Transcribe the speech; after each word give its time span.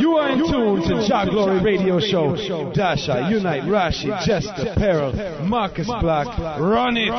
You 0.00 0.16
are 0.16 0.30
in 0.30 0.38
tune 0.38 0.82
to 0.88 1.06
Jah 1.06 1.26
Glory 1.30 1.60
Radio 1.60 2.00
Show. 2.00 2.72
Dasha, 2.72 3.28
Unite, 3.30 3.62
Rashi, 3.64 4.10
Jester, 4.26 4.74
Peril, 4.74 5.12
Marcus 5.46 5.86
Black. 5.86 6.26
Run 6.58 6.96
it. 6.96 7.10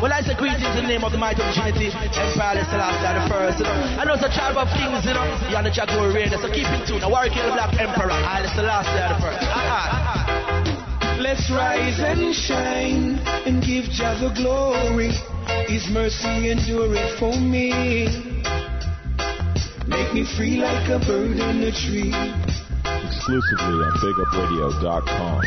Well, 0.00 0.12
I 0.12 0.22
say 0.22 0.32
greetings 0.34 0.64
in 0.64 0.84
the 0.84 0.88
name 0.88 1.04
of 1.04 1.12
the 1.12 1.18
mighty 1.18 1.42
of 1.42 1.52
Trinity, 1.52 1.92
Emperor 1.92 2.64
Selassie 2.72 3.20
the 3.20 3.28
first, 3.28 3.58
you 3.60 3.64
know. 3.68 4.00
I 4.00 4.04
know 4.08 4.14
it's 4.16 4.24
a 4.24 4.32
tribe 4.32 4.56
of 4.56 4.68
kings, 4.72 5.04
you 5.04 5.12
know. 5.12 5.28
You're 5.52 5.60
on 5.60 5.64
the 5.64 5.70
Jah 5.70 5.84
Glory 5.84 6.24
Radio, 6.24 6.40
so 6.40 6.48
keep 6.48 6.64
in 6.64 6.80
tune. 6.88 7.04
Now, 7.04 7.12
Warwick 7.12 7.36
the 7.36 7.52
Black 7.52 7.76
Emperor, 7.76 8.08
Haile 8.08 8.48
Selassie 8.56 8.96
the 8.96 9.20
first. 9.20 9.44
Uh-uh. 9.44 11.20
Let's 11.20 11.50
rise 11.52 12.00
and 12.00 12.34
shine 12.34 13.20
and 13.44 13.60
give 13.60 13.92
Jah 13.92 14.16
the 14.16 14.32
glory. 14.32 15.12
His 15.68 15.84
mercy 15.92 16.48
endureth 16.48 17.18
for 17.18 17.36
me. 17.36 18.29
Make 19.86 20.12
me 20.12 20.24
free 20.36 20.60
like 20.60 20.88
a 20.88 20.98
bird 21.00 21.38
in 21.38 21.62
a 21.64 21.72
tree. 21.72 22.12
Exclusively 22.84 23.76
on 23.80 23.92
BigUpRadio.com. 24.00 25.40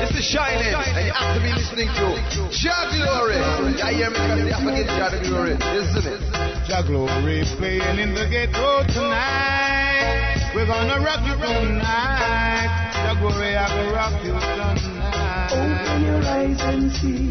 This 0.00 0.10
is 0.18 0.24
Shining, 0.24 0.74
and 0.74 1.06
you 1.06 1.12
have 1.12 1.36
to 1.36 1.42
be 1.42 1.52
listening 1.52 1.88
to 1.88 2.16
Jah 2.50 2.90
Glory. 2.90 3.36
I 3.80 3.92
hear 3.92 4.10
me 4.10 4.18
because 4.18 4.40
you 4.42 4.52
have 4.52 4.64
to 4.64 4.72
get 4.72 4.86
Jah 4.96 5.12
Glory. 5.28 5.54
Listen 5.54 6.04
it. 6.10 6.20
Jah 6.66 6.82
Glory 6.86 7.44
playing 7.56 7.98
in 7.98 8.14
the 8.14 8.26
ghetto 8.28 8.82
tonight. 8.92 10.52
We're 10.54 10.66
gonna 10.66 11.00
rock 11.04 11.20
you 11.26 11.34
tonight. 11.36 12.68
Jah 13.04 13.14
Glory, 13.20 13.56
I 13.56 13.68
will 13.76 13.92
rock 13.94 14.24
you 14.24 14.32
tonight. 14.32 14.81
Open 15.52 16.02
your 16.02 16.24
eyes 16.24 16.60
and 16.62 16.90
see. 16.92 17.28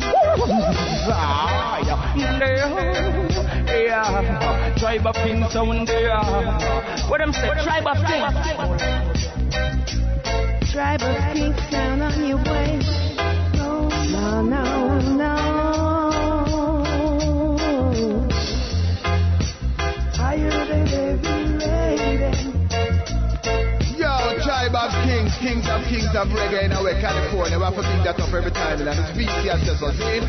Yeah, 3.77 4.21
yeah. 4.21 4.75
tribe 4.77 5.07
of 5.07 5.15
kings 5.15 5.51
sound 5.51 5.87
there. 5.87 6.17
What 7.09 7.17
them 7.17 7.33
say? 7.33 7.49
Tribe 7.63 7.87
of 7.87 7.97
kings. 8.05 8.35
Tribe 10.71 11.01
of 11.01 11.33
kings 11.33 11.59
sound 11.71 12.01
on 12.03 12.23
your 12.27 12.37
way. 12.37 12.79
No, 13.55 13.89
no, 14.41 14.99
no. 14.99 15.20
Kings, 25.41 25.65
kings 25.65 25.69
of 25.69 25.81
kings 25.89 26.13
of 26.13 26.27
reggae 26.29 26.63
in 26.65 26.71
our 26.71 26.93
California. 27.01 27.57
We 27.57 27.65
have 27.65 27.75
to 27.75 27.81
pick 27.81 28.03
that 28.05 28.19
up 28.21 28.33
every 28.33 28.51
time. 28.51 28.79
And 28.81 28.89
it's 28.93 29.11
BC 29.17 29.49
and 29.49 29.61
just 29.65 29.81
us, 29.81 29.97
see? 29.97 30.21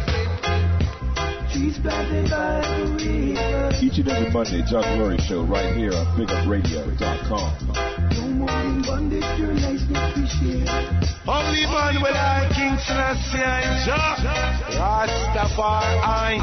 Trees 1.52 1.76
planted 1.78 2.30
by 2.32 2.64
the 2.64 2.96
river. 2.96 3.76
Each 3.84 4.00
and 4.00 4.08
every 4.08 4.32
Monday, 4.32 4.64
Jah 4.64 4.80
Glory 4.96 5.18
Show 5.28 5.44
right 5.44 5.76
here 5.76 5.92
on 5.92 6.06
BigUpRadio.com. 6.16 7.52
No 8.16 8.24
more 8.40 8.60
in 8.64 8.80
bondage, 8.82 9.28
your 9.36 9.52
niceness 9.52 10.16
we 10.16 10.24
share. 10.32 10.64
Holy 11.28 11.64
man 11.68 12.00
will 12.00 12.16
I 12.16 12.48
King 12.56 12.76
Selassie 12.82 13.38
and 13.38 13.84
Jah 13.84 14.16
Rastafari 14.80 16.40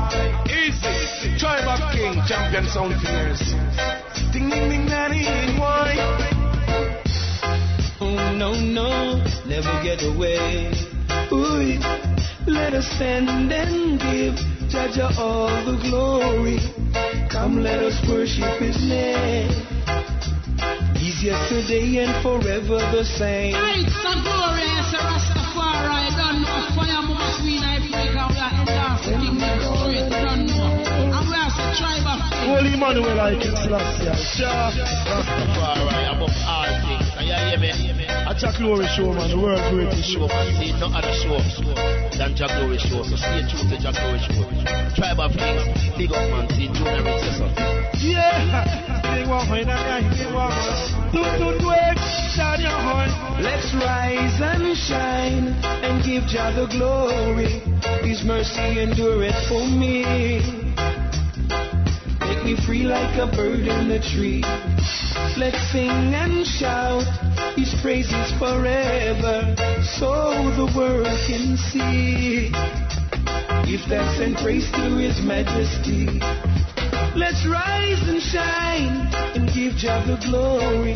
Easy 0.47 1.35
Tribe 1.37 1.67
of 1.67 1.81
King 1.91 2.21
Champion 2.27 2.65
Sound 2.69 2.93
Fingers 3.01 3.41
Ding 4.31 4.49
ding 4.49 4.69
ding 4.69 4.85
nanny 4.85 5.25
ding 5.25 5.57
why 5.59 5.95
Oh, 5.99 6.28
no, 8.39 8.53
no, 8.53 9.21
never 9.45 9.83
get 9.83 10.01
away. 10.01 10.71
Ooh, 11.33 11.77
let 12.47 12.73
us 12.73 12.87
stand 12.95 13.51
and 13.51 13.99
give 13.99 14.35
Jaja 14.71 15.11
all 15.19 15.49
the 15.65 15.75
glory. 15.89 16.57
Come, 17.29 17.61
let 17.61 17.79
us 17.79 17.99
worship 18.07 18.61
His 18.61 18.79
name. 18.79 19.51
He's 20.95 21.21
yesterday 21.21 21.99
and 21.99 22.23
forever 22.23 22.79
the 22.95 23.03
same. 23.03 23.55
It's 23.55 23.99
a 24.07 24.15
glorious 24.23 24.89
Rastafari. 24.95 26.15
Don't 26.15 26.41
know 26.41 26.75
fire 26.75 26.99
are 29.75 29.91
in 29.91 30.09
the 30.09 30.38
Holy 32.49 32.73
Emmanuel, 32.73 33.19
I 33.21 33.37
King 33.37 33.55
Selassie. 33.55 34.09
Jah. 34.41 34.73
Rastafari 35.05 36.05
above 36.09 36.33
all 36.49 36.65
things. 36.81 37.05
Can 37.13 37.29
you 37.29 37.37
hear 37.37 37.59
me? 37.61 37.69
A 38.25 38.33
Jah 38.33 38.53
Glory 38.57 38.89
Show, 38.97 39.13
man. 39.13 39.29
The 39.29 39.37
world 39.37 39.61
greatest 39.69 40.09
show. 40.09 40.25
show, 40.25 40.33
man. 40.33 40.49
See, 40.57 40.73
no 40.81 40.89
other 40.89 41.13
show 41.13 41.37
than 42.17 42.33
Jah 42.33 42.49
Glory 42.57 42.81
show. 42.81 43.05
So 43.05 43.15
stay 43.21 43.45
tuned 43.45 43.69
to 43.69 43.77
Jah 43.77 43.93
Glory 43.93 44.17
show. 44.25 44.41
Tribe 44.97 45.21
of 45.21 45.33
kings, 45.37 45.93
big 45.93 46.09
up 46.09 46.25
man. 46.33 46.49
See, 46.57 46.73
Junior 46.73 47.05
Rich 47.05 47.21
yourself. 47.29 47.53
Yeah. 48.01 48.65
Big 49.13 49.29
one, 49.29 49.45
when 49.49 49.69
big 49.69 50.33
one. 50.33 50.53
Do, 51.13 51.21
do, 51.37 51.47
do 51.61 51.69
it. 51.69 51.97
Down 52.33 52.61
your 52.61 52.71
horn. 52.71 53.11
Let's 53.43 53.69
rise 53.77 54.39
and 54.41 54.77
shine 54.77 55.47
and 55.85 56.01
give 56.03 56.23
Jah 56.25 56.49
the 56.55 56.65
glory. 56.65 57.61
His 58.07 58.23
mercy 58.23 58.79
endureth 58.79 59.35
for 59.49 59.61
me. 59.67 60.58
Make 62.39 62.57
me 62.57 62.65
free 62.65 62.83
like 62.83 63.17
a 63.17 63.27
bird 63.27 63.67
in 63.67 63.89
the 63.89 63.99
tree. 63.99 64.41
Let's 65.35 65.59
sing 65.73 65.89
and 65.91 66.47
shout 66.47 67.03
His 67.57 67.75
praises 67.81 68.31
forever, 68.39 69.55
so 69.99 70.31
the 70.55 70.71
world 70.73 71.11
can 71.27 71.57
see. 71.57 72.47
Give 73.67 73.81
thanks 73.89 74.23
and 74.23 74.37
praise 74.37 74.71
to 74.71 74.87
His 74.95 75.19
majesty. 75.21 76.07
Let's 77.19 77.45
rise 77.45 78.07
and 78.07 78.21
shine 78.21 79.11
and 79.35 79.51
give 79.53 79.73
Jah 79.75 80.01
the 80.07 80.15
glory. 80.23 80.95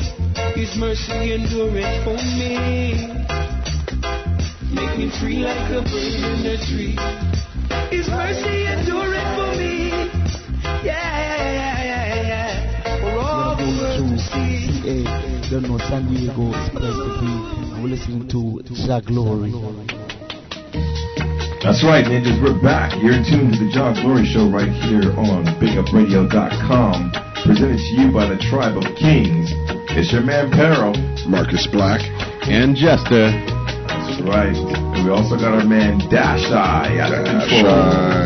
His 0.56 0.74
mercy 0.78 1.34
endureth 1.34 2.04
for 2.06 2.16
me. 2.40 3.04
Make 4.72 4.98
me 4.98 5.12
free 5.20 5.44
like 5.44 5.72
a 5.76 5.82
bird 5.84 6.24
in 6.24 6.46
a 6.48 6.58
tree. 6.72 6.96
His 7.92 8.08
mercy 8.08 8.66
endureth 8.66 9.36
for 9.36 9.58
me. 9.58 9.93
CA, 14.34 15.00
don't 15.50 15.64
know 15.64 15.78
San 15.78 16.12
Diego 16.12 16.52
Express 16.52 16.92
to 16.92 17.08
be. 17.24 17.32
And 17.72 17.84
we're 17.84 17.90
listening 17.90 18.28
to 18.28 18.60
Jah 18.86 19.00
Glory. 19.00 19.52
That's 21.64 21.82
right, 21.88 22.04
ninjas. 22.04 22.36
We're 22.44 22.60
back. 22.62 22.92
You're 23.02 23.24
tuned 23.24 23.54
to 23.56 23.60
the 23.64 23.72
Jah 23.72 23.96
Glory 24.04 24.26
Show 24.26 24.52
right 24.52 24.68
here 24.68 25.16
on 25.16 25.46
BigUpRadio.com, 25.64 27.12
presented 27.46 27.78
to 27.80 28.02
you 28.02 28.12
by 28.12 28.28
the 28.28 28.36
Tribe 28.52 28.76
of 28.76 28.84
Kings. 29.00 29.56
It's 29.96 30.12
your 30.12 30.24
man 30.24 30.52
Peril, 30.52 30.92
Marcus 31.30 31.66
Black, 31.72 32.02
and 32.50 32.76
Jester. 32.76 33.32
That's 33.88 34.20
right. 34.28 34.52
And 34.52 35.06
we 35.06 35.12
also 35.12 35.38
got 35.38 35.54
our 35.54 35.64
man 35.64 36.00
Dash 36.10 36.44
Eye 36.52 37.00
out 37.00 37.14
of 37.14 37.24
control. 37.24 38.23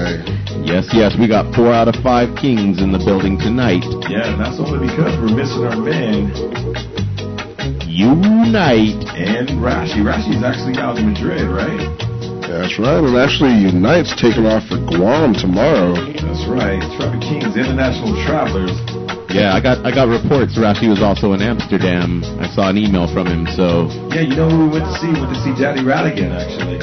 Yes, 0.67 0.91
yes, 0.91 1.16
we 1.17 1.28
got 1.31 1.47
four 1.55 1.72
out 1.72 1.88
of 1.88 1.95
five 2.03 2.35
kings 2.35 2.83
in 2.83 2.91
the 2.91 3.00
building 3.00 3.39
tonight. 3.39 3.88
Yeah, 4.11 4.35
and 4.35 4.35
that's 4.35 4.59
only 4.59 4.83
because 4.83 5.16
we're 5.16 5.31
missing 5.31 5.63
our 5.63 5.79
man 5.79 6.28
Unite. 7.88 9.00
and 9.16 9.47
Rashi. 9.63 10.03
Rashi's 10.03 10.44
actually 10.44 10.75
out 10.78 11.00
in 11.00 11.07
Madrid, 11.16 11.47
right? 11.47 11.79
That's 12.44 12.75
right. 12.78 13.00
And 13.00 13.16
actually, 13.16 13.55
Unite's 13.63 14.11
taking 14.19 14.44
off 14.44 14.67
for 14.67 14.75
Guam 14.91 15.31
tomorrow. 15.33 15.95
That's 16.19 16.44
right. 16.51 16.84
Tribe 16.99 17.16
of 17.16 17.22
Kings 17.23 17.55
International 17.55 18.11
Travelers. 18.28 18.75
Yeah, 19.31 19.55
I 19.55 19.63
got 19.63 19.81
I 19.88 19.91
got 19.95 20.11
reports 20.11 20.59
Rashi 20.59 20.88
was 20.91 20.99
also 21.01 21.31
in 21.31 21.39
Amsterdam. 21.41 22.23
I 22.44 22.47
saw 22.51 22.69
an 22.69 22.78
email 22.78 23.07
from 23.11 23.28
him, 23.28 23.47
so 23.55 23.88
Yeah, 24.11 24.28
you 24.28 24.35
know 24.35 24.51
who 24.51 24.67
we 24.67 24.79
went 24.79 24.85
to 24.88 24.95
see? 24.99 25.07
We 25.16 25.19
went 25.19 25.31
to 25.31 25.39
see 25.47 25.55
Daddy 25.55 25.79
Radigan, 25.84 26.31
actually. 26.35 26.79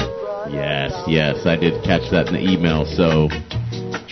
yes, 0.53 0.89
yes, 1.05 1.45
I 1.45 1.55
did 1.55 1.81
catch 1.85 2.09
that 2.11 2.27
in 2.29 2.33
the 2.37 2.43
email. 2.45 2.85
So 2.85 3.29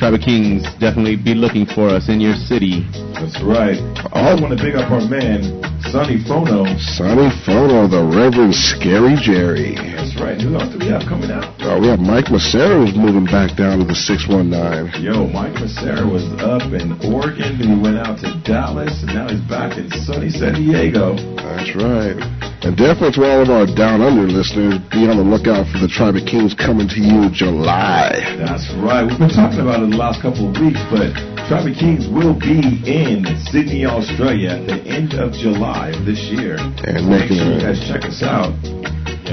Tribe 0.04 0.20
of 0.20 0.28
Kings 0.28 0.68
definitely 0.84 1.16
be 1.16 1.32
looking 1.32 1.66
for 1.66 1.88
us 1.88 2.10
in 2.10 2.20
your 2.20 2.36
city. 2.36 2.84
That's 3.16 3.40
right. 3.40 3.80
I 4.12 4.36
want 4.36 4.52
to 4.52 4.60
big 4.60 4.76
up 4.76 4.92
our 4.92 5.00
man, 5.00 5.64
Sonny 5.96 6.20
Fono. 6.28 6.68
Sonny 6.76 7.32
Fono, 7.48 7.88
the 7.88 8.04
Reverend 8.04 8.52
Scary 8.52 9.16
Jerry. 9.16 9.80
That's 9.80 10.20
right. 10.20 10.36
Who 10.36 10.60
else 10.60 10.76
do 10.76 10.84
we 10.84 10.92
have 10.92 11.08
coming 11.08 11.32
out? 11.32 11.48
Uh, 11.64 11.80
we 11.80 11.88
have 11.88 12.04
Mike 12.04 12.28
Macero 12.28 12.84
who's 12.84 13.00
moving 13.00 13.24
back 13.24 13.56
down 13.56 13.80
to 13.80 13.86
the 13.88 13.96
619. 13.96 15.00
Yo, 15.00 15.24
Mike 15.32 15.56
Macera 15.56 16.04
was 16.04 16.28
up 16.44 16.68
in 16.76 17.00
Oregon, 17.08 17.56
then 17.56 17.72
he 17.72 17.80
went 17.80 17.96
out 17.96 18.20
to 18.28 18.36
Dallas, 18.44 19.08
and 19.08 19.16
now 19.16 19.32
he's 19.32 19.40
back 19.48 19.80
in 19.80 19.88
sunny 20.04 20.28
San 20.28 20.60
Diego. 20.60 21.16
That's 21.40 21.72
right. 21.80 22.53
And 22.64 22.78
definitely 22.78 23.12
to 23.20 23.24
all 23.28 23.42
of 23.44 23.50
our 23.50 23.68
Down 23.68 24.02
Under 24.02 24.24
listeners, 24.24 24.80
be 24.88 25.04
on 25.04 25.20
the 25.20 25.28
lookout 25.28 25.68
for 25.68 25.84
the 25.84 25.92
Tribe 25.92 26.16
of 26.16 26.24
Kings 26.24 26.56
coming 26.56 26.88
to 26.88 27.00
you 27.00 27.28
in 27.28 27.34
July. 27.34 28.24
That's 28.40 28.72
right. 28.80 29.04
We've 29.04 29.20
been 29.20 29.36
talking 29.36 29.60
about 29.60 29.84
it 29.84 29.92
in 29.92 29.92
the 29.92 30.00
last 30.00 30.24
couple 30.24 30.48
of 30.48 30.56
weeks, 30.56 30.80
but 30.88 31.12
Tribe 31.52 31.68
of 31.68 31.76
Kings 31.76 32.08
will 32.08 32.40
be 32.40 32.80
in 32.88 33.28
Sydney, 33.52 33.84
Australia 33.84 34.56
at 34.56 34.68
the 34.68 34.80
end 34.88 35.12
of 35.14 35.36
July 35.36 35.92
of 35.92 36.08
this 36.08 36.24
year. 36.32 36.56
And 36.88 37.04
Make 37.12 37.28
sure 37.28 37.52
you 37.52 37.60
guys 37.60 37.84
check 37.84 38.08
us 38.08 38.24
out. 38.24 38.56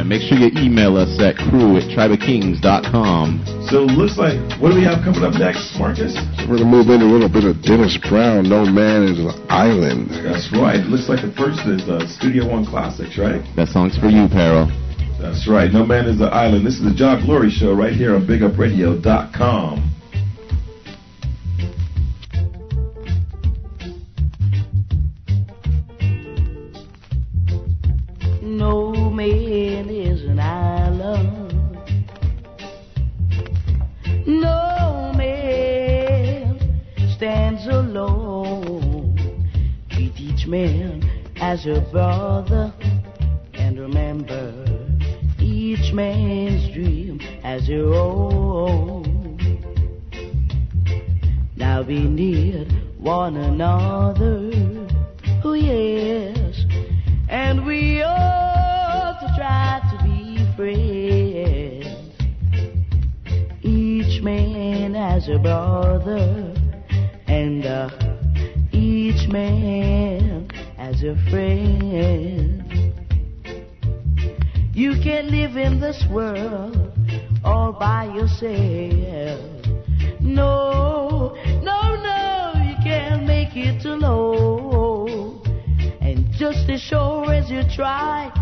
Yeah, 0.00 0.06
make 0.08 0.22
sure 0.22 0.38
you 0.38 0.48
email 0.56 0.96
us 0.96 1.20
at 1.20 1.36
crew 1.36 1.76
at 1.76 1.84
tribeofkings.com. 1.92 3.68
So 3.68 3.84
it 3.84 3.92
looks 3.92 4.16
like 4.16 4.40
what 4.56 4.70
do 4.70 4.76
we 4.76 4.84
have 4.84 5.04
coming 5.04 5.20
up 5.22 5.34
next, 5.34 5.76
Marcus? 5.76 6.16
We're 6.48 6.56
gonna 6.56 6.72
move 6.72 6.88
into 6.88 7.04
a 7.04 7.12
little 7.12 7.28
bit 7.28 7.44
of 7.44 7.60
Dennis 7.60 7.98
Brown. 8.08 8.48
No 8.48 8.64
man 8.64 9.04
is 9.04 9.18
an 9.20 9.36
island. 9.50 10.08
That's 10.24 10.48
right. 10.56 10.80
Looks 10.88 11.10
like 11.10 11.20
the 11.20 11.30
first 11.36 11.68
is 11.68 11.84
uh, 11.84 12.08
Studio 12.08 12.48
One 12.48 12.64
Classics, 12.64 13.18
right? 13.18 13.44
That 13.56 13.68
song's 13.68 13.98
for 13.98 14.08
you, 14.08 14.24
Peril. 14.26 14.72
That's 15.20 15.46
right. 15.46 15.70
No 15.70 15.84
man 15.84 16.06
is 16.08 16.18
an 16.22 16.32
island. 16.32 16.64
This 16.64 16.80
is 16.80 16.84
the 16.84 16.94
Jah 16.96 17.20
Glory 17.20 17.50
Show 17.50 17.74
right 17.74 17.92
here 17.92 18.16
on 18.16 18.26
BigUpRadio.com. 18.26 19.99
stands 37.50 37.66
alone. 37.66 39.50
Treat 39.90 40.20
each 40.20 40.46
man 40.46 41.02
as 41.36 41.66
a 41.66 41.80
brother. 41.90 42.72
And 43.54 43.78
remember 43.78 44.52
each 45.38 45.92
man's 45.92 46.72
dream 46.72 47.20
as 47.42 47.68
your 47.68 47.94
own. 47.94 49.26
Now 51.56 51.82
we 51.82 52.00
need 52.00 52.72
one 52.98 53.36
another. 53.36 54.50
Oh, 55.44 55.54
yes. 55.54 56.64
And 57.28 57.64
we 57.66 58.02
ought 58.02 59.18
to 59.20 59.26
try 59.36 59.80
to 59.90 59.96
be 60.04 60.46
friends. 60.56 61.86
Each 63.62 64.22
man 64.22 64.94
has 64.94 65.28
a 65.28 65.38
brother, 65.38 66.54
and 67.30 67.64
uh, 67.64 67.88
each 68.72 69.28
man 69.28 70.50
has 70.76 71.04
a 71.04 71.14
friend. 71.30 72.64
You 74.74 74.94
can't 75.00 75.30
live 75.30 75.56
in 75.56 75.80
this 75.80 76.04
world 76.10 76.76
all 77.44 77.72
by 77.72 78.06
yourself. 78.06 79.40
No, 80.20 81.36
no, 81.62 81.80
no, 82.02 82.52
you 82.66 82.74
can't 82.82 83.24
make 83.24 83.54
it 83.54 83.84
alone. 83.84 85.40
And 86.00 86.32
just 86.32 86.68
as 86.68 86.80
sure 86.80 87.32
as 87.32 87.48
you 87.48 87.62
try 87.72 88.32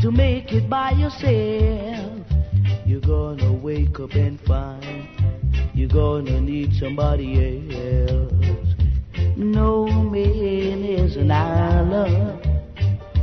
to 0.00 0.12
make 0.12 0.52
it 0.52 0.70
by 0.70 0.92
yourself, 0.92 2.24
you're 2.86 3.00
gonna 3.00 3.52
wake 3.52 3.98
up 3.98 4.12
and 4.12 4.40
find 4.42 5.08
you're 5.78 5.88
gonna 5.88 6.40
need 6.40 6.74
somebody 6.74 7.34
else. 7.68 8.74
No 9.36 9.86
man 9.86 10.82
is 10.82 11.16
an 11.16 11.30
island. 11.30 12.44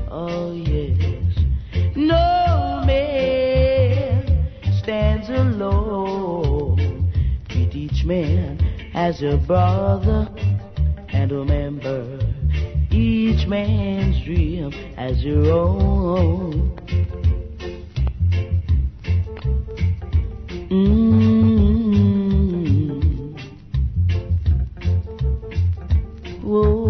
Oh, 0.10 0.54
yes. 0.54 1.38
No 1.98 2.81
man 2.86 4.48
stands 4.81 5.28
alone. 5.28 7.12
Treat 7.50 7.75
each 7.75 8.06
man 8.06 8.58
as 8.94 9.22
a 9.22 9.36
brother. 9.36 10.30
And 11.10 11.31
remember 11.34 12.19
each 12.90 13.48
man's 13.48 14.24
dream 14.24 14.72
as 14.96 15.22
your 15.22 15.51
own. 15.51 16.72
Mm. 20.72 21.64
Whoa. 26.56 26.85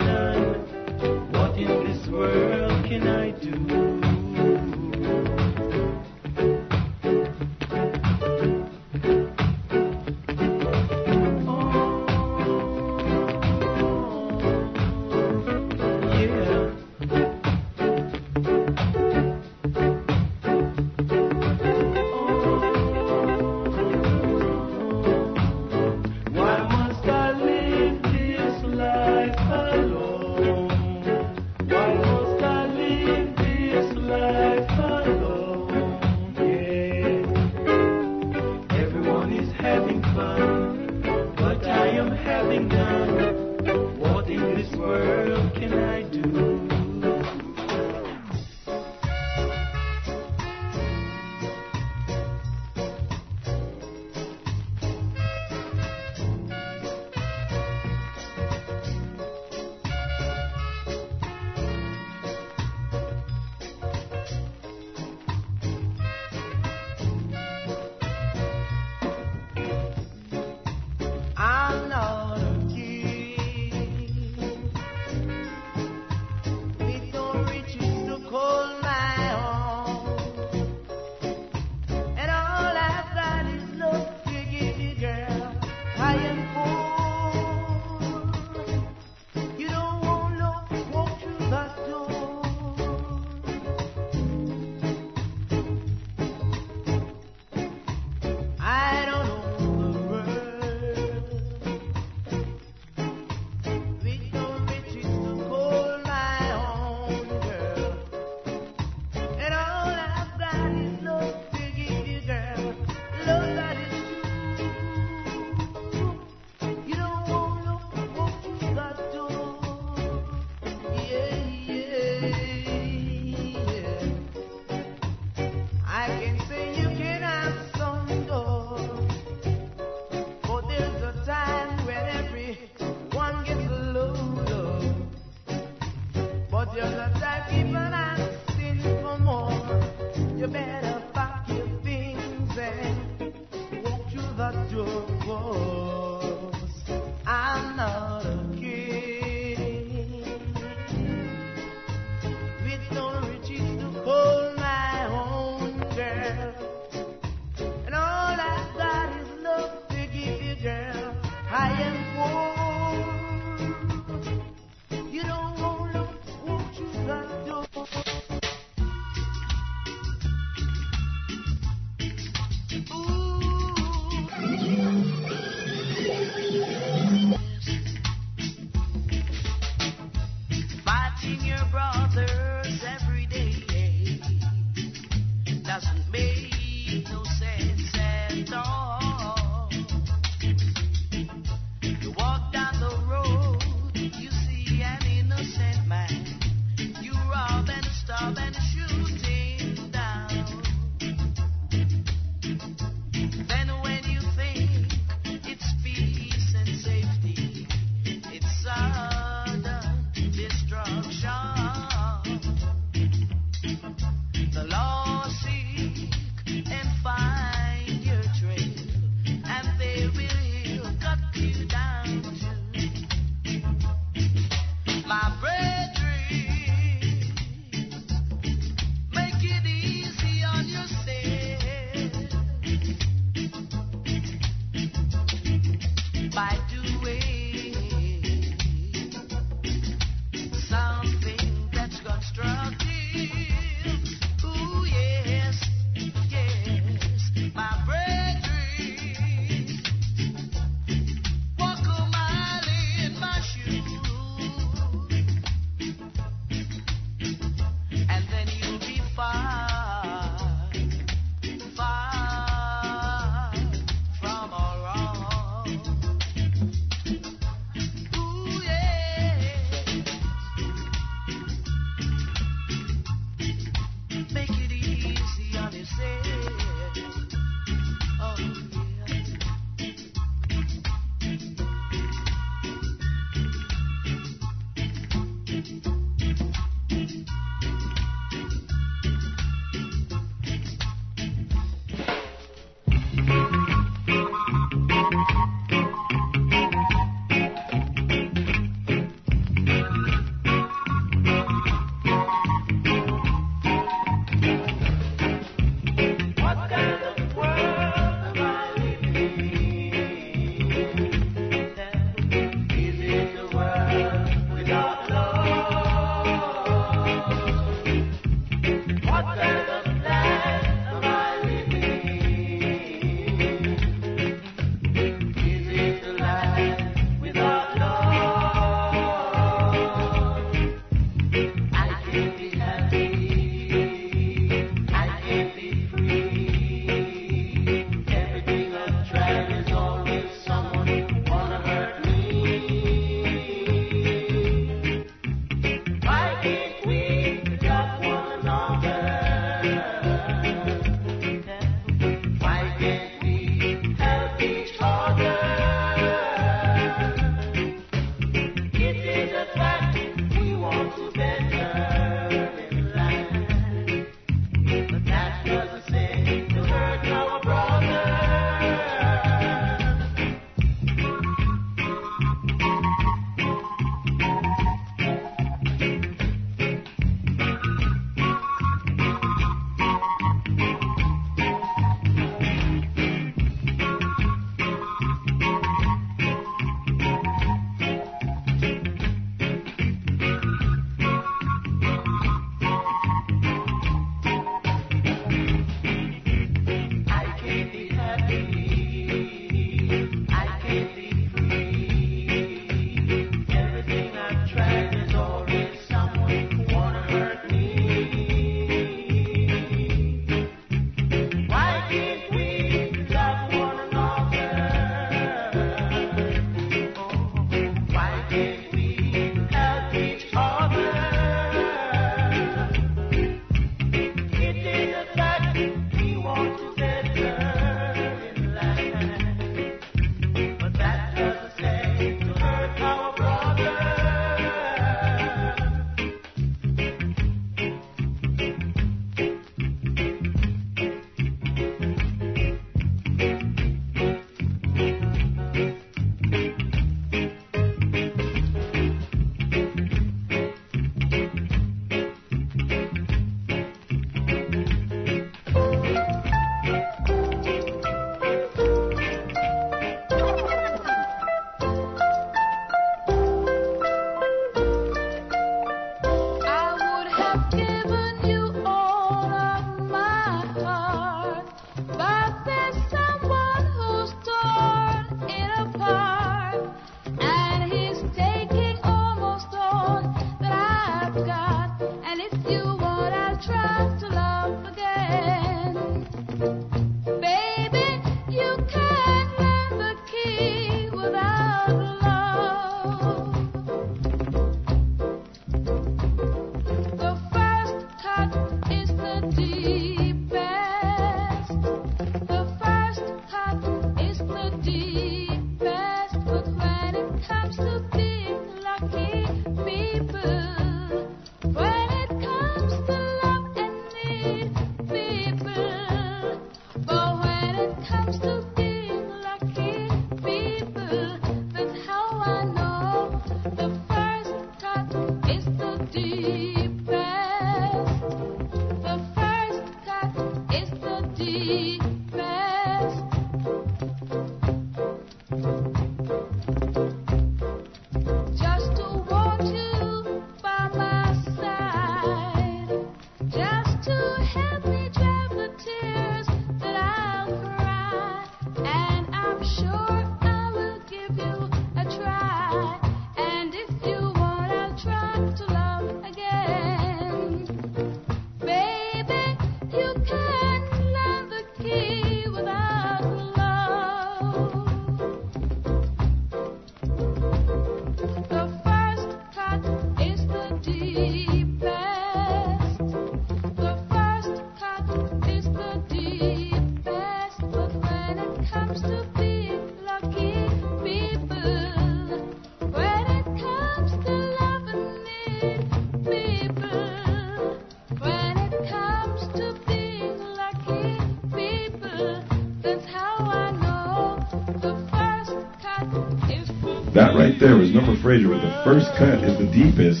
Right 597.28 597.40
there 597.40 597.56
was 597.56 597.72
Norma 597.74 598.00
Fraser 598.00 598.28
with 598.28 598.40
the 598.40 598.54
first 598.64 598.88
cut 598.96 599.20
is 599.20 599.36
the 599.36 599.50
deepest. 599.52 600.00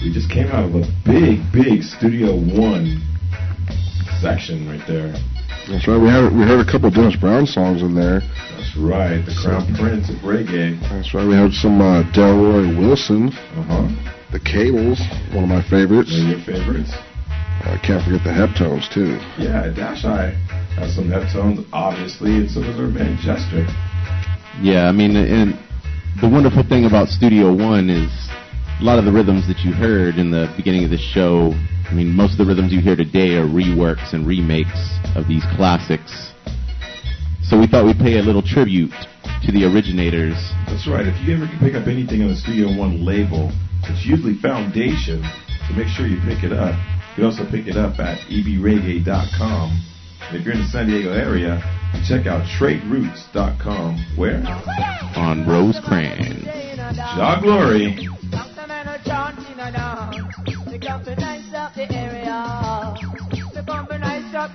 We 0.00 0.12
just 0.12 0.30
came 0.30 0.46
out 0.48 0.64
of 0.64 0.74
a 0.78 0.86
big, 1.04 1.42
big 1.50 1.82
Studio 1.82 2.38
One 2.38 3.02
section 4.22 4.68
right 4.68 4.82
there. 4.86 5.10
That's 5.66 5.86
right. 5.88 5.98
We 5.98 6.06
had 6.06 6.30
we 6.30 6.46
heard 6.46 6.62
a 6.62 6.70
couple 6.70 6.88
of 6.88 6.94
Dennis 6.94 7.16
Brown 7.16 7.46
songs 7.46 7.82
in 7.82 7.94
there. 7.94 8.22
That's 8.54 8.76
right, 8.78 9.20
the 9.26 9.34
Crown 9.42 9.66
Prince 9.74 10.08
of 10.08 10.22
reggae. 10.22 10.78
That's 10.88 11.12
right. 11.14 11.26
We 11.26 11.34
had 11.34 11.52
some 11.52 11.80
uh, 11.80 12.06
Delroy 12.14 12.78
Wilson. 12.78 13.28
Uh 13.58 13.66
huh. 13.66 13.86
The 14.30 14.40
Cables, 14.40 15.02
one 15.34 15.44
of 15.44 15.50
my 15.50 15.62
favorites. 15.66 16.14
One 16.14 16.30
of 16.30 16.38
your 16.38 16.46
favorites. 16.46 16.94
I 17.66 17.76
can't 17.82 18.02
forget 18.06 18.22
the 18.22 18.30
Heptones 18.32 18.86
too. 18.94 19.18
Yeah, 19.36 19.68
Dash 19.74 20.04
Eye 20.04 20.30
has 20.78 20.94
some 20.94 21.10
Heptones, 21.10 21.66
obviously, 21.72 22.36
and 22.36 22.50
so 22.50 22.62
does 22.62 22.78
our 22.78 22.86
man 22.86 23.18
Jester. 23.18 23.66
Yeah, 24.62 24.88
I 24.88 24.92
mean, 24.92 25.16
and 25.16 25.58
the 26.18 26.28
wonderful 26.28 26.62
thing 26.66 26.86
about 26.86 27.08
Studio 27.08 27.54
One 27.54 27.88
is 27.88 28.10
a 28.80 28.84
lot 28.84 28.98
of 28.98 29.04
the 29.04 29.12
rhythms 29.12 29.46
that 29.46 29.60
you 29.62 29.72
heard 29.72 30.16
in 30.16 30.30
the 30.30 30.52
beginning 30.56 30.84
of 30.84 30.90
the 30.90 30.98
show. 30.98 31.54
I 31.86 31.94
mean, 31.94 32.10
most 32.10 32.32
of 32.32 32.38
the 32.38 32.46
rhythms 32.46 32.72
you 32.72 32.80
hear 32.80 32.96
today 32.96 33.36
are 33.36 33.46
reworks 33.46 34.12
and 34.12 34.26
remakes 34.26 34.98
of 35.14 35.28
these 35.28 35.44
classics. 35.56 36.32
So 37.42 37.58
we 37.58 37.66
thought 37.66 37.86
we'd 37.86 37.98
pay 37.98 38.18
a 38.18 38.22
little 38.22 38.42
tribute 38.42 38.90
to 39.46 39.52
the 39.52 39.64
originators. 39.64 40.36
That's 40.66 40.88
right. 40.88 41.06
If 41.06 41.16
you 41.22 41.36
ever 41.36 41.46
can 41.46 41.58
pick 41.58 41.74
up 41.74 41.86
anything 41.86 42.22
on 42.22 42.28
the 42.28 42.36
Studio 42.36 42.68
One 42.76 43.04
label, 43.04 43.52
it's 43.84 44.04
usually 44.04 44.34
Foundation, 44.42 45.22
so 45.68 45.74
make 45.74 45.88
sure 45.88 46.06
you 46.06 46.20
pick 46.26 46.42
it 46.44 46.52
up. 46.52 46.74
You 47.14 47.22
can 47.22 47.24
also 47.24 47.44
pick 47.48 47.66
it 47.66 47.76
up 47.76 47.98
at 47.98 48.18
ebreggae.com. 48.28 49.66
If 50.32 50.44
you're 50.44 50.54
in 50.54 50.62
the 50.62 50.68
San 50.68 50.86
Diego 50.86 51.12
area, 51.12 51.58
Check 52.06 52.26
out 52.26 52.42
TradeRoots.com. 52.58 53.96
Where? 54.16 54.42
On 55.16 55.46
Rosecrans. 55.46 56.44
Jah 56.94 57.38
Glory. 57.42 58.08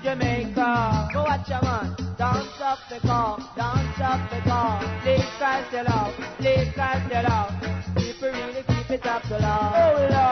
Jamaica, 0.06 1.10
go 1.14 1.24
watch 1.24 1.50
a 1.50 1.60
man, 1.64 1.96
dance 2.18 2.62
up 2.62 2.78
the 2.90 3.00
call, 3.00 3.38
dance 3.56 4.00
up 4.00 4.30
the 4.30 4.40
call, 4.48 4.80
please 5.02 5.26
cast 5.40 5.74
it 5.74 5.88
out, 5.88 6.14
please 6.38 6.72
cast 6.76 7.12
it 7.12 7.26
out, 7.26 7.52
people 7.98 8.30
really 8.30 8.64
keep 8.68 8.90
it 8.92 9.06
up 9.06 9.24
to 9.24 9.38
love, 9.38 9.74
oh 9.76 10.08
love. 10.12 10.25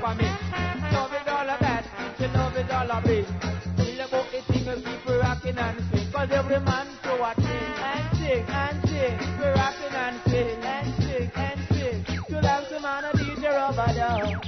Papa 0.00 0.14
me, 0.16 0.28
love 0.92 1.12
it 1.12 1.28
all 1.28 1.50
of 1.50 1.60
that. 1.60 1.84
You 2.18 2.28
love 2.28 2.56
it 2.56 2.70
all 2.70 2.92
of 2.92 3.06
it. 3.06 3.26
Tell 3.76 4.08
about 4.08 4.32
the 4.32 4.40
thing 4.48 4.66
you 4.66 4.76
keep 4.82 5.08
rocking 5.08 5.58
and 5.58 5.78
swing. 5.90 6.12
Cause 6.12 6.30
every 6.32 6.60
man 6.60 6.86
so 7.02 7.22
a 7.22 7.34
sing 7.36 7.74
and 7.90 8.16
sing 8.16 8.44
and 8.48 8.88
sing. 8.88 9.18
We 9.38 9.46
rocking 9.60 9.94
and 9.94 10.20
sing 10.26 10.64
and 10.64 10.88
sing 11.02 11.30
and 11.34 11.60
sing. 11.68 12.04
You 12.28 12.40
like 12.40 12.68
the 12.70 12.80
man 12.80 13.04
a 13.04 13.12
DJ 13.12 13.50
rubber 13.52 13.92
dub. 13.94 14.44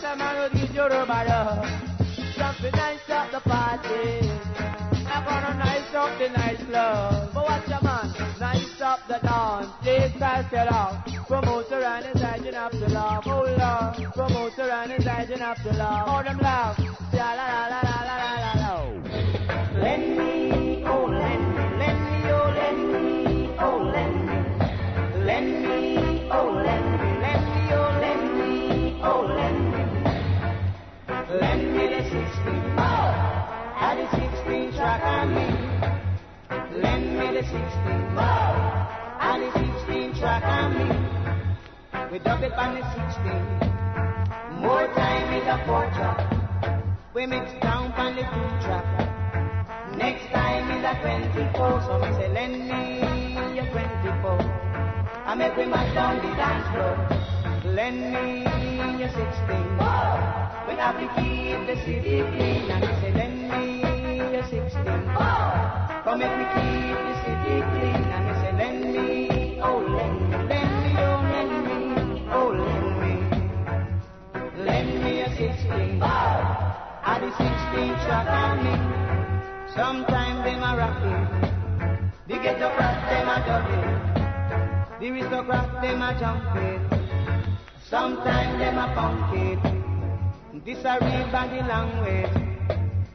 Some 0.00 0.18
man 0.18 0.36
a 0.36 0.48
DJ 0.50 0.88
rubber 0.90 1.24
dub. 1.28 1.66
Something 2.36 2.72
nice 2.72 3.10
up 3.10 3.30
the 3.30 3.40
party. 3.48 4.30
I'm 5.12 5.58
nice 5.58 5.94
up 5.94 6.18
the 6.18 6.28
nightclub. 6.28 7.34
But 7.34 7.44
watch 7.44 7.66
a 7.66 7.84
man, 7.84 8.14
nice 8.40 8.80
up 8.80 9.00
the 9.08 9.18
dance. 9.22 9.68
Please 9.82 10.12
pass 10.18 10.52
it 10.52 10.72
out. 10.72 11.04
Promoter 11.26 11.82
and 11.82 12.04
his 12.06 12.19
religion 15.30 15.46
of 15.46 15.62
the 15.62 15.72
law. 15.78 16.04
All 16.06 16.22
them 16.22 16.38
love. 16.38 16.78
La 17.12 17.34
la 17.34 17.46
la 17.46 17.68
la 17.68 17.80
la 17.82 18.16
la 18.20 18.32
la 18.44 18.52
la. 18.62 18.72
Lend 19.80 20.18
me, 20.18 20.84
oh 20.86 21.06
lend 21.06 21.54
me, 21.54 21.64
lend 21.78 22.00
me, 22.04 22.30
oh 22.30 22.46
lend 22.58 22.82
me, 22.92 23.06
oh 23.58 23.78
lend 23.94 24.16
me, 24.26 24.38
Lend 25.24 25.50
me, 25.62 26.28
oh 26.32 26.50
let 26.64 26.82
me, 26.82 27.08
let 27.22 27.40
me, 27.46 27.72
oh 27.72 27.90
let 28.00 28.20
me, 28.38 28.52
oh 29.02 29.22
let 29.38 29.54
me, 29.54 29.82
let 31.40 31.58
me 31.58 31.84
the 31.94 32.02
sixteen. 32.10 32.62
Oh, 32.78 33.08
had 33.76 33.96
the 33.98 34.06
sixteen 34.18 34.72
track 34.72 35.02
on 35.04 35.34
me. 35.34 35.46
Lend 36.82 37.06
me 37.18 37.26
the 37.36 37.42
sixteen. 37.42 38.02
Oh, 38.16 38.52
had 39.18 39.38
the 39.40 39.50
sixteen 39.58 40.08
track 40.14 40.44
on 40.44 40.68
me. 40.78 40.88
We 42.10 42.18
dug 42.18 42.42
it 42.42 42.52
on 42.52 42.74
the 42.74 42.82
sixteen. 42.94 43.79
More 44.60 44.86
time 44.92 45.32
is 45.40 45.46
a 45.48 45.56
four 45.64 45.88
track. 45.96 46.20
We 47.14 47.24
mix 47.24 47.50
down 47.62 47.92
on 47.92 48.14
the 48.14 48.20
two 48.20 48.50
track. 48.60 48.84
Next 49.96 50.28
time 50.34 50.70
is 50.76 50.84
a 50.84 51.00
24. 51.00 51.80
So 51.86 51.98
me 51.98 52.12
say 52.12 52.28
lend 52.28 52.68
me 52.68 53.56
your 53.56 53.64
24. 53.72 54.36
I 55.24 55.34
make 55.34 55.56
we 55.56 55.64
mash 55.64 55.94
down 55.94 56.16
the 56.18 56.36
dance 56.36 56.68
floor. 56.76 57.72
Lend 57.72 58.00
me 58.12 58.44
your 59.00 59.08
16. 59.08 59.24
We 60.68 60.74
have 60.76 61.00
to 61.00 61.08
keep 61.16 61.58
the 61.64 61.76
city 61.86 62.20
clean. 62.20 62.70
And 62.70 62.84
me 62.84 62.92
say 63.00 63.12
lend 63.16 63.36
me 63.48 64.18
your 64.18 64.44
16. 64.44 64.84
Come 66.04 66.18
make 66.18 66.36
me 66.36 66.44
keep 66.52 66.89
Sometimes 79.80 80.44
them 80.44 80.62
a 80.62 80.76
rocking. 80.76 81.24
The 82.28 82.34
ghetto 82.34 82.68
crowd 82.76 83.00
them 83.08 83.28
a 83.32 83.36
dubbing. 83.48 83.88
The 85.00 85.06
aristocrats 85.08 85.72
them 85.80 86.02
a 86.02 86.10
jumping. 86.20 86.82
Sometimes 87.88 88.58
them 88.58 88.76
a 88.76 88.86
punk 88.94 89.32
it. 89.40 89.62
This 90.66 90.84
a 90.84 90.98
real 91.00 91.32
body 91.32 91.62
language. 91.64 92.28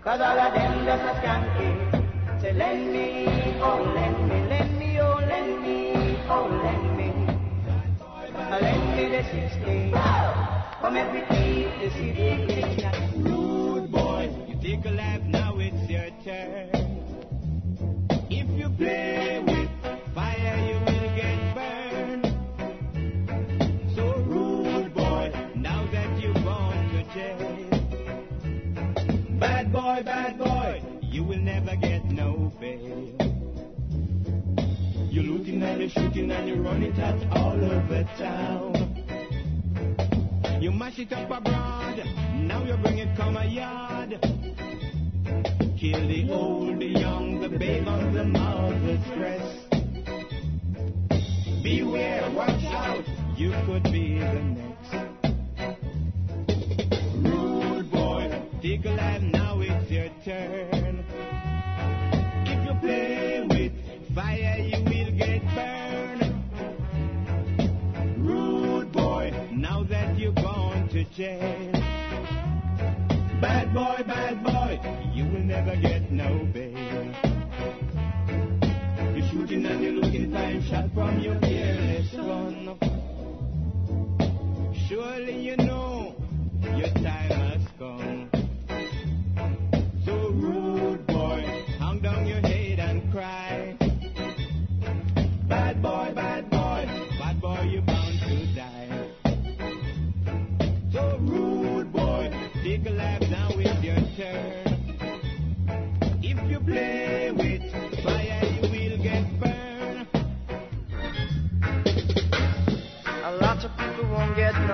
Cause 0.04 0.22
all 0.22 0.40
of 0.40 0.54
them 0.56 0.86
just 0.86 1.04
a 1.06 1.14
skank 1.22 1.60
it. 1.62 2.42
Say 2.42 2.54
lend 2.54 2.92
me, 2.92 3.60
oh 3.62 3.84
lend 3.94 4.28
me, 4.28 4.38
lend 4.50 4.80
me, 4.80 5.00
oh 5.02 5.22
lend 5.22 5.62
me, 5.62 6.18
oh 6.28 6.48
lend 6.64 6.98
me. 6.98 7.10
Lend 8.66 8.86
me 8.98 9.04
the 9.14 9.22
16. 9.22 9.92
Come 10.82 10.98
every 10.98 11.22
keep 14.66 15.32
the 15.32 15.45
if 16.28 16.90
you 18.32 18.68
play 18.70 19.44
with 19.46 19.70
fire, 20.16 20.58
you 20.68 20.80
will 20.80 21.16
get 21.16 21.54
burned. 21.54 22.26
So 23.96 24.04
rude 24.26 24.92
boy, 24.96 25.32
now 25.54 25.86
that 25.92 26.20
you 26.20 26.34
want 26.44 26.92
to 26.94 27.04
jail. 27.14 27.70
Bad 29.40 29.72
boy, 29.72 30.02
bad 30.04 30.40
boy, 30.40 30.82
you 31.04 31.24
will 31.24 31.38
never 31.38 31.76
get 31.76 32.06
no 32.06 32.52
bail. 32.60 33.14
You're 35.12 35.26
looting 35.26 35.62
and 35.62 35.80
you're 35.80 35.90
shooting 35.92 36.32
and 36.32 36.48
you're 36.48 36.64
running 36.64 36.96
tats 36.96 37.24
all 37.34 37.64
over 37.64 38.04
town. 38.18 38.74
You 40.60 40.72
mash 40.72 40.98
it 40.98 41.14
up 41.14 41.30
abroad, 41.30 42.04
now 42.34 42.64
you're 42.64 42.78
bringing 42.78 43.10
it 43.10 43.16
come 43.16 43.36
my 43.36 43.46
yard. 43.46 44.35
Kill 45.86 46.08
the 46.08 46.34
old, 46.34 46.80
the 46.80 46.86
young, 46.88 47.40
the 47.42 47.48
babe 47.48 47.88
on 47.88 48.12
the 48.12 48.24
mother's 48.24 49.06
breast. 49.14 49.70
Beware, 51.62 52.32
watch 52.32 52.64
out, 52.74 53.06
you 53.38 53.52
could 53.68 53.84
be 53.84 54.18
the 54.18 54.34
next. 54.58 54.94
Rude 57.18 57.92
boy, 57.92 58.42
take 58.64 58.84
a 58.86 58.90
life, 58.90 59.22
now 59.22 59.62
it's 59.62 59.92
your 59.92 60.10
turn. 60.26 61.06
If 62.48 62.66
you 62.66 62.74
play 62.82 63.46
with 63.48 63.74
fire, 64.16 64.58
you 64.58 64.84
will 64.86 65.12
get 65.16 65.44
burned. 65.54 66.34
Rude 68.18 68.92
boy, 68.92 69.32
now 69.52 69.84
that 69.84 70.18
you're 70.18 70.34
gone 70.34 70.90
to 70.90 71.04
jail. 71.16 71.85
Bad 73.42 73.74
boy, 73.74 74.04
bad 74.08 74.44
boy, 74.44 74.80
you 75.14 75.26
will 75.26 75.44
never 75.44 75.76
get 75.76 76.10
no 76.12 76.46
bail. 76.54 77.14
You're 79.16 79.30
shooting 79.30 79.66
and 79.66 79.84
you're 79.84 79.94
looking 79.94 80.32
time 80.32 80.64
shot 80.64 80.86
from 80.94 81.20
your 81.20 81.40
careless 81.40 82.12
gun. 82.12 82.78
Surely 84.88 85.42
you 85.42 85.58
know 85.58 86.16
your 86.78 86.90
time 86.94 87.30
has 87.30 87.62
come. 87.78 88.25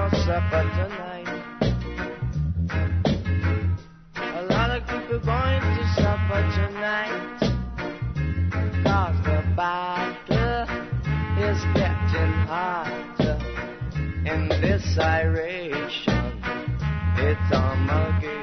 No 0.02 0.10
supper 0.26 0.64
tonight. 0.80 1.28
A 4.16 4.44
lot 4.50 4.70
of 4.72 4.82
people 4.88 5.20
going 5.20 5.62
to 5.62 5.84
supper 5.96 6.42
tonight. 6.58 7.40
Cause 8.84 9.18
the 9.26 9.44
battle 9.56 10.64
is 11.38 11.62
getting 11.76 12.34
hotter. 12.50 13.38
In 14.26 14.50
this 14.50 14.98
iration, 14.98 16.42
it's 17.18 17.52
Armageddon. 17.54 18.41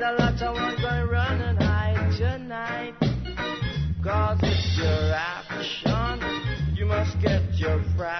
Said 0.00 0.14
a 0.14 0.22
lot 0.22 0.40
of 0.40 0.54
ones 0.54 0.80
going 0.80 1.08
run 1.08 1.40
and 1.42 1.62
hide 1.62 2.16
tonight. 2.16 2.94
Cause 4.02 4.38
it's 4.42 4.78
your 4.78 5.12
action. 5.12 6.74
You 6.74 6.86
must 6.86 7.20
get 7.20 7.42
your 7.58 7.84
fraction 7.98 8.19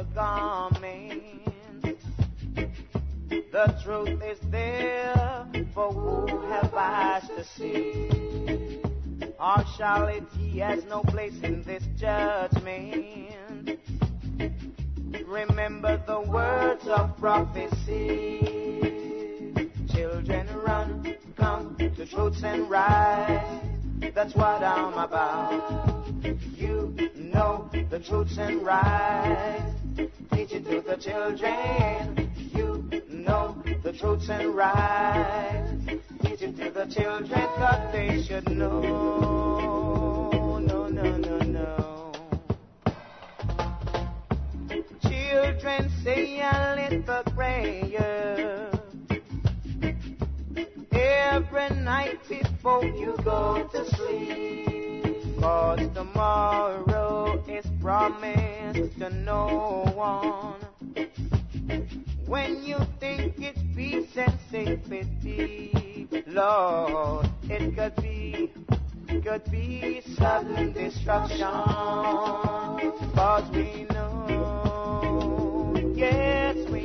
your 0.00 0.14
garment. 0.14 1.22
The 3.52 3.80
truth 3.84 4.22
is 4.22 4.38
there, 4.50 5.46
for 5.74 5.92
who 5.92 6.26
have 6.48 6.72
eyes 6.74 7.28
to 7.28 7.44
see? 7.44 8.80
Partiality 9.36 10.58
has 10.60 10.84
no 10.84 11.02
place 11.02 11.38
in 11.42 11.62
this 11.64 11.82
judgment. 11.96 13.78
Remember 15.26 16.02
the 16.06 16.20
words 16.20 16.86
of 16.86 17.16
prophecy. 17.18 18.40
Children 19.92 20.48
run, 20.64 21.16
come 21.36 21.76
to 21.78 22.06
truths 22.06 22.42
and 22.42 22.70
rights. 22.70 23.66
That's 24.14 24.34
what 24.34 24.62
I'm 24.62 24.94
about. 24.94 26.06
You 26.56 26.94
know 27.16 27.68
the 27.90 27.98
truths 28.00 28.38
and 28.38 28.62
rights. 28.64 29.79
Children. 31.30 32.32
You 32.52 32.90
know 33.08 33.62
the 33.84 33.92
truths 33.92 34.28
and 34.30 34.52
rights. 34.52 35.70
Teach 36.22 36.42
it 36.42 36.56
to 36.56 36.70
the 36.72 36.86
children, 36.86 37.46
cause 37.56 37.92
they 37.92 38.20
should 38.20 38.50
know. 38.50 38.80
No, 40.58 40.88
no, 40.88 41.16
no, 41.16 41.38
no. 41.38 42.12
Children 45.02 45.90
say 46.02 46.40
a 46.40 46.90
little 46.90 47.22
prayer 47.32 48.72
every 50.90 51.70
night 51.76 52.18
before 52.28 52.84
you 52.84 53.16
go 53.22 53.68
to 53.72 53.84
sleep. 53.94 55.38
Cause 55.40 55.88
tomorrow 55.94 57.40
is 57.46 57.66
promised 57.80 58.98
to 58.98 59.10
no 59.10 59.84
one. 59.94 60.69
When 62.26 62.62
you 62.64 62.78
think 63.00 63.34
it's 63.38 63.60
peace 63.74 64.16
and 64.16 64.32
safety, 64.50 66.06
Lord, 66.26 67.28
it 67.44 67.76
could 67.76 67.96
be, 67.96 68.52
could 69.22 69.50
be 69.50 70.00
sudden 70.16 70.72
destruction. 70.72 71.48
Cause 73.14 73.50
we 73.52 73.86
know, 73.90 75.74
yes, 75.94 76.56
we 76.70 76.79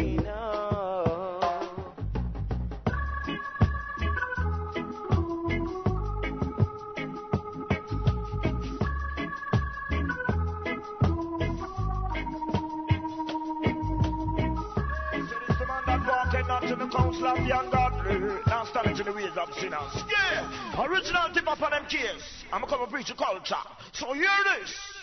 to 16.77 16.85
the 16.85 16.91
counsel 16.91 17.27
of 17.27 17.37
the 17.37 17.59
ungodly, 17.59 18.41
now 18.47 18.65
standing 18.65 18.95
to 18.95 19.03
the 19.03 19.13
ways 19.13 19.31
of 19.37 19.53
sinners. 19.55 20.03
Yeah, 20.09 20.85
original 20.85 21.29
tip 21.33 21.47
up 21.47 21.61
on 21.61 21.71
them 21.71 21.85
case. 21.85 22.43
I'm 22.51 22.61
gonna 22.61 22.71
come 22.71 22.81
and 22.81 22.91
preach 22.91 23.09
a 23.09 23.15
culture. 23.15 23.55
So 23.93 24.13
hear 24.13 24.29
this. 24.59 24.94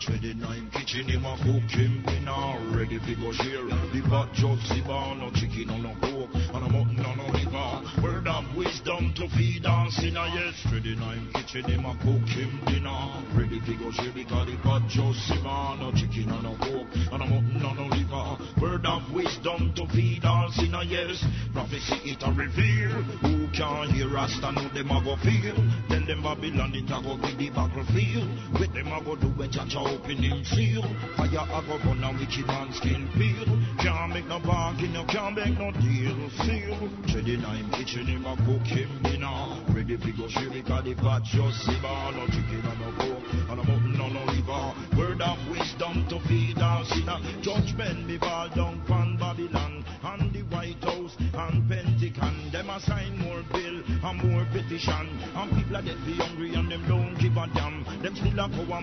Treading 0.00 0.40
nine 0.40 0.70
kitchen 0.72 1.06
him 1.08 1.26
a 1.26 1.36
cook 1.44 1.68
him 1.76 2.00
dinner 2.06 2.56
Ready 2.72 2.98
fi 3.04 3.14
go 3.20 3.32
share. 3.36 3.68
The 3.68 4.00
pot 4.08 4.32
just 4.32 4.64
the 4.72 4.80
bar 4.88 5.14
No 5.14 5.28
chicken 5.28 5.68
or 5.68 5.76
no 5.76 5.92
pork 6.00 6.30
And 6.32 6.64
a 6.64 6.68
mutton 6.72 7.04
or 7.04 7.16
no 7.20 7.28
liver. 7.28 8.00
Word 8.00 8.26
of 8.26 8.56
wisdom 8.56 9.12
to 9.16 9.28
feed 9.36 9.66
on 9.66 9.90
sinner 9.90 10.24
ah, 10.24 10.32
Yes, 10.32 10.56
treading 10.70 11.00
nine 11.00 11.28
kitchen 11.34 11.68
him 11.68 11.84
a 11.84 11.92
cook 12.00 12.24
him 12.32 12.48
dinner 12.64 12.96
Ready 13.36 13.60
fi 13.60 13.76
go 13.76 13.92
share. 13.92 14.08
Because 14.16 14.48
the 14.48 14.56
pot 14.64 14.88
just 14.88 15.20
the 15.28 15.36
bar 15.44 15.76
No 15.76 15.92
chicken 15.92 16.32
or 16.32 16.48
no 16.48 16.56
pork 16.56 16.88
And 17.12 17.20
a 17.20 17.26
mutton 17.28 17.60
or 17.60 17.74
no 17.76 17.84
liver. 17.92 18.40
Word 18.56 18.86
of 18.86 19.04
wisdom 19.12 19.74
to 19.76 19.84
feed 19.92 20.24
on 20.24 20.50
sinner 20.52 20.80
ah, 20.80 20.88
Yes, 20.88 21.20
prophecy 21.52 22.16
it 22.16 22.24
a 22.24 22.32
reveal. 22.32 23.04
Who 23.20 23.52
can 23.52 23.92
hear 23.92 24.16
us 24.16 24.32
and 24.40 24.56
know 24.56 24.68
them 24.72 24.96
a 24.96 25.04
go 25.04 25.20
feel? 25.20 25.60
Then 25.92 26.08
them 26.08 26.24
Babylon 26.24 26.72
it 26.72 26.88
a 26.88 27.04
go 27.04 27.20
give 27.20 27.36
the 27.36 27.50
battlefield. 27.52 28.32
With 28.56 28.72
them 28.72 28.88
a 28.88 29.04
go 29.04 29.12
do 29.16 29.28
Jah 29.50 29.66
Jah 29.68 29.89
open 29.90 30.22
him 30.22 30.44
seal 30.44 30.82
Fire 31.16 31.46
a 31.46 31.60
go 31.66 31.78
burn 31.82 32.04
a 32.04 32.12
wicked 32.12 32.46
man 32.46 32.72
skin 32.72 33.08
peel 33.14 33.50
Can't 33.78 34.12
make 34.14 34.26
no 34.26 34.38
bargain, 34.40 34.94
you 34.94 35.04
can't 35.06 35.34
make 35.34 35.58
no 35.58 35.70
deal 35.72 36.18
Seal 36.42 36.78
Treading 37.08 37.44
I'm 37.44 37.70
kitchen 37.72 38.06
him 38.06 38.26
a 38.26 38.36
cook 38.46 38.66
him 38.66 38.90
dinner 39.02 39.62
Ready 39.74 39.96
fi 39.96 40.10
go 40.12 40.28
share 40.28 40.50
because 40.50 40.84
the 40.84 40.94
pot 40.94 41.22
just 41.24 41.66
bar 41.82 42.12
No 42.12 42.26
chicken 42.26 42.62
and 42.62 42.80
no 42.80 42.90
pork 42.98 43.24
And 43.50 43.60
a 43.60 43.64
mutton 43.64 44.00
and 44.00 44.14
no 44.14 44.24
liver 44.32 44.80
Word 44.96 45.22
of 45.22 45.38
wisdom 45.48 46.06
to 46.08 46.20
feed 46.28 46.58
our 46.58 46.84
sinner. 46.84 47.18
Judgment 47.40 48.06
me 48.06 48.18
fall 48.18 48.48
down 48.50 48.82
pan 48.86 49.16
Babylon. 49.16 49.84
And 50.02 50.32
the 50.32 50.42
White 50.54 50.82
House 50.82 51.16
and 51.18 51.68
Pentagon. 51.68 52.50
Them 52.52 52.70
a 52.70 52.80
sign 52.80 53.18
more 53.18 53.42
bill 53.52 53.82
and 54.04 54.22
more 54.22 54.46
petition. 54.52 55.08
And 55.34 55.52
people 55.56 55.76
are 55.76 55.82
dead 55.82 55.98
be 56.04 56.14
hungry 56.14 56.54
and 56.54 56.70
them 56.70 56.84
don't 56.88 57.16
give 57.18 57.36
a 57.36 57.46
damn. 57.54 57.84
Them 58.02 58.16
still 58.16 58.40
a 58.40 58.48
go 58.48 58.74
a 58.74 58.80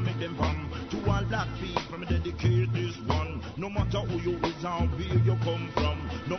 make 0.00 0.18
them 0.18 0.36
To 0.90 1.10
all 1.10 1.24
black 1.24 1.48
people 1.60 1.98
me 1.98 2.06
dedicate 2.06 2.72
this 2.72 2.96
one. 3.06 3.40
No 3.56 3.70
matter 3.70 4.00
who 4.00 4.18
you 4.30 4.36
is 4.38 4.64
and 4.64 4.90
where 4.98 5.18
you 5.24 5.36
come 5.44 5.70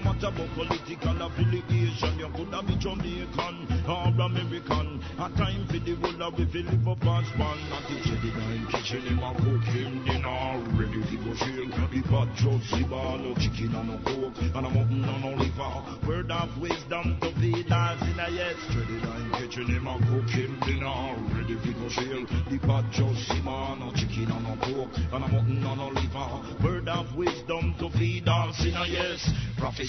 No 0.04 0.14
what 0.14 0.54
political 0.56 1.22
affiliation. 1.22 2.20
You 2.20 2.30
could 2.36 2.54
have 2.54 2.68
be 2.68 2.76
Jamaican 2.80 3.68
or 3.88 4.08
American. 4.08 5.02
A 5.20 5.28
time 5.36 5.68
for 5.68 5.80
the 5.80 5.94
of 6.24 6.38
we 6.38 6.46
fi 6.46 6.60
live 6.60 6.88
up 6.88 7.04
as 7.04 7.28
one. 7.40 7.60
At 7.72 7.84
the 7.88 7.96
Jedi 8.08 8.32
nine 8.38 8.68
kitchen 8.72 9.02
him 9.04 9.20
a 9.20 9.34
cook 9.36 9.64
dinner 10.06 10.60
Ready 10.80 11.04
to 11.04 11.18
go 11.24 11.34
share 11.36 11.68
The 11.92 12.02
pot 12.08 12.30
just 12.36 12.72
the 12.72 12.84
bar 12.90 13.18
No 13.18 13.36
chicken 13.36 13.76
and 13.76 13.90
no 13.90 13.98
pork 14.04 14.36
And 14.40 14.66
a 14.66 14.70
mutton 14.70 15.04
and 15.04 15.22
no 15.24 15.32
liver. 15.36 16.08
Word 16.08 16.32
of 16.32 16.50
wisdom 16.62 17.18
to 17.20 17.28
us 17.28 18.02
in 18.04 18.20
a 18.20 18.28
yes. 18.32 18.56
Jedi 18.72 18.98
nine 19.04 19.32
kitchen 19.36 19.68
him 19.68 19.88
a 19.88 20.00
cook 20.00 20.28
dinner 20.32 21.16
Ready 21.36 21.56
to 21.60 21.72
go 21.76 21.90
share 21.90 22.24
The 22.48 22.60
pot 22.66 22.86
just 22.92 23.28
the 23.28 23.42
bar 23.44 23.76
No 23.76 23.92
chicken 23.92 24.32
and 24.32 24.44
no 24.48 24.56
pork 24.64 24.92
And 25.12 25.24
a 25.24 25.28
mutton 25.28 25.64
and 25.64 25.78
no 25.78 25.88
liver. 25.92 26.64
Word 26.64 26.88
of 26.88 27.16
wisdom 27.16 27.76
to 27.80 27.90
feed 27.98 28.28
us 28.28 28.64
in 28.64 28.76
a 28.76 28.86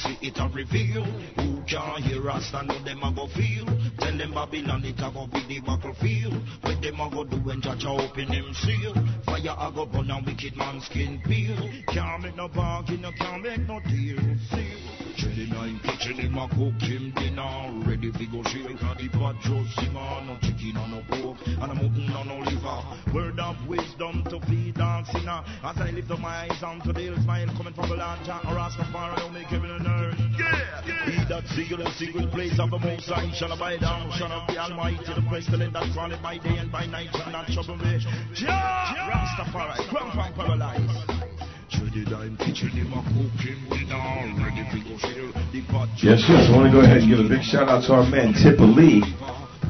Prophecy 0.01 0.27
it 0.27 0.39
a 0.39 0.49
reveal 0.49 1.05
Who 1.05 1.63
can 1.67 2.03
hear 2.03 2.31
us 2.31 2.51
and 2.55 2.69
know 2.69 2.79
them 2.85 3.03
a 3.03 3.13
go 3.13 3.27
feel? 3.29 3.67
Tell 3.99 4.17
them 4.17 4.33
Babylon 4.33 4.85
it 4.85 4.99
a 4.99 5.11
go 5.11 5.27
be 5.27 5.45
the 5.47 5.61
battlefield. 5.61 6.35
What 6.63 6.83
them 6.83 7.01
a 7.01 7.11
go 7.11 7.25
do 7.25 7.37
when 7.37 7.61
Jah 7.61 7.77
Jah 7.77 7.91
open 7.91 8.29
him 8.29 8.55
seal. 8.55 8.95
Fire 9.25 9.57
a 9.59 9.73
go 9.73 9.87
burn 9.87 10.11
and 10.11 10.27
wicked 10.27 10.57
man 10.57 10.81
skin 10.81 11.21
peel. 11.25 11.57
Can't 11.89 12.23
make 12.23 12.37
no 12.37 12.49
bargain, 12.49 13.03
you 13.03 13.13
can't 13.13 13.43
make 13.43 13.67
no 13.67 13.81
deal 13.81 14.19
Seal 14.51 14.90
Jelly 15.21 15.47
nine 15.53 15.79
kitchen 15.85 16.17
him 16.17 16.39
a 16.39 16.49
cook 16.49 16.81
him 16.81 17.13
dinner. 17.13 17.85
Ready 17.85 18.11
fi 18.11 18.25
go 18.25 18.43
share 18.45 18.73
The 18.73 19.09
pot 19.13 19.37
just 19.43 19.79
him 19.79 19.95
a 19.95 20.25
no 20.25 20.39
chicken 20.41 20.81
and 20.81 20.93
no 20.93 21.03
pork 21.13 21.37
And 21.45 21.61
a 21.61 21.75
mutton 21.75 22.09
and 22.09 22.29
no 22.29 22.39
liver. 22.39 22.81
Word 23.13 23.39
of 23.39 23.57
wisdom 23.69 24.25
to 24.31 24.41
feed 24.49 24.81
on 24.81 25.05
sinner. 25.05 25.45
As 25.63 25.77
I 25.77 25.91
lift 25.91 26.11
up 26.11 26.21
my 26.21 26.49
eyes 26.49 26.63
unto 26.63 26.95
the 26.95 27.01
hill 27.01 27.17
Smile 27.23 27.49
coming 27.55 27.75
from 27.75 27.91
the 27.91 27.97
land. 27.97 28.25
Jah 28.25 28.41
Rastafari 28.45 29.23
will 29.23 29.29
make 29.29 29.49
heaven 29.49 29.71
and 29.71 29.87
earth 29.87 30.17
Yeah 30.39 31.05
He 31.05 31.25
that 31.29 31.47
sealed 31.49 31.81
the 31.81 31.91
secret 31.99 32.31
place 32.31 32.59
of 32.59 32.71
the 32.71 32.79
Most 32.79 33.11
High 33.11 33.31
Shall 33.33 33.53
abide 33.53 33.81
down 33.81 34.11
Shall 34.13 34.33
of 34.33 34.49
the 34.49 34.57
Almighty. 34.57 35.05
The 35.05 35.21
pestilence 35.29 35.75
that 35.75 35.93
crawleth 35.93 36.23
by 36.23 36.39
day 36.39 36.57
and 36.57 36.73
by 36.73 36.87
night 36.87 37.11
Shall 37.13 37.31
not 37.31 37.47
trouble 37.49 37.77
me. 37.77 38.01
Jah 38.33 38.97
Rastafari 39.05 39.87
Crown 39.91 40.13
from 40.13 40.33
paradise 40.33 41.40
Treaded 41.81 42.13
I'm 42.13 42.37
him 42.37 42.93
a 42.93 43.01
cook 43.01 43.33
dinner 43.41 44.37
Ready 44.37 44.69
fi 44.69 44.85
go 44.85 44.99
share 45.01 45.33
The 45.49 45.65
pot 45.73 45.89
Yes, 46.05 46.21
yes. 46.29 46.53
I 46.53 46.57
want 46.57 46.69
to 46.69 46.77
go 46.77 46.85
ahead 46.85 46.99
and 46.99 47.09
give 47.09 47.25
a 47.25 47.29
big 47.29 47.41
shout 47.41 47.71
out 47.71 47.85
to 47.89 47.95
our 47.95 48.05
man 48.05 48.35
Tippa 48.37 48.69
Lee. 48.69 49.01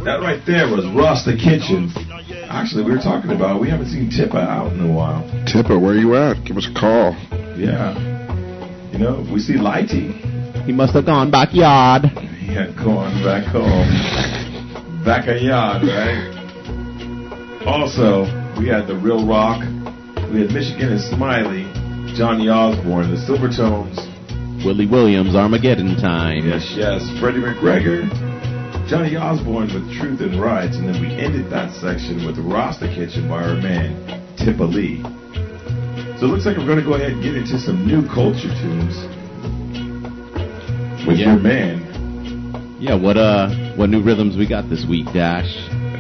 That 0.03 0.19
right 0.19 0.43
there 0.45 0.67
was 0.67 0.83
Rasta 0.91 1.39
Kitchen. 1.39 1.95
Actually, 2.51 2.83
we 2.83 2.91
were 2.91 2.99
talking 2.99 3.31
about 3.31 3.61
we 3.61 3.71
haven't 3.71 3.91
seen 3.95 4.11
Tippa 4.11 4.43
out 4.43 4.73
in 4.73 4.91
a 4.91 4.93
while. 4.93 5.23
Tippa, 5.47 5.81
where 5.81 5.95
you 5.95 6.17
at? 6.17 6.43
Give 6.45 6.57
us 6.57 6.67
a 6.67 6.75
call. 6.75 7.15
Yeah. 7.55 7.95
You 8.91 8.99
know, 8.99 9.25
we 9.33 9.39
see 9.39 9.55
Lighty. 9.55 10.11
He 10.67 10.73
must 10.73 10.95
have 10.95 11.07
gone 11.07 11.31
backyard. 11.31 12.07
He 12.43 12.51
had 12.53 12.75
gone 12.75 13.23
back 13.23 13.47
home. 13.47 13.87
Back 15.05 15.29
a 15.29 15.39
yard, 15.39 15.87
right? 15.87 16.27
Also, 17.67 18.27
we 18.59 18.67
had 18.67 18.89
the 18.89 18.99
Real 18.99 19.25
Rock. 19.25 19.63
We 20.33 20.41
had 20.41 20.51
Michigan 20.51 20.91
and 20.91 21.01
Smiley. 21.01 21.70
Johnny 22.21 22.51
Osborne, 22.51 23.09
the 23.09 23.17
Silvertones. 23.17 23.97
Willie 24.63 24.85
Williams, 24.85 25.35
Armageddon 25.35 25.97
Time. 25.97 26.45
Yes, 26.47 26.69
yes. 26.77 27.01
Freddie 27.19 27.41
McGregor. 27.41 28.05
Johnny 28.87 29.17
Osborne 29.17 29.73
with 29.73 29.89
Truth 29.97 30.21
and 30.21 30.37
Rights. 30.39 30.77
And 30.77 30.85
then 30.85 31.01
we 31.01 31.09
ended 31.17 31.49
that 31.49 31.73
section 31.81 32.27
with 32.27 32.37
Rasta 32.37 32.89
Kitchen 32.93 33.25
by 33.27 33.41
our 33.43 33.57
man, 33.57 33.97
Tippa 34.37 34.69
Lee. 34.69 35.01
So 36.21 36.27
it 36.27 36.29
looks 36.29 36.45
like 36.45 36.59
we're 36.59 36.69
going 36.69 36.77
to 36.77 36.85
go 36.85 36.93
ahead 36.93 37.13
and 37.17 37.23
get 37.25 37.37
into 37.41 37.57
some 37.59 37.87
new 37.89 38.05
culture 38.13 38.53
tunes 38.61 38.93
with 41.09 41.17
Yeah. 41.17 41.33
your 41.33 41.41
man. 41.41 42.77
Yeah, 42.79 43.01
what 43.01 43.17
uh, 43.17 43.49
what 43.81 43.89
new 43.89 44.03
rhythms 44.05 44.37
we 44.37 44.47
got 44.47 44.69
this 44.69 44.85
week, 44.85 45.07
Dash? 45.17 45.49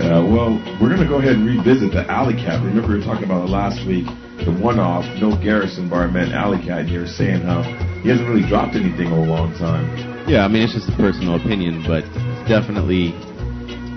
Uh, 0.05 0.21
well, 0.21 0.61
we're 0.85 0.93
going 0.93 1.01
to 1.01 1.09
go 1.09 1.17
ahead 1.17 1.41
and 1.41 1.49
revisit 1.49 1.93
the 1.97 2.05
Alley 2.13 2.35
Cat. 2.37 2.61
Remember, 2.61 2.93
we 2.93 2.99
were 3.01 3.05
talking 3.09 3.25
about 3.25 3.49
it 3.49 3.51
last 3.51 3.87
week. 3.89 4.05
The 4.45 4.57
one-off, 4.57 5.05
no 5.21 5.37
Garrison 5.37 5.89
barman 5.89 6.33
Alley 6.33 6.65
Cat. 6.65 6.89
You 6.89 7.07
saying 7.07 7.43
how 7.43 7.63
he 8.01 8.09
hasn't 8.09 8.27
really 8.27 8.49
dropped 8.49 8.75
anything 8.75 9.09
in 9.09 9.13
a 9.13 9.25
long 9.25 9.53
time. 9.61 9.85
Yeah, 10.27 10.45
I 10.45 10.49
mean, 10.49 10.63
it's 10.63 10.73
just 10.73 10.89
a 10.89 10.97
personal 10.97 11.37
opinion, 11.37 11.85
but 11.87 12.05
it's 12.09 12.49
definitely 12.49 13.13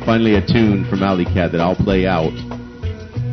finally 0.04 0.36
a 0.36 0.44
tune 0.46 0.84
from 0.90 1.02
Alley 1.02 1.24
Cat 1.24 1.54
that 1.54 1.62
I'll 1.62 1.80
play 1.80 2.06
out. 2.06 2.36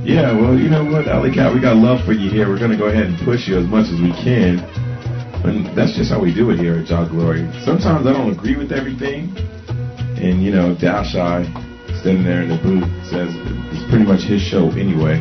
Yeah, 0.06 0.30
well, 0.38 0.54
you 0.54 0.70
know 0.70 0.86
what, 0.86 1.08
Alley 1.08 1.34
Cat, 1.34 1.52
we 1.52 1.60
got 1.60 1.74
love 1.76 2.04
for 2.06 2.12
you 2.12 2.30
here. 2.30 2.48
We're 2.48 2.62
going 2.62 2.70
to 2.70 2.78
go 2.78 2.86
ahead 2.86 3.06
and 3.06 3.18
push 3.26 3.48
you 3.48 3.58
as 3.58 3.66
much 3.66 3.90
as 3.90 3.98
we 3.98 4.14
can. 4.22 4.62
And 5.42 5.66
that's 5.76 5.96
just 5.96 6.14
how 6.14 6.20
we 6.22 6.32
do 6.32 6.50
it 6.50 6.58
here 6.58 6.78
at 6.78 6.86
Jah 6.86 7.08
Glory. 7.10 7.42
Sometimes 7.66 8.06
I 8.06 8.12
don't 8.12 8.30
agree 8.30 8.54
with 8.54 8.70
everything. 8.70 9.34
And, 10.14 10.44
you 10.44 10.52
know, 10.52 10.78
Dash 10.78 11.16
Eye, 11.16 11.42
standing 12.00 12.22
there 12.22 12.46
in 12.46 12.54
the 12.54 12.60
booth, 12.62 12.86
says 13.10 13.34
it's 13.74 13.82
pretty 13.90 14.06
much 14.06 14.22
his 14.22 14.40
show 14.40 14.70
anyway. 14.78 15.18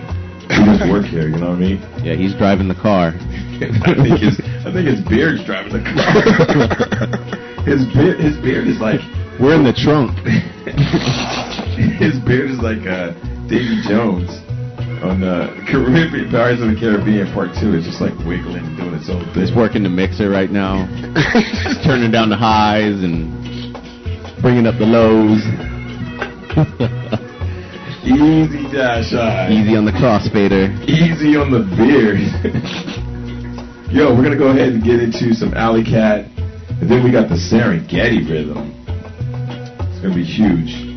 We 0.60 0.66
just 0.66 0.90
work 0.90 1.06
here, 1.06 1.30
you 1.30 1.38
know 1.38 1.54
what 1.54 1.62
I 1.62 1.78
mean? 1.78 1.80
Yeah, 2.04 2.16
he's 2.16 2.34
driving 2.36 2.68
the 2.68 2.76
car. 2.76 3.14
I 3.86 3.94
think 3.94 4.18
his 4.20 4.40
I 4.66 4.74
think 4.74 4.88
his 4.90 5.02
beard's 5.08 5.46
driving 5.46 5.74
the 5.74 5.84
car. 5.86 6.02
his 7.70 7.86
beard 7.94 8.20
his 8.20 8.36
beard 8.42 8.68
is 8.68 8.80
like 8.82 9.00
We're 9.40 9.54
in 9.56 9.64
the 9.64 9.76
trunk. 9.78 10.18
his 12.02 12.18
beard 12.26 12.50
is 12.50 12.60
like 12.60 12.82
uh, 12.90 13.14
Davy 13.48 13.78
Jones 13.88 14.30
on 15.06 15.24
uh, 15.24 15.54
Caribbean 15.70 16.32
Pirates 16.32 16.62
of 16.62 16.74
the 16.74 16.78
Caribbean 16.80 17.32
Part 17.32 17.54
Two. 17.62 17.76
It's 17.78 17.86
just 17.86 18.02
like 18.02 18.18
wiggling 18.26 18.66
and 18.66 18.76
doing 18.76 18.96
its 18.96 19.08
own 19.10 19.24
thing. 19.32 19.46
He's 19.46 19.56
working 19.56 19.84
the 19.84 19.90
mixer 19.94 20.30
right 20.30 20.50
now, 20.52 20.88
turning 21.86 22.12
down 22.12 22.30
the 22.30 22.38
highs 22.40 23.00
and 23.06 23.32
bringing 24.42 24.66
up 24.68 24.76
the 24.82 24.88
lows. 24.90 25.46
Easy 28.04 28.64
dash 28.72 29.14
eye. 29.14 29.52
Easy 29.52 29.76
on 29.76 29.86
the 29.86 29.92
crossfader. 29.92 30.72
Easy 30.88 31.36
on 31.36 31.52
the 31.52 31.64
beard. 31.76 32.20
Yo, 33.92 34.16
we're 34.16 34.24
gonna 34.24 34.38
go 34.38 34.50
ahead 34.50 34.70
and 34.70 34.84
get 34.84 35.02
into 35.02 35.34
some 35.34 35.54
Alley 35.54 35.84
Cat, 35.84 36.26
and 36.80 36.90
then 36.90 37.04
we 37.04 37.12
got 37.12 37.28
the 37.28 37.36
Serengeti 37.36 38.24
rhythm. 38.30 38.72
It's 39.90 40.00
gonna 40.00 40.16
be 40.16 40.24
huge. 40.24 40.88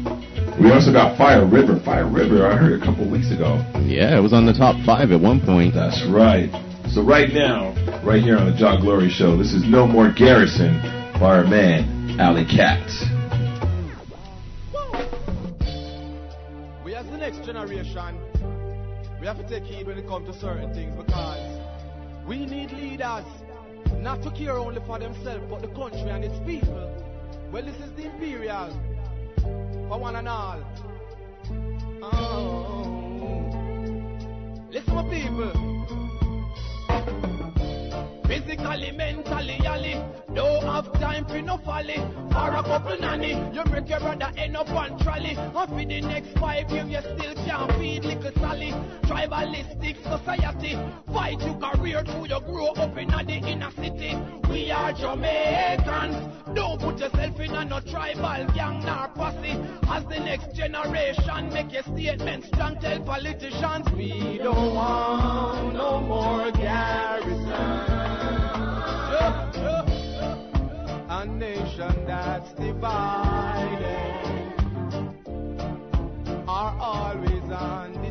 We 0.60 0.70
also 0.70 0.92
got 0.92 1.16
Fire 1.16 1.46
River. 1.46 1.80
Fire 1.84 2.06
River, 2.06 2.46
I 2.46 2.54
heard 2.56 2.80
a 2.80 2.84
couple 2.84 3.08
weeks 3.10 3.32
ago. 3.32 3.58
Yeah, 3.82 4.16
it 4.16 4.20
was 4.20 4.32
on 4.32 4.46
the 4.46 4.52
top 4.52 4.76
five 4.84 5.10
at 5.10 5.20
one 5.20 5.40
point. 5.40 5.74
That's 5.74 6.04
right. 6.06 6.52
So 6.92 7.02
right 7.02 7.32
now, 7.32 7.72
right 8.04 8.22
here 8.22 8.36
on 8.36 8.46
the 8.46 8.56
Jah 8.56 8.76
Glory 8.80 9.08
Show, 9.08 9.36
this 9.36 9.52
is 9.54 9.64
No 9.64 9.86
More 9.86 10.12
Garrison, 10.12 10.78
Fireman 11.18 12.20
Alley 12.20 12.44
Cat. 12.44 12.84
Generation, 17.66 18.18
we 19.20 19.26
have 19.26 19.38
to 19.38 19.48
take 19.48 19.62
heed 19.64 19.86
when 19.86 19.98
it 19.98 20.06
comes 20.08 20.26
to 20.28 20.40
certain 20.40 20.72
things 20.74 20.94
because 20.96 21.60
we 22.26 22.44
need 22.44 22.72
leaders 22.72 23.24
not 23.98 24.22
to 24.22 24.30
care 24.32 24.56
only 24.58 24.80
for 24.86 24.98
themselves 24.98 25.44
but 25.48 25.62
the 25.62 25.68
country 25.68 26.10
and 26.10 26.24
its 26.24 26.38
people. 26.44 26.88
Well, 27.52 27.62
this 27.62 27.76
is 27.76 27.92
the 27.94 28.06
imperial 28.06 28.70
for 29.88 29.98
one 29.98 30.16
and 30.16 30.28
all. 30.28 30.60
Oh. 32.02 32.98
Listen, 34.70 34.94
my 34.94 35.08
people. 35.08 36.01
Physically, 38.52 38.90
mentally, 38.90 39.58
yally. 39.62 40.04
Don't 40.34 40.62
have 40.64 40.92
time 41.00 41.24
for 41.24 41.40
no 41.40 41.56
folly. 41.56 41.96
For 42.30 42.54
a 42.54 42.62
couple 42.62 42.98
nanny, 42.98 43.30
you 43.30 43.64
make 43.70 43.88
your 43.88 44.00
brother 44.00 44.30
end 44.36 44.58
up 44.58 44.68
on 44.70 44.98
trolley. 44.98 45.36
And 45.38 45.54
for 45.54 45.84
the 45.84 46.00
next 46.02 46.38
five 46.38 46.70
years, 46.70 46.90
you 46.90 47.00
still 47.00 47.34
can't 47.46 47.72
feed 47.78 48.04
little 48.04 48.32
Sally. 48.40 48.72
Tribalistic 49.04 50.02
society, 50.02 50.78
fight 51.10 51.40
your 51.40 51.54
career 51.54 52.02
till 52.04 52.26
you 52.26 52.40
grow 52.40 52.66
up 52.72 52.98
in 52.98 53.14
a 53.14 53.24
the 53.24 53.36
inner 53.36 53.70
city. 53.70 54.18
We 54.50 54.70
are 54.70 54.92
Jamaicans. 54.92 56.16
Don't 56.54 56.78
put 56.78 56.98
yourself 56.98 57.40
in 57.40 57.54
a 57.54 57.64
no 57.64 57.80
tribal 57.80 58.52
gang 58.52 58.84
nor 58.84 59.08
posse. 59.14 59.56
As 59.88 60.04
the 60.04 60.20
next 60.20 60.54
generation 60.54 61.50
make 61.54 61.72
your 61.72 61.84
statement 61.84 62.44
strong, 62.44 62.78
tell 62.80 63.00
politicians 63.00 63.90
we 63.96 64.36
don't 64.36 64.74
want 64.74 65.72
no 65.72 66.00
more 66.00 66.50
garrison. 66.50 67.21
Nation 71.24 72.04
that's 72.04 72.52
divided 72.54 74.12
are 76.48 76.76
always 76.80 77.44
undecided. 77.44 78.02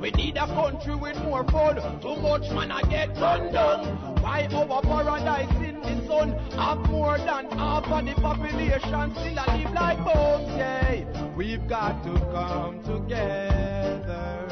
We 0.00 0.10
need 0.12 0.38
a 0.38 0.46
country 0.46 0.96
with 0.96 1.22
more 1.24 1.44
fun. 1.44 1.76
Too 2.00 2.16
much 2.22 2.50
man 2.52 2.72
I 2.72 2.80
get 2.88 3.18
run 3.18 3.52
down. 3.52 4.16
Why 4.22 4.48
our 4.50 4.80
paradise 4.80 5.50
in 5.62 5.80
the 5.80 6.06
sun 6.06 6.32
have 6.52 6.78
more 6.88 7.18
than 7.18 7.50
half 7.50 7.84
of 7.86 8.06
the 8.06 8.14
population 8.14 9.14
still 9.14 9.34
a 9.34 9.44
live 9.46 9.72
like 9.74 9.98
bones? 10.04 10.48
Yeah, 10.56 11.34
we've 11.36 11.68
got 11.68 12.02
to 12.04 12.18
come 12.32 12.82
together. 12.82 14.48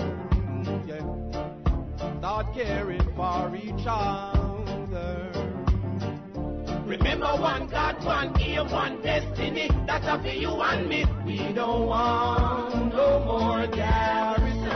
Yeah, 0.86 2.18
start 2.18 2.52
caring 2.52 3.14
for 3.14 3.56
each 3.56 3.86
other. 3.86 5.25
Remember 6.86 7.26
one 7.26 7.66
God, 7.66 8.04
one 8.04 8.40
aim, 8.40 8.70
one 8.70 9.02
destiny. 9.02 9.68
That's 9.88 10.06
up 10.06 10.22
for 10.22 10.28
you 10.28 10.50
and 10.50 10.88
me. 10.88 11.04
We 11.24 11.52
don't 11.52 11.86
want 11.88 12.94
no 12.94 13.24
more 13.24 13.66
garrison. 13.66 14.70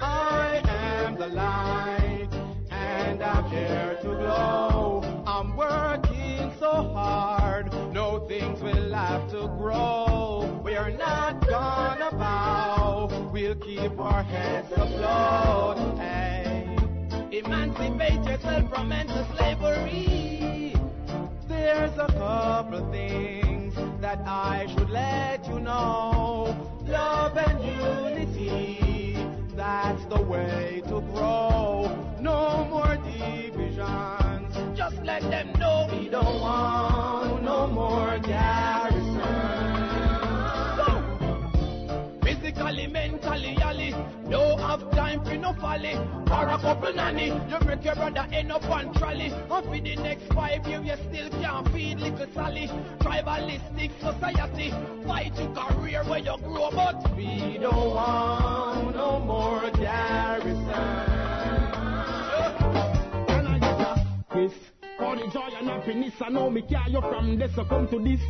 I 0.00 0.62
am 0.64 1.18
the 1.18 1.26
light, 1.26 2.30
and 2.70 3.22
I'm 3.22 3.50
here 3.50 3.98
to 4.00 4.08
glow. 4.08 5.24
I'm 5.26 5.54
working 5.54 6.50
so 6.58 6.72
hard, 6.94 7.70
no 7.92 8.26
things 8.28 8.62
will 8.62 8.94
have 8.94 9.30
to 9.32 9.46
grow. 9.58 10.58
We're 10.64 10.96
not 10.96 11.46
gonna 11.46 12.10
bow, 12.12 13.30
we'll 13.30 13.56
keep 13.56 14.00
our 14.00 14.22
heads 14.22 14.72
afloat. 14.72 15.98
Emancipate 17.38 18.24
yourself 18.24 18.68
from 18.68 18.88
mental 18.88 19.24
slavery. 19.36 20.74
There's 21.46 21.96
a 21.96 22.08
couple 22.08 22.90
things 22.90 23.76
that 24.00 24.18
I 24.26 24.66
should 24.74 24.90
let 24.90 25.46
you 25.46 25.60
know. 25.60 26.56
Love 26.84 27.36
and 27.36 27.64
unity, 27.64 29.16
that's 29.54 30.04
the 30.06 30.20
way 30.20 30.82
to 30.88 31.00
grow. 31.12 32.16
No 32.20 32.66
more 32.68 32.96
divisions, 32.96 34.76
just 34.76 34.96
let 35.04 35.22
them 35.22 35.52
know 35.60 35.88
we 35.92 36.08
don't 36.08 36.40
want 36.40 37.44
no 37.44 37.68
more 37.68 38.18
garrison. 38.18 38.98
Physically, 42.20 42.88
yally. 42.88 42.88
Don't 42.88 42.97
time 45.28 45.40
no 45.40 45.52
folly. 45.54 45.94
For 46.26 46.48
a 46.48 46.58
couple 46.58 46.92
nanny, 46.94 47.26
you 47.26 47.66
make 47.66 47.84
your 47.84 47.94
brother 47.94 48.26
end 48.32 48.52
up 48.52 48.64
on 48.70 48.92
trolley. 48.94 49.32
And 49.32 49.64
for 49.64 49.80
the 49.80 49.96
next 49.96 50.32
five 50.32 50.66
years, 50.66 50.84
you 50.84 50.96
still 51.08 51.30
can't 51.40 51.68
feed 51.72 51.98
little 51.98 52.26
Sally. 52.34 52.68
Tribalistic 53.00 53.90
society, 54.00 54.70
fight 55.06 55.36
your 55.38 55.54
career 55.54 56.04
where 56.04 56.18
you 56.18 56.36
grow, 56.38 56.70
but 56.70 57.16
we 57.16 57.58
don't 57.60 57.94
want 57.94 58.94
no 58.94 59.20
more 59.20 59.70
garrison. 59.70 60.64
Chris, 64.28 64.52
for 64.98 65.16
the 65.16 65.30
joy 65.32 65.50
and 65.58 65.68
happiness, 65.68 66.14
I 66.20 66.28
know 66.30 66.50
me 66.50 66.62
carry 66.62 66.92
you 66.92 67.00
from 67.00 67.38
this, 67.38 67.54
so 67.54 67.64
come 67.64 67.88
to 67.88 67.98
this. 67.98 68.20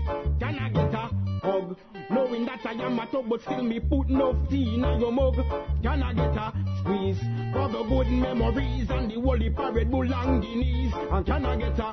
Can 0.41 0.59
I 0.59 0.69
get 0.71 0.95
a 0.95 1.11
hug? 1.43 1.77
Knowing 2.11 2.47
that 2.47 2.61
I 2.65 2.73
am 2.73 2.99
a 2.99 3.07
tub, 3.07 3.29
but 3.29 3.41
still 3.43 3.63
me 3.63 3.81
put 3.81 4.09
no 4.09 4.35
tea 4.49 4.75
in 4.75 5.01
your 5.01 5.13
mug. 5.13 5.37
Can 5.83 6.03
I 6.03 6.15
get 6.15 6.37
a 6.37 6.53
squeeze? 6.81 7.19
For 7.53 7.69
the 7.69 7.83
good 7.85 8.09
memories 8.09 8.91
and 8.91 9.11
the 9.11 9.21
holy 9.21 9.51
parade 9.51 9.91
bull 9.91 10.13
and 10.13 10.43
Guineas. 10.43 10.95
And 11.13 11.27
can 11.27 11.45
I 11.45 11.57
get 11.57 11.79
a, 11.79 11.87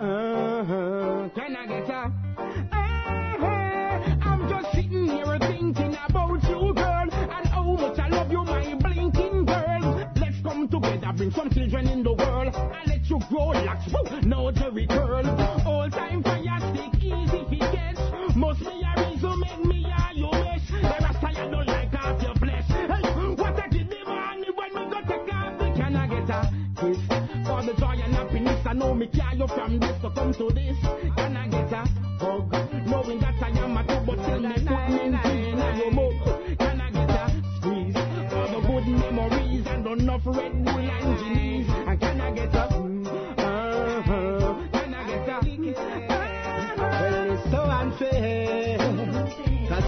uh, 0.00 1.28
can 1.28 1.56
I 1.56 1.66
get 1.66 1.88
a, 1.88 2.12
uh, 2.72 2.76
I'm 4.28 4.48
just 4.48 4.74
sitting 4.74 5.06
here 5.08 5.38
thinking 5.38 5.96
about 6.08 6.42
you, 6.42 6.74
girl, 6.74 7.08
and 7.12 7.46
how 7.46 7.62
much 7.62 7.98
I 7.98 8.08
love 8.08 8.32
you, 8.32 8.42
my 8.44 8.74
blinking 8.74 9.44
girl. 9.44 10.10
Let's 10.16 10.40
come 10.42 10.68
together, 10.68 11.12
bring 11.16 11.30
some 11.30 11.50
children 11.50 11.88
in 11.88 12.02
the 12.02 12.12
world, 12.12 12.54
and 12.54 12.88
let 12.88 13.08
you 13.08 13.20
grow 13.28 13.52
woo, 13.92 14.20
no 14.22 14.50
Jerry 14.50 14.86
curl. 14.86 15.26
All 15.66 15.88
time 15.90 16.22
know 28.76 28.94
me 28.94 29.06
carry 29.08 29.38
you 29.38 29.46
from 29.48 29.80
this. 29.80 29.96
So 30.02 30.10
come 30.10 30.32
to 30.34 30.50
this. 30.54 30.76
Can 31.16 31.36
I 31.36 31.48
get 31.48 31.72
a 31.72 31.84
hug? 32.20 32.52
Knowing 32.86 33.20
that 33.20 33.42
I 33.42 33.48
am 33.48 33.76
a 33.76 33.82
two, 33.86 34.00
but 34.06 34.18
still 34.22 34.40
me 34.40 34.54
put 34.54 34.88
me 34.88 35.04
in. 35.06 35.12
Can 36.58 36.80
I 36.80 36.90
get 36.90 37.10
a 37.10 37.42
squeeze? 37.56 37.94
For 38.30 38.46
the 38.52 38.60
good 38.66 38.86
memories 38.86 39.66
and 39.66 39.86
enough 39.86 40.22
Red 40.26 40.64
Bull 40.64 40.78
and 40.78 41.18
Genies. 41.18 41.68
And 41.68 42.00
can 42.00 42.20
I 42.20 42.30
get 42.34 42.54
a 42.54 42.68
mm, 42.72 43.06
uh-huh. 43.38 44.68
Can 44.72 44.94
I 44.94 45.06
get 45.06 45.28
a 45.28 45.40
Well, 46.78 47.30
it's 47.32 47.50
so 47.50 47.62
unfair. 47.62 48.76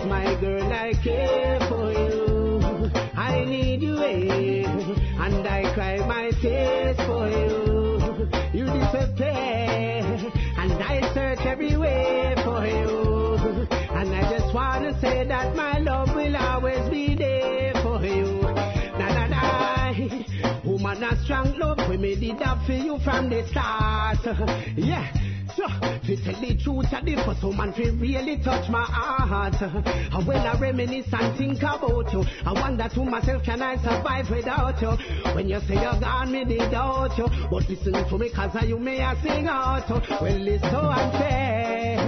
My 0.08 0.40
girl, 0.40 0.72
I 0.72 0.94
care 1.04 1.58
for 1.68 1.92
you. 1.92 2.90
I 3.14 3.44
need 3.44 3.82
you, 3.82 3.98
eh? 3.98 4.64
And 4.64 5.46
I 5.46 5.70
cry 5.74 5.98
my 6.06 6.30
tears 6.40 6.96
for 7.06 7.28
you. 7.28 7.67
Search 11.58 11.72
everywhere 11.72 12.36
for 12.44 12.66
you. 12.66 13.66
And 13.90 14.14
I 14.14 14.38
just 14.38 14.54
wanna 14.54 14.98
say 15.00 15.26
that 15.26 15.56
my 15.56 15.78
love 15.78 16.14
will 16.14 16.36
always 16.36 16.88
be 16.88 17.14
there 17.16 17.72
for 17.82 18.04
you. 18.04 18.40
Na 18.98 19.08
na 19.08 19.26
na. 19.26 20.60
Woman, 20.64 21.02
a 21.02 21.16
strong 21.24 21.58
love, 21.58 21.78
we 21.88 21.96
made 21.96 22.22
it 22.22 22.40
up 22.42 22.64
for 22.64 22.72
you 22.72 22.98
from 23.00 23.28
the 23.28 23.44
start. 23.48 24.18
Yeah. 24.76 25.27
To 25.58 26.16
tell 26.22 26.40
the 26.40 26.56
truth, 26.62 26.86
I 26.92 27.00
the 27.02 27.16
first 27.26 27.40
oh 27.42 27.48
woman 27.48 27.72
to 27.74 27.90
really 27.98 28.38
touch 28.38 28.70
my 28.70 28.84
heart. 28.84 29.60
And 29.60 30.24
when 30.24 30.38
I 30.38 30.56
reminisce 30.56 31.12
and 31.12 31.36
think 31.36 31.58
about 31.58 32.12
you, 32.12 32.22
I 32.46 32.52
wonder 32.52 32.88
to 32.88 33.04
myself, 33.04 33.42
can 33.42 33.60
I 33.60 33.74
survive 33.76 34.30
without 34.30 34.80
you? 34.80 34.92
When 35.34 35.48
you 35.48 35.58
say 35.66 35.74
you're 35.74 35.98
gone, 35.98 36.30
me 36.30 36.44
they 36.44 36.58
doubt 36.70 37.18
you. 37.18 37.26
But 37.50 37.68
listen 37.68 37.92
to 37.92 38.18
me, 38.18 38.30
cause 38.30 38.56
you 38.68 38.78
may 38.78 39.00
I 39.00 39.20
sing 39.20 39.48
out. 39.48 39.90
Well, 39.90 40.46
it's 40.46 40.62
so 40.62 40.78
unfair. 40.78 41.98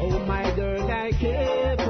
Oh, 0.00 0.24
my 0.26 0.54
girl, 0.54 0.88
I 0.88 1.10
care 1.10 1.89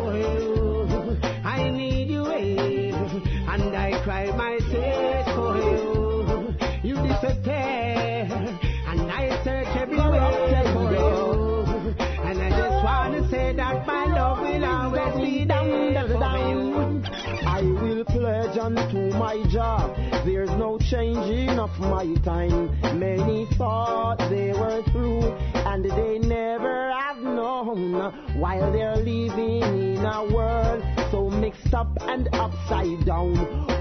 There's 20.24 20.51
no 20.51 20.76
changing 20.78 21.51
of 21.51 21.70
my 21.78 22.14
time. 22.24 22.99
Many 22.99 23.47
thought 23.57 24.16
they 24.28 24.53
were 24.53 24.83
through, 24.91 25.22
and 25.55 25.85
they 25.85 26.18
never 26.18 26.91
have 26.91 27.18
known. 27.18 28.12
While 28.41 28.72
they're 28.72 28.97
living 28.97 29.62
in 29.62 30.05
a 30.05 30.24
world 30.35 30.83
so 31.12 31.31
mixed 31.31 31.72
up 31.72 31.97
and 32.01 32.28
upside 32.33 33.07
down, 33.07 33.37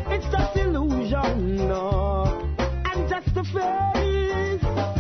it's 0.10 0.26
just 0.32 0.56
illusion, 0.56 1.72
and 1.72 3.10
just 3.10 3.36
a 3.36 3.44
face. 3.44 4.99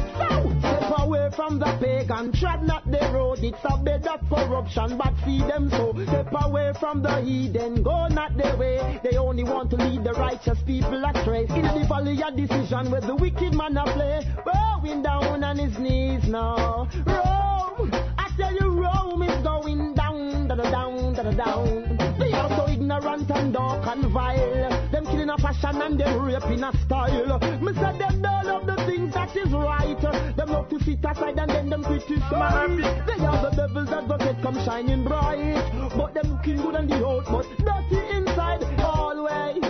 From 1.35 1.59
the 1.59 1.77
pagan, 1.79 2.31
tread 2.33 2.63
not 2.63 2.89
the 2.89 2.99
road. 3.13 3.39
It's 3.41 3.57
a 3.63 3.77
bed 3.77 4.07
of 4.07 4.19
corruption, 4.29 4.97
but 4.97 5.13
see 5.25 5.39
them 5.39 5.69
so. 5.69 5.93
Step 6.03 6.33
away 6.41 6.73
from 6.79 7.01
the 7.01 7.21
heathen, 7.21 7.81
go 7.83 8.07
not 8.07 8.35
the 8.35 8.55
way. 8.57 8.99
They 9.03 9.17
only 9.17 9.43
want 9.43 9.69
to 9.71 9.77
lead 9.77 10.03
the 10.03 10.13
righteous 10.13 10.59
people 10.65 11.03
astray. 11.05 11.45
In 11.49 11.63
the 11.63 11.85
valley 11.87 12.21
of 12.23 12.35
decision 12.35 12.91
where 12.91 13.01
the 13.01 13.15
wicked 13.15 13.53
man 13.53 13.77
a 13.77 13.83
play, 13.85 14.25
bowing 14.45 15.01
down 15.01 15.43
on 15.43 15.57
his 15.57 15.77
knees 15.79 16.27
now. 16.27 16.89
Rome, 17.05 17.91
I 18.17 18.29
tell 18.37 18.53
you, 18.53 18.81
Rome 18.81 19.23
is 19.23 19.43
going 19.43 19.93
down, 19.93 20.47
da 20.47 20.55
da 20.55 20.69
down, 20.69 21.13
da 21.13 21.23
da 21.23 21.31
down. 21.31 21.97
They 22.19 22.33
are 22.33 22.49
so 22.57 22.67
ignorant 22.67 23.29
and 23.31 23.53
dark 23.53 23.87
and 23.87 24.11
vile. 24.11 24.88
Killing 25.29 25.45
a 25.45 25.53
fashion 25.53 25.81
and 25.81 25.99
them 25.99 26.21
raping 26.21 26.63
a 26.63 26.71
style. 26.85 27.39
Me 27.61 27.73
say 27.73 27.97
them 27.97 28.21
don't 28.21 28.45
love 28.45 28.65
the 28.65 28.75
things 28.85 29.13
that 29.13 29.35
is 29.35 29.51
right. 29.51 30.01
Them 30.35 30.49
love 30.49 30.69
to 30.69 30.79
sit 30.83 31.05
aside 31.05 31.37
and 31.37 31.49
then 31.49 31.69
them 31.69 31.83
criticize. 31.83 32.77
They 33.05 33.25
are 33.25 33.41
the 33.43 33.51
devils 33.55 33.89
that 33.89 34.07
got 34.07 34.21
it 34.21 34.41
come 34.41 34.55
shining 34.65 35.03
bright. 35.03 35.91
But 35.95 36.13
them 36.15 36.31
looking 36.31 36.57
good 36.57 36.75
on 36.75 36.87
the 36.87 37.05
out, 37.05 37.25
but 37.25 37.45
dirty 37.59 38.15
inside. 38.15 38.63
Always 38.79 39.63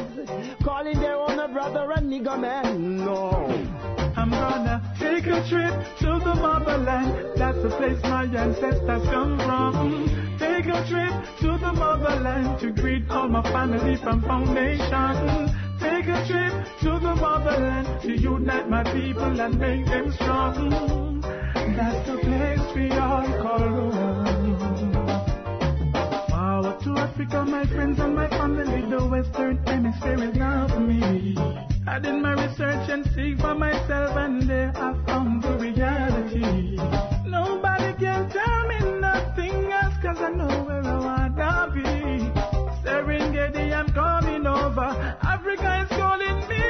calling 0.63 0.99
their 0.99 1.17
own 1.17 1.39
a 1.39 1.47
brother 1.49 1.91
and 1.91 2.09
nigger 2.09 2.39
man. 2.39 2.97
No. 2.97 3.68
I'm 4.31 4.63
gonna 4.63 4.95
take 4.99 5.25
a 5.25 5.41
trip 5.49 5.73
to 5.99 6.19
the 6.23 6.35
motherland. 6.35 7.35
That's 7.35 7.57
the 7.63 7.69
place 7.69 7.99
my 8.03 8.25
ancestors 8.25 9.03
come 9.09 9.39
from. 9.39 10.37
Take 10.37 10.65
a 10.67 10.85
trip 10.87 11.13
to 11.39 11.57
the 11.57 11.73
motherland 11.73 12.59
to 12.59 12.71
greet 12.71 13.09
all 13.09 13.27
my 13.27 13.41
family 13.41 13.95
from 13.97 14.21
foundation. 14.21 15.49
Take 15.79 16.07
a 16.07 16.23
trip 16.27 16.53
to 16.81 16.99
the 16.99 17.15
motherland 17.15 18.01
to 18.03 18.11
unite 18.21 18.69
my 18.69 18.83
people 18.83 19.41
and 19.41 19.59
make 19.59 19.85
them 19.87 20.11
strong. 20.13 21.21
That's 21.75 22.07
the 22.07 22.17
place 22.19 22.75
we 22.75 22.91
all 22.91 23.25
call 23.41 23.59
home. 23.59 24.93
Power 26.29 26.77
to 26.83 26.89
Africa, 26.99 27.45
my 27.45 27.65
friends 27.65 27.99
and 27.99 28.15
my 28.15 28.27
family. 28.29 28.87
The 28.89 29.07
Western 29.07 29.57
Hemisphere 29.65 30.23
is 30.23 30.37
for 30.71 30.79
me. 30.79 31.68
I 31.87 31.99
did 31.99 32.21
my 32.21 32.33
research 32.33 32.89
and 32.89 33.05
seek 33.15 33.39
for 33.39 33.55
myself, 33.55 34.15
and 34.15 34.43
there 34.43 34.71
I 34.75 34.93
found 35.05 35.43
the 35.43 35.57
reality. 35.57 36.75
Nobody 37.25 37.93
can 37.99 38.29
tell 38.29 38.67
me 38.67 38.99
nothing 38.99 39.71
else, 39.71 39.95
cause 40.01 40.17
I 40.19 40.29
know 40.29 40.63
where 40.63 40.83
I 40.83 40.99
wanna 40.99 41.71
be. 41.73 42.31
Serengeti, 42.83 43.73
I'm 43.73 43.87
coming 43.93 44.45
over. 44.45 45.17
Africa 45.21 45.81
is 45.83 45.89
calling 45.97 46.39
me. 46.47 46.65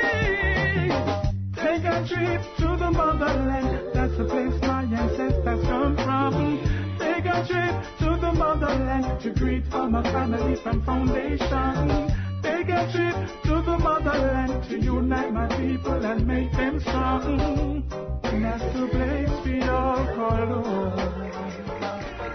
Take 1.55 1.83
a 1.83 2.05
trip 2.07 2.41
to 2.57 2.77
the 2.77 2.91
motherland. 2.91 3.89
That's 3.93 4.17
the 4.17 4.25
place 4.25 4.61
my 4.61 4.83
ancestors 4.83 5.65
come 5.65 5.95
from. 5.97 6.97
Take 6.99 7.25
a 7.25 7.45
trip 7.45 7.75
to 7.99 8.17
the 8.21 8.31
motherland 8.31 9.21
to 9.21 9.31
greet 9.31 9.63
all 9.73 9.89
my 9.89 10.03
family 10.03 10.55
from 10.55 10.81
foundation. 10.83 12.28
Take 12.59 12.71
a 12.71 12.91
trip 12.91 13.43
to 13.43 13.61
the 13.61 13.77
motherland 13.77 14.65
to 14.65 14.77
unite 14.77 15.31
my 15.31 15.47
people 15.55 16.05
and 16.05 16.27
make 16.27 16.51
them 16.51 16.81
strong. 16.81 17.85
And 18.23 18.43
that's 18.43 18.61
the 18.77 18.85
place 18.87 19.45
we 19.45 19.61
all 19.61 20.05
call 20.13 20.45
home. 20.45 21.28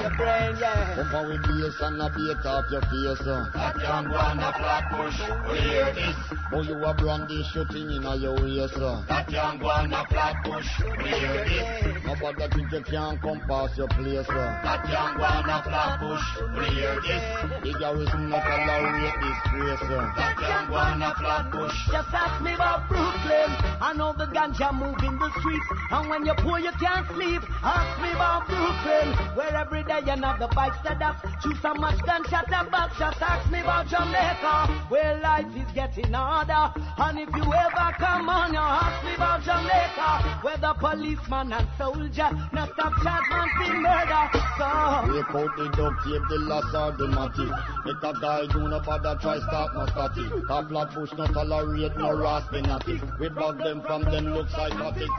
Come 0.04 1.14
on 1.14 1.28
with 1.28 1.42
bass 1.48 1.80
and 1.80 2.02
a 2.02 2.12
beat 2.12 2.44
off 2.44 2.68
your 2.70 2.82
face. 2.92 3.24
Uh. 3.26 3.48
That 3.54 3.80
young 3.80 4.10
one 4.12 4.38
a 4.38 4.52
flat 4.52 4.92
push, 4.92 5.16
we 5.48 5.58
hear 5.64 5.94
this. 5.96 6.16
Oh, 6.52 6.60
you 6.60 6.76
a 6.76 6.92
brandy 6.92 7.42
shooting 7.52 7.88
in 7.88 8.04
a 8.04 8.14
your 8.16 8.36
waist. 8.36 8.76
Uh. 8.76 9.00
That 9.08 9.30
young 9.32 9.60
one 9.60 9.94
a 9.94 10.04
flat 10.12 10.44
push, 10.44 10.68
we 11.00 11.08
hear 11.08 11.44
this. 11.48 12.04
Nobody 12.04 12.44
think 12.52 12.72
you 12.72 12.82
can 12.84 13.16
come 13.18 13.40
past 13.48 13.78
your 13.78 13.88
place. 13.88 14.28
Uh. 14.28 14.44
That 14.60 14.84
young 14.92 15.16
one 15.16 15.48
a 15.48 15.58
flat 15.64 15.96
push, 15.96 16.26
we 16.52 16.64
hear 16.76 17.00
this. 17.00 17.24
The 17.64 17.72
garrison 17.80 18.28
not 18.28 18.44
tolerate 18.44 19.16
this 19.24 19.40
place. 19.56 19.88
Uh. 19.88 20.12
That 20.20 20.36
young 20.36 20.68
one 20.70 21.00
a 21.00 21.14
flat 21.16 21.48
push. 21.48 21.76
Just 21.88 22.12
ask 22.12 22.44
me 22.44 22.52
about 22.52 22.88
Brooklyn. 22.92 23.48
I 23.80 23.94
know 23.96 24.12
the 24.12 24.23
ganja 24.34 24.74
move 24.74 24.98
in 25.06 25.16
the 25.18 25.30
streets. 25.38 25.66
And 25.90 26.10
when 26.10 26.26
you're 26.26 26.34
poor, 26.34 26.58
you 26.58 26.72
can't 26.82 27.06
sleep. 27.14 27.42
Ask 27.62 28.02
me 28.02 28.10
about 28.10 28.46
Brooklyn. 28.50 29.14
Where 29.36 29.54
every 29.54 29.84
day 29.84 30.02
another 30.10 30.48
bikes 30.54 30.76
that 30.84 31.00
up. 31.00 31.22
Choose 31.40 31.56
so 31.62 31.72
much 31.74 31.98
gunshot 32.04 32.52
and 32.52 32.70
back. 32.70 32.90
Just 32.98 33.22
ask 33.22 33.50
me 33.50 33.60
about 33.60 33.86
Jamaica. 33.86 34.66
Where 34.88 35.20
life 35.20 35.46
is 35.54 35.70
getting 35.72 36.12
harder. 36.12 36.74
And 36.98 37.18
if 37.20 37.30
you 37.34 37.44
ever 37.46 37.88
come 37.98 38.28
on, 38.28 38.52
you 38.52 38.58
ask 38.58 39.04
me 39.06 39.14
about 39.14 39.42
Jamaica. 39.46 40.42
Where 40.42 40.58
the 40.58 40.74
policeman 40.74 41.52
and 41.52 41.68
soldier 41.78 42.30
not 42.52 42.72
stop 42.74 42.92
charge 43.02 43.28
man 43.30 43.82
murder. 43.82 44.24
So. 44.58 44.68
Break 45.06 45.30
out 45.30 45.56
the 45.56 45.66
duct 45.76 45.96
tape, 46.04 46.26
the 46.28 46.38
loss 46.50 46.74
or 46.74 46.92
the 46.98 47.06
matty. 47.08 47.48
Let 47.86 48.02
a 48.02 48.20
guy 48.20 48.46
do 48.52 48.68
no 48.68 48.80
bother 48.80 49.16
try 49.20 49.38
start 49.38 49.74
no 49.74 49.86
statty. 49.86 50.26
A 50.50 50.68
flat 50.68 50.90
push 50.90 51.12
no 51.12 51.26
tolerate 51.26 51.96
no 51.96 52.10
raspinati. 52.18 52.98
We 53.20 53.28
bug 53.28 53.58
them 53.58 53.82
from 53.82 54.02
them 54.02 54.23
look 54.30 54.48
psychotic. 54.48 55.10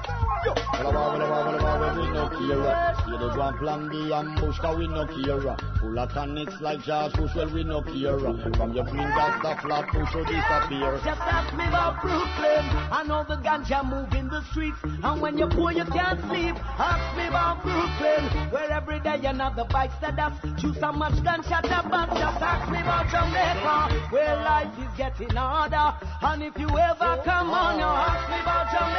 Well, 0.46 0.94
well, 0.94 1.18
well, 1.18 1.80
well, 1.80 1.96
we 1.96 2.10
no 2.12 2.30
care. 2.30 2.96
See 3.06 3.18
the 3.18 3.30
grand 3.34 3.58
plan 3.58 3.90
the 3.90 4.16
ambush, 4.16 4.58
cause 4.60 4.78
we 4.78 4.88
no 4.88 5.06
care. 5.08 5.58
Full 5.80 6.00
of 6.00 6.12
tonics 6.14 6.54
like 6.62 6.84
George 6.84 7.14
Bush, 7.14 7.32
well, 7.36 7.50
we 7.54 7.64
no 7.64 7.82
care. 7.82 8.20
From 8.20 8.74
your 8.74 8.86
fingers, 8.86 9.36
the 9.42 9.58
flat 9.62 9.88
push 9.90 10.14
will 10.14 10.26
disappear. 10.26 11.00
Just 11.04 11.22
ask 11.22 11.54
me 11.58 11.66
about 11.68 12.02
Brooklyn. 12.02 12.66
I 12.92 13.04
know 13.08 13.26
the 13.28 13.38
ganja 13.38 13.84
move 13.84 14.14
in 14.14 14.28
the 14.30 14.44
streets. 14.52 14.78
And 14.84 15.22
when 15.22 15.38
you're 15.38 15.50
poor, 15.50 15.72
you 15.72 15.86
can't 15.86 16.20
sleep. 16.30 16.56
Ask 16.78 17.18
me 17.18 17.28
about 17.28 17.64
Brooklyn. 17.64 18.52
Where 18.52 18.72
every 18.72 19.00
day 19.00 19.18
the 19.56 19.66
bikes 19.72 19.96
that 20.02 20.20
up. 20.20 20.34
Choose 20.60 20.78
so 20.80 20.92
much 20.92 21.16
gunshot 21.24 21.66
about. 21.66 22.10
Just 22.10 22.42
ask 22.42 22.72
me 22.72 22.80
about 22.82 23.08
Jamaica. 23.08 24.12
Where 24.12 24.36
life 24.36 24.74
is 24.80 24.98
getting 24.98 25.36
harder. 25.36 25.96
And 26.22 26.44
if 26.44 26.58
you 26.58 26.68
ever 26.68 27.22
come 27.24 27.50
on, 27.50 27.80
you 27.80 27.86
ask 27.86 28.30
me 28.30 28.40
about 28.42 28.68
Jamaica. 28.72 28.95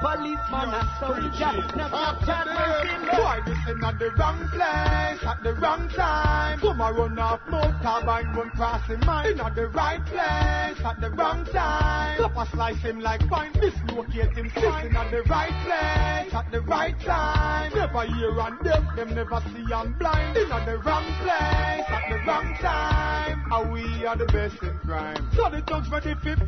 Policeman 0.00 0.74
and 0.74 0.88
soldier. 1.00 1.76
Now 1.76 2.18
chat 2.24 2.46
Boy, 3.08 3.40
this 3.46 3.58
in 3.68 3.84
at 3.84 3.98
the 3.98 4.10
wrong 4.18 4.48
place, 4.48 5.22
at 5.24 5.42
the 5.42 5.54
wrong 5.54 5.88
time. 5.90 6.60
Come 6.60 6.80
a 6.80 6.92
run 6.92 7.18
off 7.18 7.40
motorbike, 7.48 8.34
run 8.36 8.50
cross 8.50 8.86
him 8.86 9.00
mind. 9.04 9.32
In 9.32 9.40
at 9.40 9.54
the 9.54 9.68
right 9.68 10.04
place, 10.06 10.84
at 10.84 11.00
the 11.00 11.10
wrong 11.10 11.44
time. 11.46 12.24
A 12.38 12.46
slice 12.52 12.78
him 12.82 13.00
like 13.00 13.26
pine, 13.28 13.52
dislocate 13.52 14.32
him. 14.34 14.46
In 14.56 14.96
at 14.96 15.10
the 15.10 15.22
right 15.24 15.56
place, 15.64 16.34
at 16.34 16.50
the 16.52 16.60
right 16.60 16.98
time. 17.00 17.72
Never 17.74 18.04
hear 18.06 18.38
and 18.40 18.58
deaf, 18.62 18.96
them 18.96 19.14
never 19.14 19.42
see 19.52 19.72
and 19.72 19.98
blind. 19.98 20.36
In 20.36 20.52
at 20.52 20.66
the 20.66 20.78
wrong 20.78 21.04
place, 21.22 21.88
at 21.88 22.04
the 22.08 22.18
wrong 22.26 22.54
time. 22.60 23.47
And 23.50 23.72
we 23.72 24.04
are 24.04 24.16
the 24.16 24.26
best 24.26 24.62
in 24.62 24.78
crime. 24.80 25.30
So 25.34 25.48
the 25.48 25.62
thugs 25.62 25.88
the 25.88 26.16
fifth, 26.22 26.42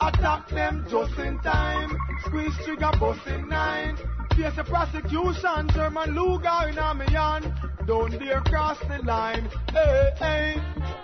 attack 0.00 0.48
them 0.48 0.86
just 0.88 1.18
in 1.18 1.38
time. 1.40 1.94
Squeeze 2.24 2.56
trigger, 2.64 2.90
bust 2.98 3.26
in 3.26 3.48
nine. 3.48 3.98
Face 4.36 4.54
the 4.54 4.64
prosecution, 4.64 5.66
German 5.72 6.14
Luger 6.14 6.68
in 6.68 6.76
a 6.76 7.10
hand. 7.10 7.50
Don't 7.86 8.10
dare 8.18 8.42
cross 8.42 8.78
the 8.80 8.98
line. 9.02 9.48
Hey, 9.72 10.12
hey, 10.18 10.54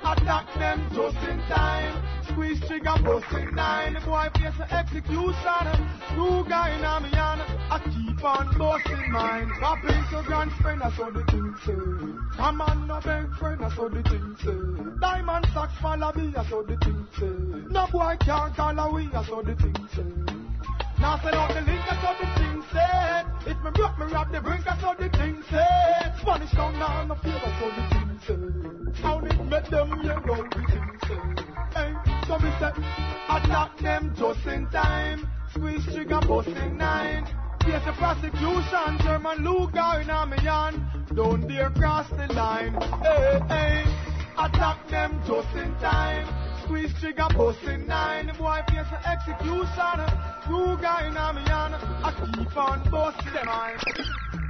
attack 0.04 0.52
them 0.52 0.86
just 0.92 1.16
in 1.16 1.38
time. 1.48 2.04
Squeeze 2.28 2.60
trigger, 2.66 2.94
bust 3.02 3.32
in 3.32 3.54
nine. 3.54 3.94
Boy 4.04 4.28
face 4.34 4.52
the 4.58 4.70
execution, 4.74 5.64
Luger 6.14 6.64
in 6.76 6.84
a 6.84 7.00
hand. 7.08 7.40
I 7.70 7.80
keep 7.88 8.22
on 8.22 8.58
busting 8.58 9.10
mine. 9.10 9.50
Rapping 9.62 10.04
to 10.10 10.22
grand 10.26 10.52
friend, 10.60 10.82
that's 10.82 10.98
what 10.98 11.14
the 11.14 11.24
thing 11.24 11.54
say. 11.64 12.36
Come 12.36 12.60
on, 12.60 12.86
no 12.86 12.96
big 12.96 13.34
friend, 13.38 13.62
that's 13.62 13.78
what 13.78 13.94
the 13.94 14.02
thing 14.02 14.36
say. 14.44 15.00
Diamond 15.00 15.46
socks 15.54 15.72
follow 15.80 16.12
me, 16.12 16.32
that's 16.34 16.50
what 16.50 16.66
the 16.66 16.76
thing 16.76 17.06
say. 17.18 17.72
No 17.72 17.86
boy 17.90 18.14
can't 18.20 18.54
call 18.54 18.78
away, 18.78 19.08
that's 19.10 19.30
what 19.30 19.46
the 19.46 19.54
thing 19.54 19.88
say. 19.96 20.41
Now 21.02 21.18
sell 21.18 21.34
out 21.34 21.52
the 21.52 21.60
link, 21.62 21.80
that's 21.90 22.04
what 22.04 22.16
the 22.20 22.26
thing 22.38 22.62
said. 22.70 23.26
If 23.44 23.58
me 23.64 23.70
broke, 23.74 23.98
me 23.98 24.06
rob 24.06 24.30
the 24.30 24.40
brink, 24.40 24.64
that's 24.64 24.80
what 24.84 24.98
the 24.98 25.08
thing 25.08 25.42
said. 25.50 26.14
Spanish 26.20 26.52
town 26.52 26.78
now, 26.78 27.04
no 27.04 27.16
fear, 27.16 27.40
that's 27.44 27.60
what 27.60 27.74
the 27.74 27.82
thing 27.90 28.20
said. 28.24 29.02
How 29.02 29.18
it 29.18 29.44
make 29.46 29.68
them, 29.68 29.90
you 30.00 30.08
know 30.08 30.46
the 30.46 30.62
thing 30.70 31.00
said. 31.08 31.44
Hey, 31.74 31.92
so 32.28 32.38
me 32.38 32.50
say, 32.60 32.70
attack 33.28 33.78
them 33.78 34.14
just 34.16 34.46
in 34.46 34.68
time. 34.70 35.28
Squeeze 35.50 35.84
trigger, 35.86 36.20
busting 36.20 36.76
nine. 36.76 37.26
Face 37.64 37.84
the 37.84 37.92
prosecution, 37.98 38.98
German 39.02 39.44
Luger 39.44 40.00
in 40.02 40.08
a 40.08 40.40
hand. 40.40 40.86
Don't 41.16 41.48
dare 41.48 41.70
cross 41.70 42.08
the 42.10 42.32
line. 42.32 42.74
Hey, 43.02 43.40
hey, 43.48 43.84
attack 44.38 44.86
them 44.88 45.20
just 45.26 45.52
in 45.56 45.74
time. 45.80 46.51
Squeeze 46.64 46.92
trigger, 47.00 47.26
busting 47.36 47.86
nine. 47.86 48.26
The 48.26 48.34
boy 48.34 48.60
face 48.68 48.86
the 48.90 49.08
execution. 49.08 49.98
Luger 50.50 51.06
in 51.06 51.16
a 51.16 51.32
me. 51.32 51.42
I 51.46 52.12
keep 52.36 52.56
on 52.56 52.90
busting 52.90 53.32
them. 53.32 54.41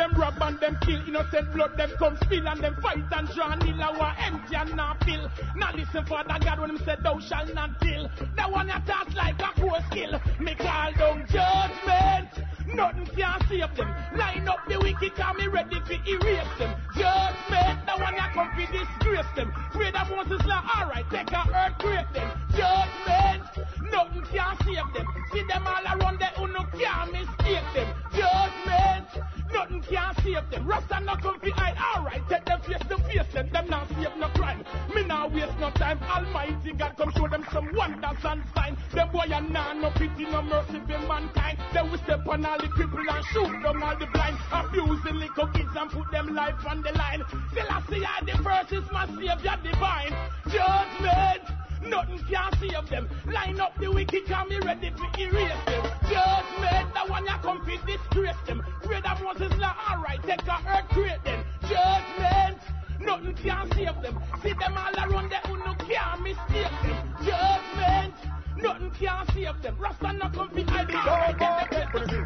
Them 0.00 0.14
rob 0.14 0.40
and 0.40 0.58
them 0.60 0.78
kill 0.80 1.06
innocent 1.06 1.52
blood, 1.52 1.76
them 1.76 1.90
come 1.98 2.16
spill 2.24 2.48
and 2.48 2.58
them 2.64 2.74
fight 2.80 3.04
and 3.12 3.28
draw 3.34 3.54
nil 3.56 3.82
our 3.82 4.16
empty 4.24 4.56
and 4.56 4.74
not 4.74 5.04
fill. 5.04 5.30
Now 5.54 5.72
listen 5.74 6.06
for 6.06 6.24
the 6.24 6.40
God 6.42 6.58
when 6.58 6.70
him 6.70 6.78
said 6.86 7.02
thou 7.02 7.20
shall 7.20 7.44
not 7.52 7.78
kill. 7.82 8.08
That 8.34 8.50
one 8.50 8.68
that 8.68 8.86
talk 8.86 9.14
like 9.14 9.38
a 9.42 9.52
crow 9.60 9.76
skill. 9.90 10.18
Me 10.40 10.54
call 10.54 10.92
down 10.94 11.26
judgment. 11.28 12.30
Nothing 12.72 13.06
can 13.14 13.40
save 13.46 13.76
them. 13.76 13.94
Line 14.16 14.48
up 14.48 14.60
the 14.66 14.78
wicked 14.80 15.20
and 15.20 15.36
me 15.36 15.48
ready 15.48 15.78
to 15.78 15.94
erase 16.08 16.58
them. 16.58 16.74
Judgment, 16.96 17.84
the 17.84 17.92
one 18.00 18.16
that 18.16 18.32
come 18.32 18.48
to 18.56 18.64
disgrace 18.72 19.30
them. 19.36 19.52
Pray 19.72 19.90
that 19.90 20.08
Moses 20.08 20.46
like, 20.46 20.76
alright, 20.80 21.04
take 21.10 21.30
a 21.30 21.44
earthquake 21.52 22.10
them. 22.14 22.30
Judgment, 22.56 23.44
nothing 23.92 24.24
can 24.32 24.56
save 24.64 24.94
them. 24.94 25.06
See 25.30 25.44
them 25.46 25.66
all 25.66 25.84
around 25.84 26.20
there 26.20 26.32
who 26.36 26.48
no 26.48 26.64
can 26.72 27.12
mistake 27.12 27.68
them. 27.74 27.88
Judgment, 28.16 29.08
nothing 29.52 29.82
can 29.82 30.14
save 30.22 30.50
them. 30.50 30.66
Rasta 30.66 31.00
no 31.00 31.16
come 31.16 31.38
hide, 31.54 31.76
alright, 31.96 32.22
take 32.28 32.44
them 32.44 32.60
face 32.60 32.86
to 32.88 32.98
face 32.98 33.32
them. 33.32 33.48
Them 33.52 33.66
not 33.68 33.88
save 33.88 34.16
no 34.16 34.28
crime. 34.28 34.64
Me 34.94 35.04
now 35.04 35.28
waste 35.28 35.58
no 35.58 35.70
time. 35.70 36.00
Almighty 36.02 36.72
God 36.72 36.94
come 36.96 37.12
show 37.12 37.28
them 37.28 37.44
some 37.52 37.68
wonders 37.74 38.24
and 38.24 38.42
signs. 38.54 38.78
Them 38.92 39.08
boy 39.12 39.26
and 39.30 39.50
nah 39.52 39.72
no 39.72 39.90
pity, 39.90 40.24
no 40.24 40.42
mercy 40.42 40.80
for 40.86 40.98
mankind. 41.06 41.58
They 41.72 41.82
will 41.82 41.98
step 41.98 42.26
on 42.26 42.44
all 42.44 42.58
the 42.58 42.68
cripple 42.68 43.04
and 43.08 43.24
shoot 43.26 43.62
down 43.62 43.82
all 43.82 43.96
the 43.98 44.06
blind. 44.06 44.36
Abuse 44.52 45.02
the 45.04 45.12
little 45.12 45.46
kids 45.48 45.70
and 45.76 45.90
put 45.90 46.10
them 46.10 46.34
life 46.34 46.66
on 46.68 46.82
the 46.82 46.92
line. 46.92 47.22
Still 47.52 47.66
I 47.68 47.82
see 47.88 48.00
the 48.00 48.42
first 48.42 48.72
is 48.72 48.90
my 48.92 49.06
savior 49.06 49.58
divine. 49.62 50.14
Judgment. 50.48 51.69
Nothing 51.82 52.18
can 52.28 52.52
save 52.60 52.88
them. 52.88 53.08
Line 53.26 53.60
up 53.60 53.78
the 53.78 53.90
wicked, 53.90 54.26
can 54.26 54.48
be 54.48 54.58
ready 54.60 54.90
to 54.90 55.20
erase 55.22 55.64
them. 55.66 55.82
Judgment, 56.08 56.94
the 56.94 57.00
one 57.10 57.24
you 57.24 57.32
come 57.42 57.64
to 57.64 57.76
disgrace 57.86 58.36
them. 58.46 58.62
Pray 58.82 59.00
that 59.00 59.22
Moses 59.22 59.52
like, 59.58 59.90
alright, 59.90 60.22
take 60.22 60.42
a 60.46 60.58
earthquake 60.68 61.20
then. 61.24 61.44
Judgment, 61.62 62.58
nothing 63.00 63.34
can 63.34 63.72
save 63.72 64.02
them. 64.02 64.20
See 64.42 64.52
them 64.52 64.76
all 64.76 64.94
around 64.94 65.30
there 65.30 65.40
who 65.46 65.56
no 65.58 65.74
can 65.74 66.22
mistake 66.22 66.76
them. 66.82 67.14
Judgment, 67.24 68.14
nothing 68.56 68.90
can 68.92 69.26
save 69.34 69.62
them. 69.62 69.76
Rasta 69.78 70.12
no 70.12 70.28
come 70.28 70.50
to 70.50 70.62
hide 70.64 70.90
So 70.90 71.30
it. 71.30 71.38
go 71.38 71.60
people 71.70 72.20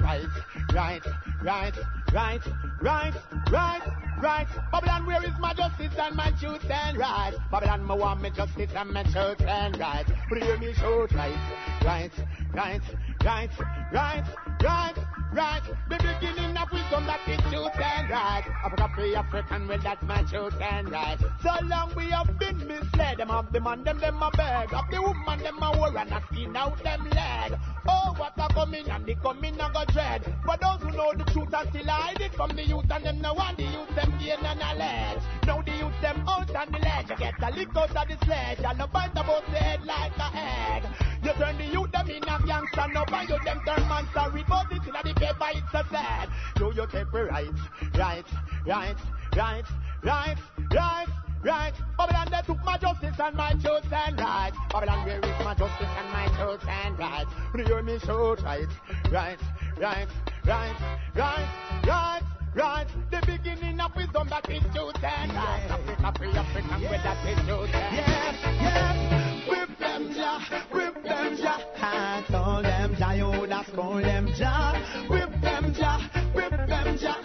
right, 0.00 0.26
right, 0.72 1.02
right, 1.42 1.74
right, 2.12 2.40
right, 2.80 3.12
right, 3.50 3.82
right. 4.24 4.48
Babylon, 4.72 5.06
where 5.06 5.22
is 5.24 5.38
my 5.38 5.52
justice 5.52 5.92
and 5.98 6.16
my 6.16 6.32
truth 6.40 6.64
and 6.70 6.98
right? 6.98 7.34
Babylon, 7.50 7.86
me 7.86 7.94
want 7.94 8.22
me 8.22 8.30
justice 8.30 8.70
and 8.74 8.90
my 8.90 9.02
truth 9.04 9.40
and 9.42 9.78
right. 9.78 10.06
But 10.28 10.42
hear 10.42 10.56
me 10.58 10.72
shout 10.72 11.12
right, 11.12 11.82
right, 11.84 12.10
right, 12.52 12.80
right, 13.22 13.50
right, 13.92 14.24
right. 14.62 14.94
Right, 15.34 15.62
the 15.88 15.96
beginning 15.96 16.56
of 16.56 16.70
wisdom 16.70 17.06
that 17.06 17.18
is 17.26 17.40
truth 17.50 17.74
and 17.74 18.08
right. 18.08 18.44
Africa 18.64 18.88
free 18.94 19.16
African, 19.16 19.66
well 19.66 19.80
that's 19.82 20.02
my 20.04 20.22
truth 20.22 20.54
and 20.60 20.88
right. 20.88 21.18
So 21.42 21.50
long 21.66 21.92
we 21.96 22.08
have 22.10 22.38
been 22.38 22.68
misled. 22.68 23.18
Them 23.18 23.32
of 23.32 23.52
the 23.52 23.60
man, 23.60 23.82
them 23.82 23.98
them 23.98 24.22
a 24.22 24.30
beg. 24.30 24.72
Of 24.72 24.84
the 24.92 25.02
woman, 25.02 25.42
them 25.42 25.60
a 25.60 25.76
war 25.76 25.98
and 25.98 26.12
a 26.12 26.22
skin 26.30 26.54
out 26.54 26.80
them 26.84 27.10
leg. 27.10 27.58
Oh, 27.88 28.14
what 28.16 28.32
a 28.36 28.52
coming 28.54 28.88
and 28.88 29.06
the 29.06 29.14
coming 29.16 29.54
a 29.54 29.70
go 29.72 29.84
dread. 29.92 30.22
But 30.46 30.60
those 30.60 30.80
who 30.82 30.96
know 30.96 31.12
the 31.12 31.24
truth 31.24 31.54
are 31.54 31.66
still 31.68 31.86
hide 31.86 32.30
from 32.34 32.50
the 32.56 32.64
youth 32.64 32.90
and 32.90 33.04
them 33.04 33.20
no 33.20 33.34
want 33.34 33.56
the 33.56 33.64
youth 33.64 33.94
them 33.94 34.14
gain 34.18 34.44
a 34.44 34.54
knowledge. 34.54 35.22
Now 35.46 35.62
the 35.62 35.72
youth 35.72 36.00
them 36.00 36.24
out 36.28 36.54
on 36.54 36.72
the 36.72 36.78
ledge. 36.78 37.18
Get 37.18 37.34
a 37.42 37.50
lick 37.50 37.68
out 37.76 37.96
of 37.96 38.08
the 38.08 38.24
sledge 38.24 38.58
and 38.64 38.78
no 38.78 38.86
bite 38.86 39.12
about 39.12 39.44
the 39.46 39.58
head 39.58 39.84
like 39.84 40.16
a 40.18 40.30
egg. 40.34 40.82
You 41.24 41.32
turn 41.32 41.58
the 41.58 41.64
youth 41.64 41.90
them 41.92 42.10
in 42.10 42.22
a 42.22 42.38
gangster, 42.46 42.86
no 42.92 43.04
buy 43.06 43.22
you 43.22 43.38
them 43.44 43.60
turn 43.66 43.88
man 43.88 44.06
sorry, 44.12 44.44
but 44.48 44.66
it's 44.70 44.86
in 44.86 44.92
the 44.92 45.14
paper 45.14 45.50
it's 45.54 45.74
a 45.74 45.84
sad. 45.90 46.28
Do 46.56 46.72
you 46.74 46.86
take 46.90 47.12
right, 47.12 47.48
right, 47.96 48.24
right, 48.66 48.96
right, 49.34 49.64
right, 50.02 50.36
right, 50.70 51.08
right? 51.44 51.72
Babylon 51.98 52.28
they 52.30 52.42
took 52.46 52.64
my 52.64 52.78
justice 52.78 53.16
and 53.22 53.36
my 53.36 53.52
truth 53.52 53.92
and 53.92 54.18
right. 54.18 54.52
Babylon 54.72 55.04
where 55.04 55.18
is 55.18 55.44
my 55.44 55.54
justice 55.54 55.88
and 55.98 56.10
my 56.10 56.26
truth 56.36 56.66
and 56.68 56.98
right? 56.98 57.26
Do 57.52 57.60
you 57.60 57.66
hear 57.66 57.82
me 57.82 57.98
shout 57.98 58.42
right, 58.42 58.66
right, 59.10 59.38
right, 59.78 60.08
right, 60.44 60.76
right, 61.14 61.84
right? 61.86 62.22
Right, 62.56 62.86
the 63.10 63.20
beginning 63.26 63.80
of 63.80 63.96
wisdom 63.96 64.28
that 64.28 64.48
is 64.48 64.62
truth 64.72 65.02
and 65.02 65.32
right. 65.32 65.66
Africa 65.70 66.14
free 66.16 66.30
African 66.30 66.80
with 66.82 67.02
that 67.02 67.26
is 67.26 67.46
truth 67.48 67.74
and 67.74 67.96
yes, 67.96 68.36
yes. 68.62 69.48
Whip 69.48 69.78
them 69.80 70.12
ja, 70.14 70.40
whip 70.72 71.02
them 71.02 71.36
ja. 71.36 71.58
I 71.82 72.24
told 72.30 72.64
them 72.64 72.94
ja, 72.96 73.10
you 73.10 73.46
da 73.48 73.64
scold 73.64 74.04
them 74.04 74.28
ja. 74.38 74.72
Whip 75.10 75.40
them 75.42 75.74
ja, 75.76 75.98
whip 76.32 76.50
them 76.50 76.96
ja. 76.96 77.23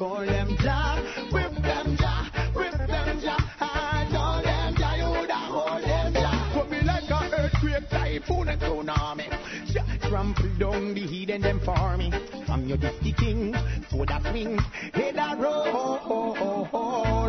Scold 0.00 0.28
them 0.28 0.56
ja. 0.64 0.96
Whip 1.30 1.62
them 1.62 1.96
ja, 2.00 2.14
whip 2.54 2.86
them 2.86 3.20
ja. 3.20 3.36
I 3.60 4.06
told 4.10 4.44
them 4.44 4.74
ja, 4.78 4.94
you 4.96 5.26
da 5.26 5.40
hold 5.54 5.82
them 5.84 6.14
ja. 6.14 6.30
Put 6.54 6.70
me 6.70 6.80
like 6.80 7.10
a 7.10 7.20
earthquake, 7.38 7.88
typhoon 7.90 8.48
and 8.48 8.60
tsunami. 8.60 9.26
Ja, 9.74 9.82
Trample 10.08 10.48
down 10.58 10.94
the 10.94 11.00
heathen 11.00 11.42
them 11.42 11.60
for 11.60 11.96
me. 11.98 12.10
From 12.46 12.66
your 12.66 12.78
dusty 12.78 13.12
king, 13.12 13.54
so 13.90 14.04
that 14.06 14.22
swings, 14.30 14.62
head 14.94 15.16
a 15.16 15.36
roll. 15.36 17.19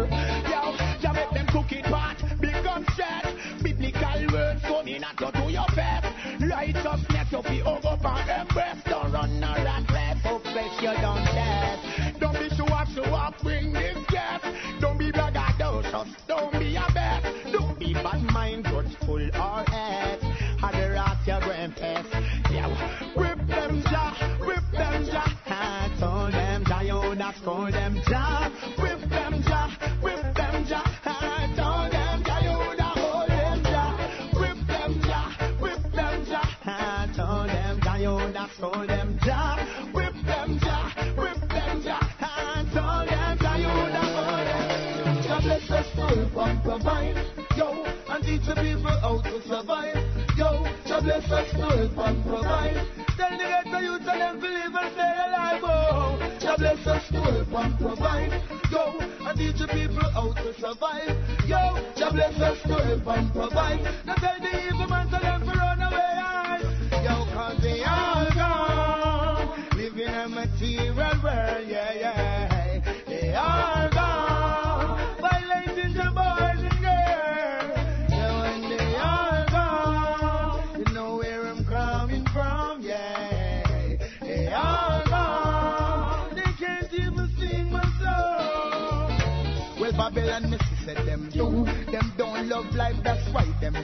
for 27.43 27.71
them, 27.71 28.01
Jah. 28.07 28.51
With 28.77 29.09
them, 29.09 29.43
Jah. 29.43 29.69
With 30.01 30.33
them, 30.35 30.65
Jah. 30.65 30.83
I 31.05 31.53
told 31.55 31.91
them, 31.91 32.23
Jah, 32.23 32.39
you 32.43 32.57
woulda 32.57 32.91
them, 33.27 33.63
Jah. 33.63 33.97
With 34.33 34.67
them, 34.67 35.01
Jah. 35.01 35.57
With 35.61 35.91
them, 35.93 36.25
Jah. 36.25 36.49
I 36.65 37.09
told 37.15 37.49
them, 37.49 37.79
Jah, 37.81 37.97
you 37.97 38.09
woulda 38.09 38.87
them, 38.87 39.19
Jah. 39.23 39.67
With 39.93 40.25
them, 40.25 40.59
Jah. 40.59 40.93
With 41.17 41.49
them, 41.49 41.83
Jah. 41.83 41.99
I 42.19 42.65
told 42.73 43.09
them, 43.09 43.37
Jah, 43.39 43.57
you 43.57 43.67
woulda 43.67 44.05
them. 44.47 45.23
Jah 45.23 45.39
bless 45.41 45.71
us 45.71 45.87
full 45.95 46.41
and 46.41 46.63
provide, 46.63 47.25
yo, 47.57 47.85
and 48.09 48.23
teach 48.23 48.45
the 48.45 48.55
people 48.55 48.99
how 49.01 49.21
to 49.21 49.41
survive, 49.47 49.97
yo. 50.37 50.65
Jah 50.85 51.01
bless 51.01 51.31
us 51.31 51.51
full 51.53 52.03
and 52.03 52.25
provide. 52.25 53.10
Tell 53.37 53.63
the 53.71 53.79
youth 53.79 54.07
and 54.07 54.21
them 54.21 54.41
to 54.41 54.47
live 54.47 54.75
and 54.75 54.91
stay 54.93 55.13
alive. 55.27 55.61
Oh, 55.63 56.37
Jah 56.39 56.55
bless 56.57 56.85
us 56.87 57.07
to 57.09 57.21
help 57.21 57.53
and 57.53 57.79
provide. 57.79 58.41
Yo, 58.71 58.99
and 58.99 59.37
teach 59.37 59.57
the 59.57 59.67
people 59.67 60.09
how 60.11 60.33
to 60.33 60.53
survive. 60.59 61.15
Yo, 61.47 61.79
Jah 61.95 62.11
bless 62.11 62.39
us 62.41 62.61
to 62.63 62.75
help 62.75 63.07
and 63.07 63.33
provide. 63.33 63.81
Now 64.05 64.15
tell 64.15 64.39
the 64.39 64.70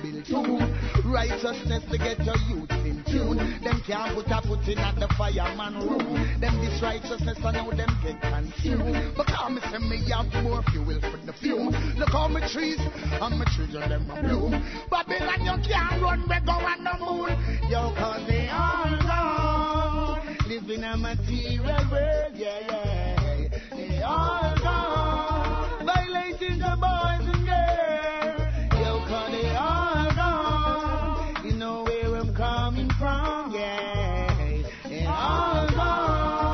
build. 0.01 0.27
Righteousness 1.05 1.83
to 1.91 1.97
get 1.97 2.19
your 2.23 2.37
youth 2.49 2.71
in 2.85 3.03
tune. 3.05 3.37
Them 3.63 3.81
can't 3.85 4.15
put 4.15 4.27
a 4.29 4.41
foot 4.41 4.67
in 4.67 4.79
at 4.79 4.95
the 4.95 5.07
fireman 5.17 5.79
room. 5.79 6.39
Them 6.39 6.57
this 6.59 6.81
righteousness, 6.81 7.37
I 7.43 7.51
know 7.51 7.71
them 7.71 7.89
get 8.03 8.21
consumed. 8.21 9.13
But 9.15 9.27
come 9.27 9.55
me 9.55 9.61
say 9.71 9.79
me 9.79 9.97
have 10.11 10.31
more 10.43 10.63
fuel 10.71 10.99
for 11.01 11.17
the 11.25 11.33
fume. 11.33 11.69
Look 11.97 12.09
how 12.09 12.27
my 12.27 12.41
trees, 12.51 12.79
and 12.79 13.39
my 13.39 13.45
and 13.57 13.91
them 13.91 14.09
a 14.09 14.21
bloom. 14.21 14.51
Babylon, 14.89 15.41
you 15.43 15.55
can't 15.67 16.01
run, 16.01 16.21
we 16.27 16.37
go 16.45 16.53
on 16.53 16.83
the 16.83 16.95
moon. 16.99 17.69
Yo, 17.69 17.93
cause 17.95 18.27
they 18.27 18.49
all 18.49 18.97
gone. 19.01 20.37
Living 20.47 20.79
in 20.79 20.83
a 20.83 20.97
material 20.97 21.87
world, 21.91 22.33
yeah, 22.35 22.59
yeah. 22.69 23.49
They 23.71 24.01
all 24.01 24.55
gone. 24.61 25.06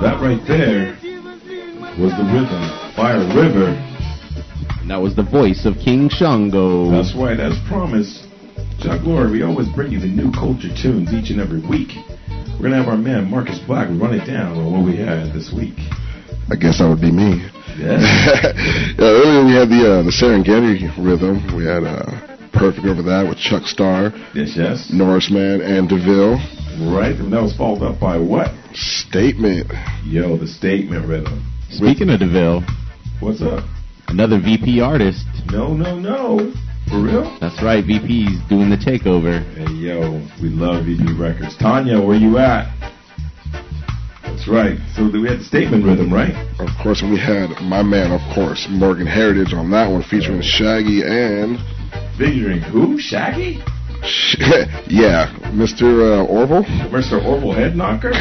That 0.04 0.20
right 0.20 0.42
there 0.46 1.00
was 1.96 2.12
the 2.12 2.28
rhythm. 2.28 2.64
Fire 2.94 3.24
River. 3.32 3.72
And 4.82 4.92
that 4.92 5.00
was 5.00 5.16
the 5.16 5.24
voice 5.24 5.66
of 5.66 5.76
King 5.78 6.10
Shango. 6.10 6.92
That's 6.92 7.16
right, 7.16 7.40
as 7.40 7.58
promised. 7.70 8.28
Jah 8.80 9.00
Glory, 9.02 9.32
we 9.32 9.44
always 9.44 9.70
bring 9.70 9.94
you 9.94 10.02
the 10.02 10.12
new 10.12 10.30
culture 10.34 10.68
tunes 10.76 11.14
each 11.14 11.30
and 11.32 11.40
every 11.40 11.62
week. 11.62 11.96
We're 12.60 12.68
gonna 12.68 12.84
have 12.84 12.90
our 12.90 12.98
man 12.98 13.30
Marcus 13.32 13.60
Black 13.60 13.88
run 13.92 14.14
it 14.14 14.28
down 14.28 14.58
on 14.58 14.74
what 14.74 14.84
we 14.84 14.98
had 14.98 15.32
this 15.32 15.54
week. 15.56 15.80
I 16.52 16.56
guess 16.60 16.80
that 16.80 16.90
would 16.90 17.00
be 17.00 17.12
me. 17.12 17.40
Yes. 17.80 18.04
yeah, 19.00 19.08
earlier 19.08 19.46
we 19.48 19.54
had 19.56 19.70
the 19.72 19.88
uh, 19.88 20.04
the 20.04 20.12
Serengeti 20.12 20.92
rhythm. 21.00 21.56
We 21.56 21.64
had 21.64 21.86
uh, 21.88 22.12
Perfect 22.52 22.86
over 22.86 23.02
that 23.04 23.26
with 23.28 23.38
Chuck 23.40 23.64
Starr, 23.64 24.12
Yes, 24.36 24.52
yes. 24.56 24.92
Norseman, 24.94 25.62
and 25.62 25.90
Da'Ville. 25.90 26.38
Right, 26.80 27.16
and 27.16 27.32
that 27.34 27.42
was 27.42 27.56
followed 27.56 27.84
up 27.84 28.00
by 28.00 28.18
what? 28.18 28.50
Statement. 28.74 29.72
Yo, 30.06 30.38
the 30.38 30.48
statement 30.48 31.08
rhythm. 31.08 31.46
Speaking 31.70 32.10
of 32.10 32.20
Da'Ville, 32.20 32.64
What's 33.20 33.42
up? 33.42 33.64
another 34.08 34.40
VP 34.40 34.82
artist. 34.82 35.26
No, 35.52 35.74
no, 35.74 36.00
no. 36.00 36.54
For 36.90 37.02
real? 37.02 37.38
That's 37.40 37.62
right, 37.64 37.84
VP's 37.86 38.40
doing 38.50 38.70
the 38.70 38.78
takeover. 38.78 39.42
Hey, 39.56 39.72
yo, 39.74 40.26
we 40.42 40.50
love 40.50 40.86
VP 40.86 41.14
Records. 41.14 41.56
Tanya, 41.58 42.02
where 42.02 42.18
you 42.18 42.38
at? 42.40 42.68
That's 44.24 44.48
right. 44.48 44.78
So 44.96 45.10
we 45.12 45.28
had 45.30 45.40
the 45.40 45.44
statement 45.46 45.86
rhythm, 45.86 46.12
right? 46.12 46.34
Of 46.60 46.70
course, 46.82 47.02
and 47.02 47.12
we 47.12 47.20
had 47.20 47.50
my 47.62 47.84
man, 47.84 48.12
of 48.12 48.22
course, 48.34 48.68
Morgan 48.70 49.08
Heritage 49.08 49.54
on 49.54 49.70
that 49.72 49.90
one, 49.90 50.04
featuring 50.04 50.42
Shaggy 50.42 51.04
and 51.04 51.58
Featuring 52.18 52.60
who? 52.62 53.00
Shaggy? 53.00 53.62
yeah, 54.88 55.32
Mr. 55.56 56.20
Uh, 56.20 56.26
Orville, 56.26 56.64
Mr. 56.92 57.24
Orville 57.24 57.54
Head 57.54 57.76
Knocker? 57.76 58.12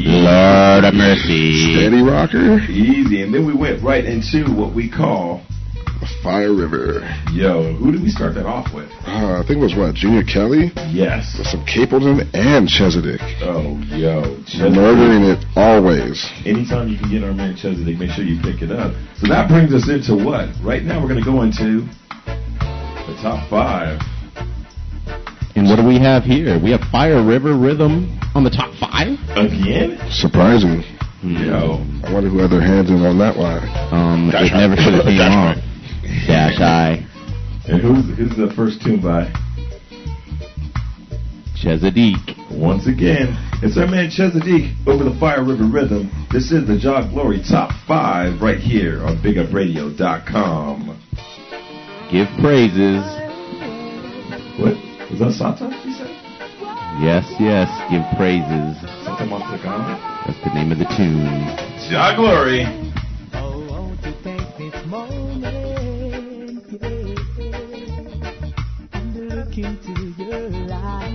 Lord 0.00 0.84
of 0.84 0.94
mercy. 0.94 1.74
Steady 1.76 2.00
Rocker, 2.02 2.58
Easy. 2.70 3.22
And 3.22 3.34
then 3.34 3.46
we 3.46 3.52
went 3.54 3.82
right 3.82 4.04
into 4.04 4.44
what 4.54 4.74
we 4.74 4.90
call, 4.90 5.44
Fire 6.22 6.54
River. 6.54 7.00
yo, 7.32 7.74
who 7.74 7.92
did 7.92 8.02
we 8.02 8.08
start 8.08 8.34
that 8.34 8.46
off 8.46 8.72
with? 8.74 8.88
Uh, 9.06 9.40
I 9.40 9.44
think 9.46 9.58
it 9.58 9.62
was 9.62 9.74
what 9.76 9.94
Junior 9.94 10.24
Kelly, 10.24 10.72
Yes. 10.88 11.36
with 11.38 11.48
some 11.48 11.64
Capleton 11.66 12.24
and 12.32 12.66
Chezidek. 12.66 13.20
Oh, 13.42 13.76
yo. 13.94 14.22
Chezidek. 14.48 14.74
Murdering 14.74 15.24
it 15.24 15.44
always. 15.54 16.24
Anytime 16.46 16.88
you 16.88 16.96
can 16.98 17.10
get 17.10 17.22
our 17.24 17.34
man 17.34 17.54
Chezidek, 17.56 17.98
make 17.98 18.10
sure 18.12 18.24
you 18.24 18.40
pick 18.40 18.62
it 18.62 18.72
up. 18.72 18.94
So 19.18 19.28
that 19.28 19.48
brings 19.48 19.72
us 19.74 19.88
into 19.88 20.16
what? 20.16 20.48
Right 20.62 20.82
now 20.82 21.00
we're 21.02 21.08
going 21.08 21.22
to 21.22 21.30
go 21.30 21.42
into 21.42 21.86
the 22.24 23.18
top 23.20 23.48
five. 23.50 24.00
And 25.56 25.68
what 25.68 25.76
do 25.76 25.84
we 25.86 25.98
have 25.98 26.24
here? 26.24 26.58
We 26.60 26.70
have 26.72 26.80
Fire 26.90 27.22
River 27.24 27.54
Rhythm 27.56 28.18
on 28.34 28.42
the 28.42 28.50
top 28.50 28.74
five. 28.74 29.14
Again? 29.38 29.98
Surprising. 30.10 30.82
Yo. 31.22 31.78
I 32.04 32.12
wonder 32.12 32.28
who 32.28 32.38
had 32.38 32.50
their 32.50 32.60
hands 32.60 32.90
in 32.90 33.04
on 33.06 33.18
that 33.18 33.36
one. 33.36 33.62
Um, 33.94 34.30
Dash 34.30 34.50
it 34.50 34.54
never 34.54 34.74
Eye. 34.74 34.84
should 34.84 34.94
have 34.94 35.04
came 35.04 35.16
Dash 35.18 35.56
off. 35.56 35.56
Dash 36.26 36.60
Eye. 36.60 37.06
And 37.66 37.80
who's, 37.80 38.04
who's 38.18 38.36
the 38.36 38.52
first 38.54 38.82
tune 38.82 39.00
by? 39.00 39.32
Chezidek. 41.56 42.34
Once 42.58 42.86
again, 42.86 43.32
it's 43.62 43.78
our 43.78 43.86
man 43.86 44.10
Chezidek 44.10 44.74
over 44.86 45.02
the 45.04 45.16
Fire 45.18 45.42
River 45.42 45.64
Rhythm. 45.64 46.10
This 46.30 46.52
is 46.52 46.66
the 46.66 46.76
Jah 46.78 47.08
Glory 47.10 47.40
Top 47.48 47.70
5 47.88 48.42
right 48.42 48.58
here 48.58 49.02
on 49.04 49.16
BigUpRadio.com. 49.22 51.00
Give 52.12 52.28
praises. 52.42 53.02
What? 54.60 54.76
Was 55.20 55.38
that 55.38 55.58
Sata, 55.60 55.70
you 55.84 55.92
said? 55.92 56.10
Yes, 57.00 57.24
yes. 57.38 57.70
Give 57.88 58.02
praises. 58.18 58.76
Sata 59.06 59.24
Montagana? 59.28 59.94
That's 60.26 60.42
the 60.42 60.50
name 60.52 60.72
of 60.72 60.78
the 60.78 60.86
tune. 60.96 61.46
Jah 61.88 62.16
Glory. 62.16 62.66
Oh, 63.34 63.64
won't 63.70 64.02
you 64.04 64.12
take 64.24 64.56
this 64.58 64.74
moment, 64.86 65.54
yeah, 66.82 67.14
and 68.92 69.14
look 69.30 69.56
into 69.56 69.94
your 70.20 70.50
life. 70.66 71.12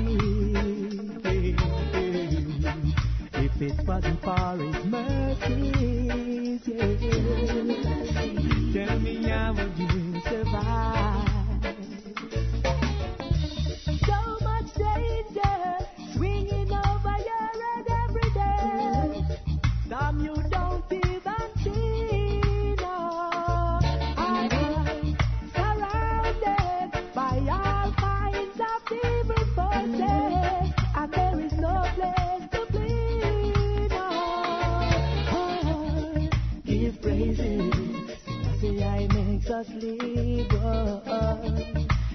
If 3.34 3.62
it 3.62 3.86
wasn't 3.86 4.22
for 4.24 4.56
His 4.56 4.86
mercies, 4.86 6.62
yeah, 6.66 6.95
tell 8.86 9.00
me 9.00 9.28
how 9.28 9.54
would 9.58 9.78
you 9.78 10.09
live. 39.68 40.47
Oh, 40.53 41.01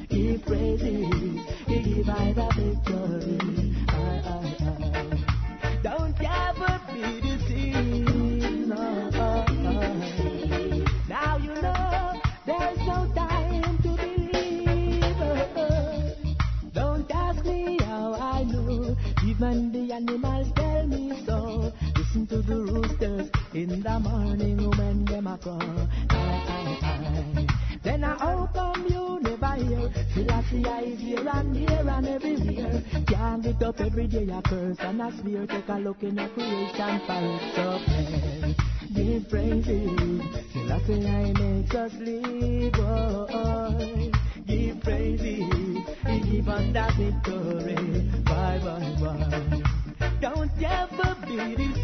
give 0.08 0.42
praises, 0.46 1.12
he 1.66 1.82
give 1.82 2.08
I 2.08 2.32
the 2.32 2.48
victory. 2.56 3.76
I, 3.88 3.92
I, 4.24 4.38
I. 4.60 5.78
Don't 5.82 6.16
ever 6.22 6.80
be 6.92 7.20
deceived. 7.20 8.68
No. 8.68 9.10
Now 11.06 11.36
you 11.36 11.54
know 11.60 12.20
there's 12.46 12.78
no 12.78 13.12
time 13.14 13.78
to 13.82 13.96
believe. 13.96 15.04
Don't 16.72 17.10
ask 17.10 17.44
me 17.44 17.78
how 17.82 18.14
I 18.14 18.44
know. 18.44 18.96
Even 19.26 19.70
the 19.70 19.92
animals 19.92 20.50
tell 20.56 20.86
me 20.86 21.22
so. 21.26 21.72
Listen 21.94 22.26
to 22.28 22.38
the 22.38 22.56
roosters 22.56 23.30
in 23.52 23.82
the 23.82 24.00
morning 24.00 24.70
when 24.78 25.26
a 25.26 25.36
crow 25.36 26.43
time. 26.80 27.46
Then 27.82 28.04
I 28.04 28.16
how 28.18 28.48
come 28.54 28.86
you 28.88 29.18
never 29.20 29.54
hear? 29.54 29.90
Philosophy 30.14 30.62
is 30.92 31.00
here 31.00 31.28
and 31.28 31.56
here 31.56 31.86
and 31.88 32.06
everywhere. 32.06 32.82
Can't 33.06 33.42
get 33.42 33.62
up 33.62 33.80
every 33.80 34.06
day 34.06 34.28
a 34.30 34.40
curse 34.42 34.76
and 34.80 35.02
a 35.02 35.12
smear. 35.20 35.46
Take 35.46 35.68
a 35.68 35.78
look 35.78 36.02
in 36.02 36.14
the 36.14 36.28
creation 36.28 37.00
for 37.06 37.20
its 37.20 37.44
success. 37.54 38.64
Give 38.94 39.28
praises, 39.28 40.22
Selassie 40.52 41.06
I 41.06 41.32
makes 41.32 41.74
us 41.74 41.92
live. 41.98 42.74
Oh, 42.78 43.26
oh. 43.30 44.10
Give 44.46 44.80
praises, 44.82 45.78
he 46.06 46.20
give 46.30 46.44
that 46.46 46.94
victory. 46.96 48.10
Bye, 48.24 48.60
bye, 48.62 48.96
bye. 49.00 49.62
Don't 50.20 50.50
ever 50.62 51.16
be 51.26 51.56
deceived. 51.56 51.83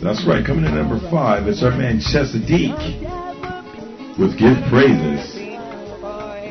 That's 0.00 0.22
right. 0.24 0.46
Coming 0.46 0.64
in 0.64 0.76
number 0.76 1.00
five, 1.10 1.48
it's 1.48 1.64
our 1.64 1.72
man 1.72 1.98
Chezidek 1.98 2.78
with 4.20 4.38
Give 4.38 4.56
Praises. 4.70 5.34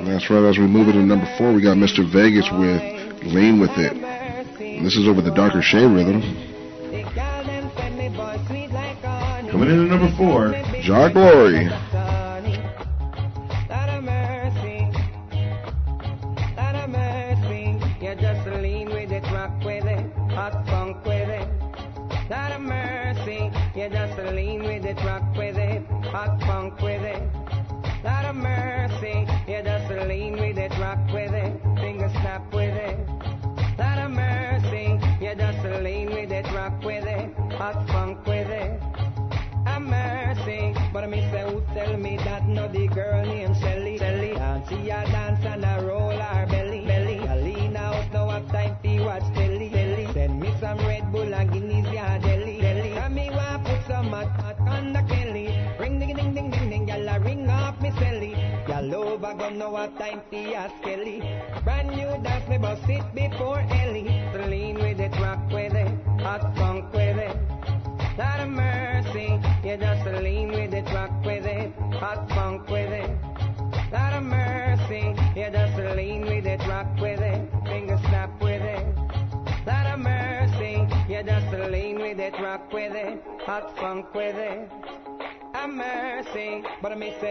That's 0.06 0.30
right. 0.30 0.44
As 0.50 0.58
we 0.58 0.68
move 0.68 0.90
it 0.90 0.94
to 0.94 1.00
number 1.00 1.34
four, 1.38 1.54
we 1.54 1.62
got 1.62 1.78
Mr. 1.78 2.04
Vegas 2.12 2.50
with 2.52 2.82
Lean 3.34 3.62
With 3.62 3.72
It. 3.78 3.94
And 3.94 4.86
this 4.86 4.98
is 4.98 5.08
over 5.08 5.22
the 5.22 5.32
Darker 5.32 5.62
Shade 5.62 5.88
rhythm. 5.88 6.22
Coming 9.50 9.70
in 9.70 9.86
at 9.86 9.90
number 9.90 10.12
four, 10.18 10.52
Jah 10.82 11.10
Glory. 11.14 11.70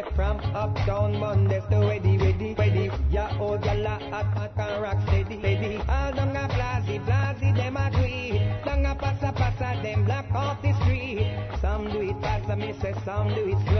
way 0.02 0.10
from 0.14 0.38
uptown 0.54 1.18
Mondays 1.18 1.62
to 1.70 1.76
Weddy, 1.76 2.18
Weddy, 2.18 2.56
Weddy. 2.56 3.12
Ya 3.12 3.28
oh, 3.38 3.50
old 3.50 3.62
gal 3.62 3.86
a 3.86 3.98
hot 4.10 4.50
and 4.56 4.82
rock 4.82 4.98
steady, 5.08 5.36
lady. 5.36 5.76
All 5.88 6.12
them 6.12 6.36
a 6.36 6.48
blazy, 6.48 6.98
blazy, 6.98 7.52
them 7.52 7.76
a 7.76 7.90
tweet. 7.90 8.64
Them 8.64 8.86
a 8.86 8.94
passa, 8.94 9.32
passa, 9.32 9.82
them 9.82 10.04
black 10.04 10.30
off 10.32 10.62
the 10.62 10.72
street. 10.82 11.26
Some 11.60 11.90
do 11.90 12.00
it 12.00 12.20
fast, 12.20 12.48
I 12.48 12.54
me 12.54 12.74
say 12.80 12.94
some 13.04 13.28
do 13.34 13.48
it 13.48 13.58
slow. 13.68 13.79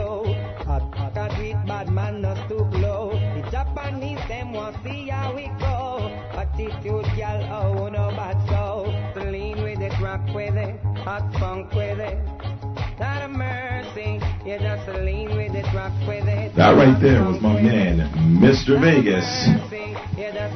right 16.81 17.03
there 17.03 17.23
was 17.23 17.39
my 17.43 17.61
man, 17.61 18.09
Mr. 18.41 18.81
Vegas. 18.81 19.29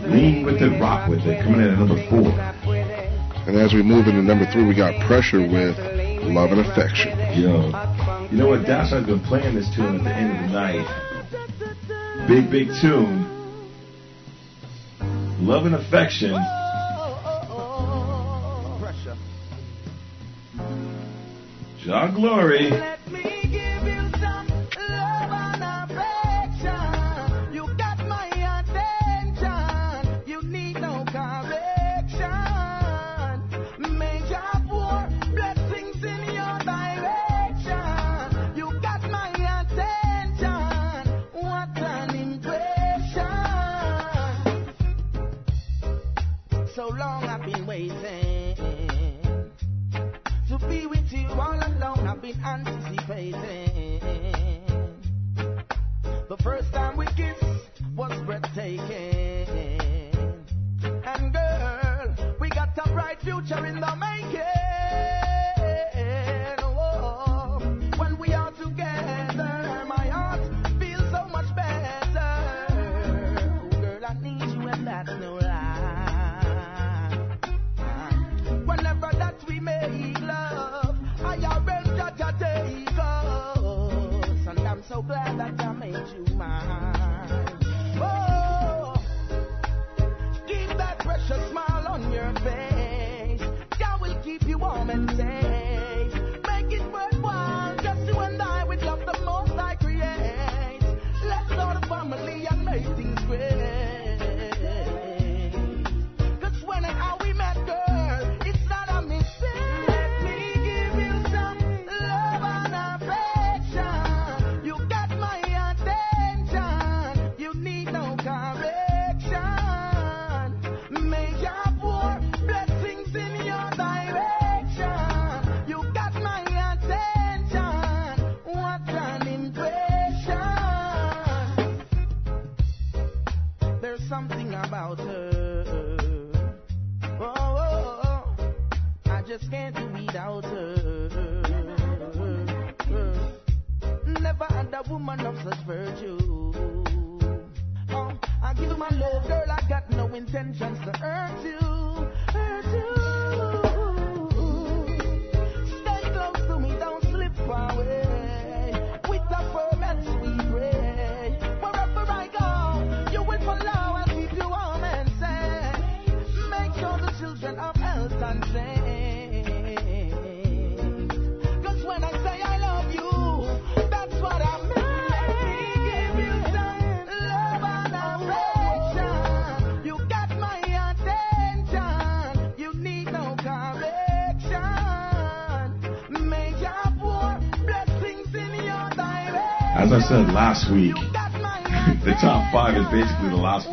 Lean 0.08 0.44
with 0.44 0.56
it, 0.62 0.80
rock 0.80 1.06
with 1.10 1.20
it, 1.20 1.44
coming 1.44 1.60
in 1.60 1.68
at 1.68 1.78
number 1.78 2.00
four. 2.08 2.32
And 3.46 3.56
as 3.58 3.74
we 3.74 3.82
move 3.82 4.06
into 4.06 4.22
number 4.22 4.46
three, 4.50 4.64
we 4.66 4.74
got 4.74 5.06
pressure 5.06 5.42
with 5.42 5.76
Love 6.24 6.52
and 6.52 6.60
Affection. 6.60 7.18
Yo. 7.36 7.66
You 8.30 8.38
know 8.38 8.48
what? 8.48 8.64
Dash, 8.64 8.94
I've 8.94 9.04
been 9.04 9.20
playing 9.20 9.54
this 9.54 9.68
tune 9.76 9.96
at 9.98 10.04
the 10.04 10.14
end 10.14 10.44
of 10.44 10.50
the 10.50 10.56
night. 10.56 12.26
Big, 12.26 12.50
big 12.50 12.68
tune. 12.80 13.28
Love 15.44 15.66
and 15.66 15.74
Affection. 15.74 16.32
Pressure. 18.80 19.16
Jah 21.84 22.10
Glory. 22.14 22.70
I've 47.44 47.52
been 47.52 47.66
waiting. 47.66 48.56
To 50.48 50.58
be 50.66 50.86
with 50.86 51.12
you 51.12 51.28
all 51.28 51.52
alone, 51.52 52.06
I've 52.08 52.22
been 52.22 52.42
anticipating. 52.42 54.00
The 56.30 56.36
first 56.42 56.72
time 56.72 56.96
we 56.96 57.04
kissed 57.04 57.82
was 57.94 58.18
breathtaking. 58.22 59.46
And 61.04 61.34
girl, 61.34 62.16
we 62.40 62.48
got 62.48 62.78
a 62.78 62.88
bright 62.88 63.20
future 63.20 63.66
in 63.66 63.78
the 63.78 63.94
making. 63.94 65.23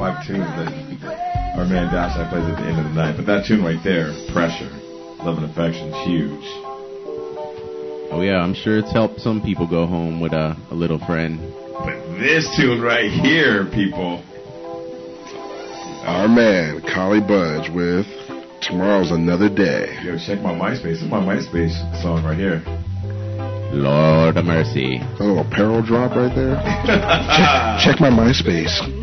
that 0.01 1.53
our 1.55 1.65
man 1.65 1.93
Dash. 1.93 2.17
I 2.17 2.27
plays 2.29 2.43
at 2.49 2.57
the 2.57 2.65
end 2.65 2.79
of 2.79 2.85
the 2.85 2.95
night. 2.97 3.15
But 3.17 3.27
that 3.27 3.45
tune 3.45 3.63
right 3.63 3.79
there, 3.83 4.09
Pressure, 4.33 4.69
Love 5.21 5.37
and 5.37 5.45
Affection, 5.45 5.93
is 5.93 6.07
huge. 6.07 6.47
Oh 8.09 8.21
yeah, 8.21 8.41
I'm 8.41 8.53
sure 8.53 8.79
it's 8.79 8.91
helped 8.91 9.21
some 9.21 9.41
people 9.41 9.67
go 9.67 9.85
home 9.85 10.19
with 10.19 10.33
a, 10.33 10.57
a 10.71 10.75
little 10.75 10.99
friend. 11.05 11.39
But 11.77 12.17
this 12.17 12.49
tune 12.57 12.81
right 12.81 13.11
here, 13.11 13.65
people. 13.65 14.23
Our 16.03 16.27
man, 16.27 16.81
Collie 16.81 17.21
Buddz 17.21 17.69
with 17.69 18.07
Tomorrow's 18.61 19.11
Another 19.11 19.49
Day. 19.53 19.97
Yo, 20.03 20.17
check 20.17 20.41
my 20.41 20.51
MySpace. 20.51 20.97
This 20.97 21.01
is 21.03 21.09
my 21.09 21.21
MySpace 21.21 21.77
song 22.01 22.25
right 22.25 22.37
here. 22.37 22.63
Lord 23.71 24.35
of 24.35 24.45
mercy. 24.45 24.99
Oh, 24.99 25.05
a 25.05 25.23
little 25.23 25.39
apparel 25.45 25.81
drop 25.85 26.15
right 26.15 26.33
there. 26.35 26.55
check, 27.85 27.95
check 27.95 28.01
my 28.01 28.09
MySpace. 28.09 29.00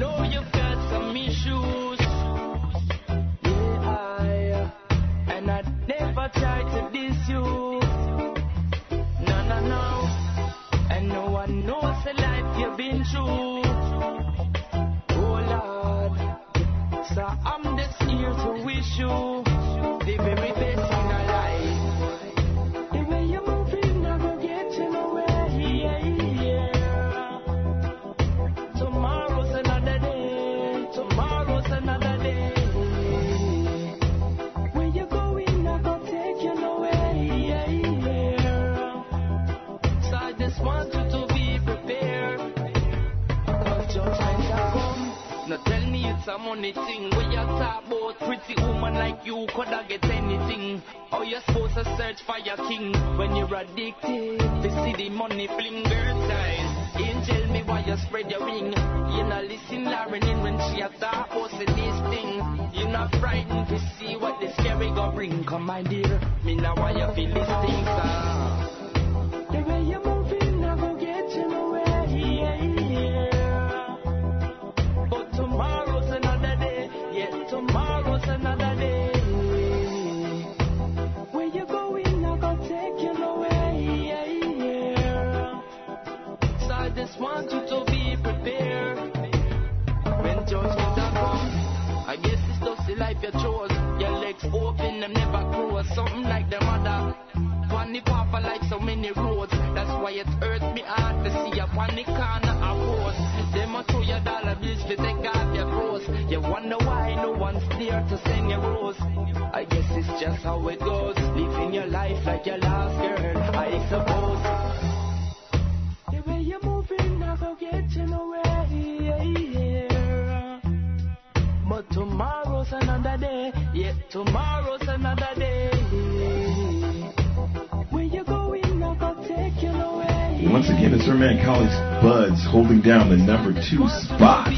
two 133.68 133.88
spot. 133.88 134.48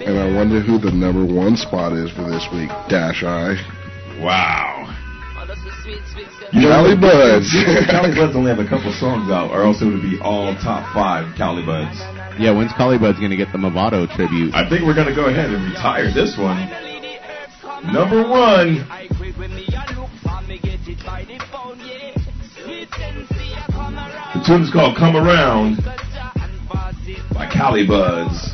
And 0.00 0.18
I 0.18 0.32
wonder 0.34 0.60
who 0.60 0.78
the 0.78 0.90
number 0.90 1.24
one 1.24 1.56
spot 1.56 1.92
is 1.92 2.10
for 2.12 2.30
this 2.30 2.48
week. 2.52 2.70
Dash 2.88 3.22
I. 3.22 3.60
Wow. 4.20 4.88
Collie 6.52 6.96
Buddz. 6.96 7.50
Collie 7.90 8.14
Buddz 8.14 8.34
only 8.36 8.50
have 8.50 8.58
a 8.60 8.68
couple 8.68 8.92
songs 8.92 9.30
out, 9.30 9.50
or 9.50 9.64
else 9.64 9.82
it 9.82 9.86
would 9.86 10.02
be 10.02 10.18
all 10.22 10.54
top 10.56 10.92
five 10.94 11.36
Collie 11.36 11.64
Buddz. 11.64 11.98
Yeah, 12.38 12.56
when's 12.56 12.72
Collie 12.72 12.98
Buddz 12.98 13.18
going 13.18 13.30
to 13.30 13.36
get 13.36 13.52
the 13.52 13.58
Mavado 13.58 14.08
tribute? 14.14 14.54
I 14.54 14.68
think 14.68 14.82
we're 14.86 14.94
going 14.94 15.08
to 15.08 15.14
go 15.14 15.26
ahead 15.26 15.50
and 15.50 15.64
retire 15.64 16.12
this 16.12 16.38
one. 16.38 16.70
Number 17.92 18.22
one. 18.22 18.86
The 24.34 24.42
tune's 24.46 24.70
called 24.72 24.96
Come 24.96 25.16
Around 25.16 25.84
by 27.34 27.50
Collie 27.52 27.86
Buddz. 27.86 28.53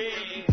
Century. 0.00 0.46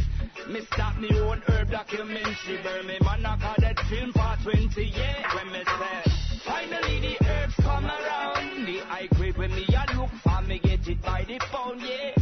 Me 0.49 0.61
start 0.73 0.99
me 0.99 1.09
own 1.19 1.41
herb 1.47 1.71
documentary. 1.71 2.57
Burn 2.63 2.87
me 2.87 2.97
man 3.01 3.25
I 3.25 3.37
call 3.37 3.55
that 3.59 3.79
film 3.89 4.11
for 4.13 4.35
20 4.43 4.83
yeah. 4.83 5.35
When 5.35 5.51
me 5.51 5.63
say 5.63 6.39
finally 6.45 6.99
the 6.99 7.27
herbs 7.27 7.55
come 7.57 7.85
around. 7.85 8.65
The 8.65 8.79
high 8.85 9.07
grade 9.15 9.37
when 9.37 9.51
me 9.51 9.65
a 9.67 9.97
look 9.97 10.09
for 10.23 10.41
me 10.43 10.59
get 10.59 10.87
it 10.87 11.01
by 11.01 11.25
the 11.27 11.39
pound 11.51 11.81
yeah. 11.81 12.13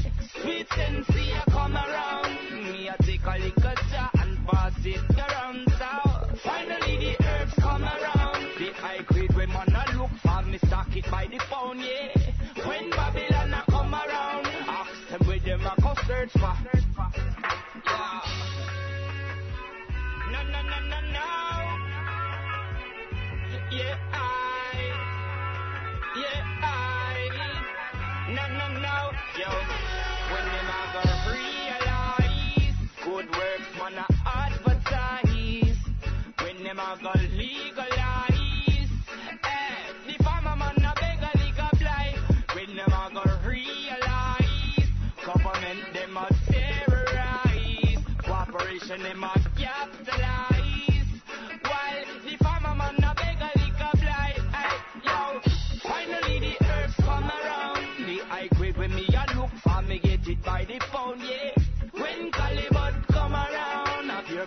Sweet 0.41 0.67
sensei 0.75 1.31
a 1.33 1.51
come 1.51 1.75
around. 1.75 2.71
Me 2.71 2.87
a 2.87 3.03
take 3.03 3.25
a 3.25 3.37
little 3.37 3.75
jar 3.91 4.09
and 4.21 4.47
pass 4.47 4.73
it 4.83 5.17
around. 5.17 5.65
So 5.77 6.37
finally 6.43 6.97
the 6.97 7.25
herbs 7.25 7.53
come 7.59 7.83
around. 7.83 8.41
The 8.57 8.71
high 8.73 9.01
grade 9.05 9.35
when 9.35 9.49
man 9.49 9.75
a 9.75 9.97
look 9.97 10.11
for 10.23 10.41
me 10.43 10.57
stock 10.65 10.95
it 10.95 11.05
by 11.11 11.27
the 11.27 11.37
pound 11.49 11.79
yeah. 11.79 12.67
When 12.67 12.89
Babylon 12.89 13.53
a 13.53 13.63
come 13.69 13.93
around, 13.93 14.47
ask 14.47 15.09
them 15.09 15.27
where 15.27 15.39
them 15.39 15.61
a 15.65 15.81
go 15.81 15.93
search 16.07 16.31
for. 16.31 16.74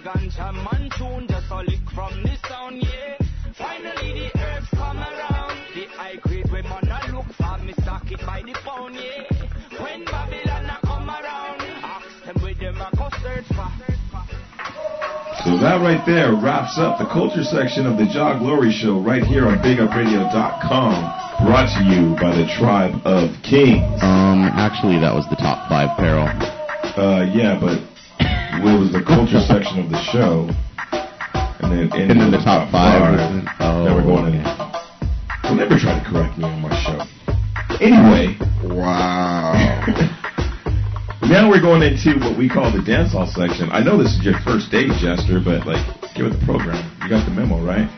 Ganja 0.09 0.53
man 0.55 0.89
tune 0.97 1.27
just 1.29 1.51
a 1.51 1.57
lick 1.69 1.85
from 1.95 2.23
the 2.23 2.35
sound, 2.49 2.81
yeah. 2.81 3.19
Finally 3.53 4.33
the 4.33 4.41
herbs 4.41 4.69
come 4.73 4.97
around. 4.97 5.53
The 5.75 5.85
high 5.93 6.17
grade 6.17 6.51
when 6.51 6.65
man 6.65 6.89
a 6.89 7.13
look 7.13 7.27
for 7.37 7.59
me 7.59 7.75
stock 7.83 8.11
it 8.11 8.21
by 8.25 8.41
the 8.41 8.55
pound, 8.65 8.95
yeah. 8.95 9.29
When 9.77 10.07
Babylon 10.07 10.65
a 10.65 10.79
come 10.81 11.11
around, 11.11 11.61
ask 11.85 12.25
them 12.25 12.41
where 12.41 12.55
them 12.55 12.81
a 12.81 12.89
go 12.97 13.11
search 13.21 13.49
for. 13.53 13.69
So 15.45 15.59
that 15.61 15.77
right 15.85 16.01
there 16.07 16.33
wraps 16.33 16.79
up 16.79 16.99
the 16.99 17.05
culture 17.13 17.45
section 17.45 17.85
of 17.85 17.99
the 17.99 18.07
Jah 18.07 18.39
Glory 18.41 18.73
Show 18.73 19.01
right 19.01 19.23
here 19.23 19.47
on 19.47 19.59
BigUpRadio.com, 19.59 21.45
brought 21.45 21.69
to 21.77 21.85
you 21.85 22.17
by 22.17 22.35
the 22.35 22.49
Tribe 22.57 22.97
of 23.05 23.29
Kings. 23.43 23.85
Um, 24.01 24.49
actually, 24.57 24.99
that 25.01 25.13
was 25.13 25.29
the 25.29 25.37
top 25.37 25.69
five 25.69 25.99
peril. 25.99 26.33
Uh, 26.97 27.29
yeah, 27.31 27.61
but 27.61 27.79
it 28.67 28.79
was 28.79 28.93
the 28.93 29.03
culture 29.03 29.41
section 29.41 29.79
of 29.79 29.91
the 29.91 30.01
show, 30.11 30.51
and 31.63 31.71
then 31.71 31.93
and, 31.93 32.11
And 32.11 32.21
then 32.21 32.31
the 32.31 32.43
top 32.43 32.71
five. 32.71 33.19
Oh, 33.61 33.85
Now 33.85 33.95
we're 33.95 34.03
going 34.03 34.35
in. 34.35 34.43
Don't 35.43 35.61
ever 35.61 35.79
try 35.79 35.99
to 35.99 36.05
correct 36.05 36.37
me 36.39 36.45
on 36.45 36.61
my 36.61 36.75
show. 36.83 36.99
Anyway. 37.81 38.37
Wow. 38.63 39.55
now 41.23 41.49
we're 41.49 41.61
going 41.61 41.83
into 41.83 42.19
what 42.19 42.37
we 42.37 42.49
call 42.49 42.73
the 42.73 42.83
dance 42.83 43.13
hall 43.13 43.27
section. 43.27 43.71
I 43.71 43.83
know 43.83 43.97
this 43.97 44.19
is 44.19 44.25
your 44.25 44.39
first 44.43 44.71
day, 44.71 44.89
Jester, 44.99 45.39
but 45.39 45.67
like, 45.67 45.81
give 46.15 46.27
it 46.27 46.35
the 46.35 46.43
program. 46.45 46.83
You 47.03 47.09
got 47.09 47.25
the 47.25 47.33
memo, 47.33 47.63
right? 47.65 47.89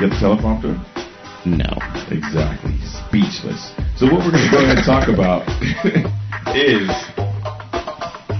You 0.00 0.08
got 0.08 0.16
the 0.16 0.20
teleprompter? 0.20 0.74
No. 1.44 1.70
Exactly. 2.10 2.76
Speechless. 2.82 3.76
So 3.96 4.06
what 4.08 4.24
we're 4.24 4.32
going 4.32 4.48
to 4.48 4.50
go 4.50 4.64
ahead 4.64 4.78
and 4.78 4.86
talk 4.86 5.08
about 5.08 5.44
is 6.56 6.88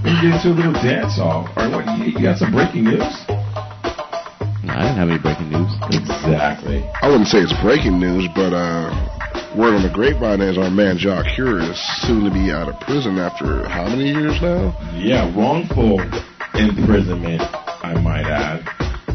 we 0.05 0.11
get 0.23 0.39
into 0.39 0.53
a 0.53 0.57
little 0.57 0.73
dance 0.73 1.17
hall. 1.17 1.49
Or 1.57 1.71
what? 1.71 1.87
You, 1.99 2.13
you 2.13 2.23
got 2.23 2.39
some 2.39 2.53
breaking 2.53 2.85
news? 2.85 3.07
No, 4.63 4.75
I 4.75 4.87
didn't 4.87 4.99
have 5.01 5.09
any 5.09 5.19
breaking 5.19 5.51
news. 5.51 5.73
Exactly. 5.91 6.85
I 7.03 7.09
wouldn't 7.09 7.29
say 7.29 7.39
it's 7.39 7.57
breaking 7.63 7.99
news, 7.99 8.29
but 8.35 8.53
uh, 8.53 8.93
word 9.57 9.75
on 9.75 9.83
the 9.83 9.91
grapevine 9.93 10.41
is 10.41 10.59
our 10.59 10.71
man 10.71 10.99
Jah 10.99 11.25
Cure 11.35 11.59
is 11.59 11.79
soon 12.07 12.25
to 12.25 12.31
be 12.31 12.53
out 12.53 12.69
of 12.69 12.79
prison 12.81 13.19
after 13.19 13.69
how 13.69 13.89
many 13.89 14.11
years 14.13 14.39
now? 14.43 14.77
Yeah, 14.95 15.27
wrongful 15.35 16.01
imprisonment, 16.55 17.43
I 17.83 17.99
might 18.03 18.27
add. 18.27 18.63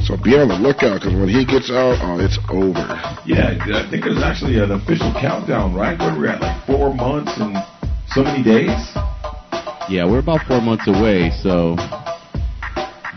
So 0.03 0.18
be 0.18 0.36
on 0.36 0.49
the 0.52 0.60
lookout 0.60 0.99
because 0.99 1.16
when 1.16 1.30
he 1.30 1.45
gets 1.45 1.72
out, 1.72 1.95
oh, 2.03 2.20
it's 2.20 2.36
over. 2.52 2.84
Yeah, 3.24 3.56
I 3.56 3.88
think 3.88 4.03
there's 4.03 4.22
actually 4.22 4.60
an 4.60 4.72
official 4.72 5.14
countdown, 5.16 5.74
right? 5.74 5.98
Where 5.98 6.12
we're 6.18 6.28
at 6.28 6.41
like 6.41 6.60
four 6.68 6.94
months 6.94 7.32
and 7.40 7.56
so 8.12 8.24
many 8.24 8.44
days. 8.44 8.76
Yeah, 9.89 10.05
we're 10.10 10.19
about 10.19 10.47
four 10.47 10.61
months 10.61 10.88
away, 10.88 11.30
so 11.43 11.76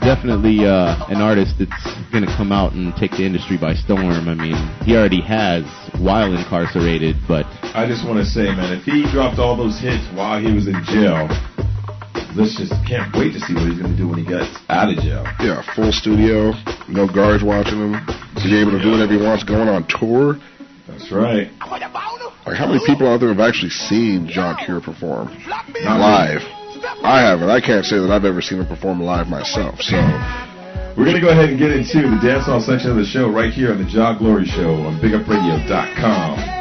definitely 0.02 0.66
uh, 0.66 0.98
an 1.06 1.22
artist 1.22 1.54
that's 1.58 1.86
going 2.10 2.26
to 2.26 2.32
come 2.34 2.50
out 2.50 2.72
and 2.72 2.94
take 2.96 3.12
the 3.12 3.24
industry 3.24 3.56
by 3.56 3.74
storm. 3.74 4.26
I 4.26 4.34
mean, 4.34 4.58
he 4.82 4.96
already 4.96 5.22
has 5.22 5.62
while 5.98 6.34
incarcerated, 6.34 7.16
but 7.28 7.46
I 7.70 7.86
just 7.86 8.02
want 8.06 8.18
to 8.18 8.26
say, 8.26 8.50
man, 8.50 8.74
if 8.74 8.82
he 8.82 9.06
dropped 9.10 9.38
all 9.38 9.56
those 9.56 9.78
hits 9.78 10.02
while 10.10 10.42
he 10.42 10.50
was 10.50 10.66
in 10.66 10.78
jail, 10.90 11.30
let's 12.34 12.58
just 12.58 12.74
can't 12.82 13.14
wait 13.14 13.32
to 13.34 13.40
see 13.40 13.54
what 13.54 13.70
he's 13.70 13.78
going 13.78 13.94
to 13.94 13.98
do 13.98 14.10
when 14.10 14.18
he 14.18 14.26
gets 14.26 14.50
out 14.68 14.90
of 14.90 14.98
jail. 14.98 15.22
Yeah, 15.38 15.62
full 15.74 15.94
studio, 15.94 16.50
no 16.90 17.06
guards 17.06 17.46
watching 17.46 17.78
him. 17.78 17.94
He's 18.42 18.52
able 18.52 18.74
to 18.74 18.82
do 18.82 18.90
whatever 18.90 19.14
he 19.14 19.22
wants, 19.22 19.46
going 19.46 19.70
on 19.70 19.86
tour. 19.86 20.34
That's 20.86 21.10
right. 21.10 21.50
Like, 22.46 22.56
how 22.56 22.66
many 22.68 22.80
people 22.86 23.08
out 23.08 23.18
there 23.18 23.30
have 23.30 23.40
actually 23.40 23.70
seen 23.70 24.28
Jah 24.28 24.56
Cure 24.64 24.80
perform 24.80 25.28
live? 25.84 26.42
I 27.02 27.20
haven't. 27.20 27.50
I 27.50 27.60
can't 27.60 27.84
say 27.84 27.98
that 27.98 28.10
I've 28.10 28.24
ever 28.24 28.40
seen 28.40 28.60
him 28.60 28.66
perform 28.66 29.00
live 29.02 29.26
myself. 29.26 29.80
So 29.80 29.96
We're 30.96 31.04
going 31.04 31.16
to 31.16 31.20
go 31.20 31.30
ahead 31.30 31.50
and 31.50 31.58
get 31.58 31.72
into 31.72 32.02
the 32.08 32.20
dance 32.22 32.46
hall 32.46 32.60
section 32.60 32.90
of 32.90 32.96
the 32.96 33.04
show 33.04 33.28
right 33.30 33.52
here 33.52 33.72
on 33.72 33.78
the 33.78 33.90
Jah 33.90 34.14
Glory 34.18 34.46
Show 34.46 34.74
on 34.86 35.00
BigUpRadio.com. 35.00 36.56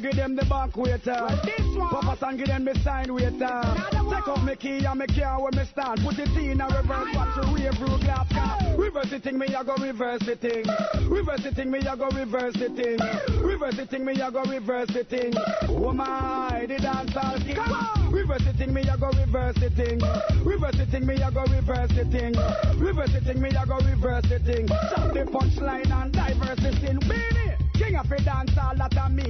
Give 0.00 0.14
them 0.14 0.36
the 0.36 0.44
back 0.44 0.76
waiter. 0.76 1.26
Papa 1.90 2.16
San 2.20 2.36
give 2.36 2.46
them 2.46 2.64
the 2.64 2.78
sign 2.84 3.12
waiter. 3.12 3.62
Take 4.08 4.28
off 4.28 4.44
me 4.44 4.54
key 4.54 4.84
and 4.84 4.98
me 4.98 5.06
car 5.06 5.42
where 5.42 5.50
me 5.50 5.64
stand. 5.64 6.00
Put 6.00 6.18
it 6.18 6.30
in 6.36 6.60
a 6.60 6.66
reverse, 6.66 7.14
watch 7.14 7.34
the 7.34 7.52
wave 7.52 7.74
through 7.74 7.98
glass 7.98 8.28
car. 8.32 8.58
Reverse 8.78 9.10
the 9.10 9.18
thing, 9.18 9.38
me 9.38 9.46
I 9.54 9.64
go 9.64 9.74
reverse 9.74 10.22
the 10.24 10.36
thing. 10.36 10.64
Reverse 11.10 11.42
the 11.42 11.50
thing, 11.50 11.70
me 11.70 11.80
I 11.80 11.96
go 11.96 12.08
reverse 12.10 12.54
the 12.54 12.68
thing. 12.70 12.98
Reverse 13.42 13.76
the 13.76 13.86
thing, 13.86 14.04
me 14.04 14.22
I 14.22 14.30
go 14.30 14.42
reverse 14.44 14.88
the 14.88 15.04
thing. 15.04 15.32
Oh 15.68 15.92
my, 15.92 16.64
the 16.68 16.78
dance 16.78 17.16
all 17.16 17.38
king. 17.38 17.58
Reverse 18.12 18.44
the 18.44 18.52
thing, 18.52 18.72
me 18.72 18.88
I 18.88 18.96
go 18.96 19.10
reverse 19.18 19.56
the 19.56 19.70
thing. 19.70 19.98
Reverse 20.44 20.76
the 20.76 20.86
thing, 20.86 21.06
me 21.06 21.22
I 21.22 21.30
go 21.30 21.42
reverse 21.42 21.90
the 21.90 22.04
thing. 22.04 22.34
Reverse 22.78 23.12
the 23.12 23.20
thing, 23.20 23.42
me 23.42 23.50
I 23.50 23.64
go 23.66 23.78
reverse 23.78 24.28
the 24.28 24.38
thing. 24.38 24.68
Chop 24.68 25.12
the 25.12 25.26
punchline 25.26 25.90
and 25.90 26.12
diverse 26.12 26.60
the 26.62 26.72
thing. 26.78 26.98
Beenie. 27.00 27.48
King 27.78 27.94
of 27.94 28.10
a 28.10 28.20
dance 28.22 28.58
all 28.58 28.74
that 28.74 28.96
a 28.96 29.08
me 29.08 29.27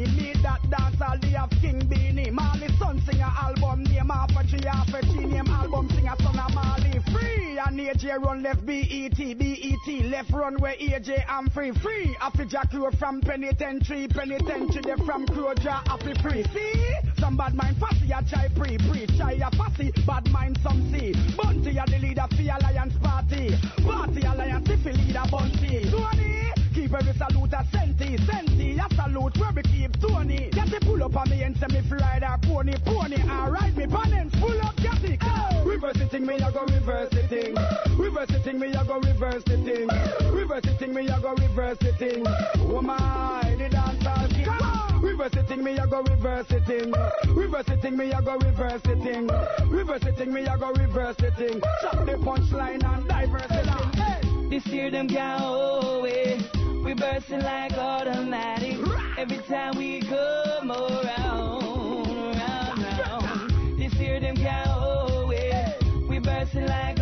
AJ 7.88 8.22
run 8.22 8.42
left 8.42 8.66
BET 8.66 9.16
BET 9.16 10.04
left 10.10 10.30
run 10.30 10.56
where 10.58 10.74
AJ 10.74 11.24
I'm 11.26 11.48
free 11.48 11.70
Free 11.70 12.14
Happy 12.20 12.44
Jack 12.44 12.70
Crow 12.70 12.90
from 12.90 13.22
penitentiary 13.22 14.06
Penitentiary 14.08 14.82
they 14.82 15.04
from 15.06 15.24
Croja 15.26 15.80
happy 15.88 16.12
free 16.20 16.44
See 16.52 16.94
some 17.18 17.38
bad 17.38 17.54
mind 17.54 17.78
fussy 17.78 18.12
a 18.12 18.22
try 18.28 18.48
pre 18.48 18.76
pre 18.76 19.06
Try 19.16 19.40
a 19.40 19.50
fussy 19.56 19.90
bad 20.06 20.30
mind 20.30 20.58
some 20.62 20.92
see 20.92 21.14
Bounty 21.34 21.78
a 21.78 21.84
the 21.86 21.98
leader 21.98 22.26
for 22.28 22.42
Alliance 22.42 22.94
Party 23.02 23.56
Party 23.82 24.20
Alliance 24.20 24.68
if 24.68 24.84
leader 24.84 25.24
Bunty 25.30 25.90
Tony 25.90 26.52
Keep 26.74 26.92
every 26.94 27.14
salute 27.14 27.52
a 27.54 27.66
senti, 27.72 28.16
senti, 28.26 28.78
a 28.78 28.86
salute 28.94 29.36
where 29.38 29.50
we 29.52 29.62
keep 29.62 29.98
Tony. 30.00 30.48
Get 30.52 30.70
the 30.70 30.78
pull 30.80 31.02
up 31.02 31.16
on 31.16 31.28
me 31.28 31.42
and 31.42 31.56
send 31.56 31.72
me 31.72 31.80
free 31.88 31.98
ride 31.98 32.22
a 32.22 32.38
pony, 32.46 32.74
pony. 32.84 33.16
Ride 33.26 33.76
me 33.76 33.86
panels, 33.86 34.32
pull 34.38 34.60
up, 34.60 34.76
get 34.76 35.02
it. 35.02 35.18
Reverse 35.66 35.98
the 35.98 36.06
thing, 36.06 36.24
me 36.24 36.34
I 36.34 36.52
go 36.52 36.64
reverse 36.66 37.17
the 37.28 37.36
thing. 37.42 37.98
Reverse 37.98 38.28
the 38.28 38.40
thing, 38.40 38.58
me 38.58 38.74
I 38.74 38.84
go 38.84 38.98
reverse 38.98 39.42
the 39.44 39.56
thing. 39.58 39.88
Reverse 40.32 40.62
the 40.62 40.74
thing, 40.74 40.94
me 40.94 41.08
I 41.08 41.20
go 41.20 41.34
reverse 41.34 41.78
the 41.78 41.92
thing. 41.92 42.24
Oh 42.26 42.82
my, 42.82 43.54
the 43.58 43.68
dance 43.68 44.06
all 44.06 44.28
king. 44.28 45.02
Reverse 45.02 45.32
the 45.32 45.42
thing, 45.44 45.64
me 45.64 45.78
I 45.78 45.86
go 45.86 46.02
reverse 46.02 46.46
the 46.48 46.60
thing. 46.60 46.92
Reverse 47.34 47.66
the 47.66 47.76
thing, 47.76 47.96
me 47.96 48.12
I 48.12 48.20
go 48.20 48.36
reverse 48.36 48.82
the 48.82 48.96
thing. 48.96 49.30
Reverse 49.68 50.00
the 50.02 50.12
thing, 50.12 50.32
me 50.32 50.46
I 50.46 50.56
go 50.56 50.72
reverse 50.72 51.16
the 51.16 51.30
thing. 51.32 51.60
Chop 51.82 52.06
the 52.06 52.12
punchline 52.12 52.84
and 52.84 53.08
diverse 53.08 53.42
the 53.48 53.62
thing. 53.62 53.92
Hey. 53.92 54.48
This 54.50 54.66
year 54.66 54.90
them 54.90 55.06
go 55.06 55.98
away. 55.98 56.38
We 56.84 56.94
bursting 56.94 57.40
like 57.40 57.72
automatic. 57.72 58.78
Every 59.18 59.38
time 59.38 59.76
we 59.76 60.00
come 60.00 60.70
around, 60.70 62.06
around, 62.06 62.82
around. 62.82 63.78
This 63.78 63.92
year 63.94 64.20
them 64.20 64.36
go 64.36 65.24
away. 65.24 65.74
We 66.08 66.18
bursting 66.18 66.66
like. 66.66 66.97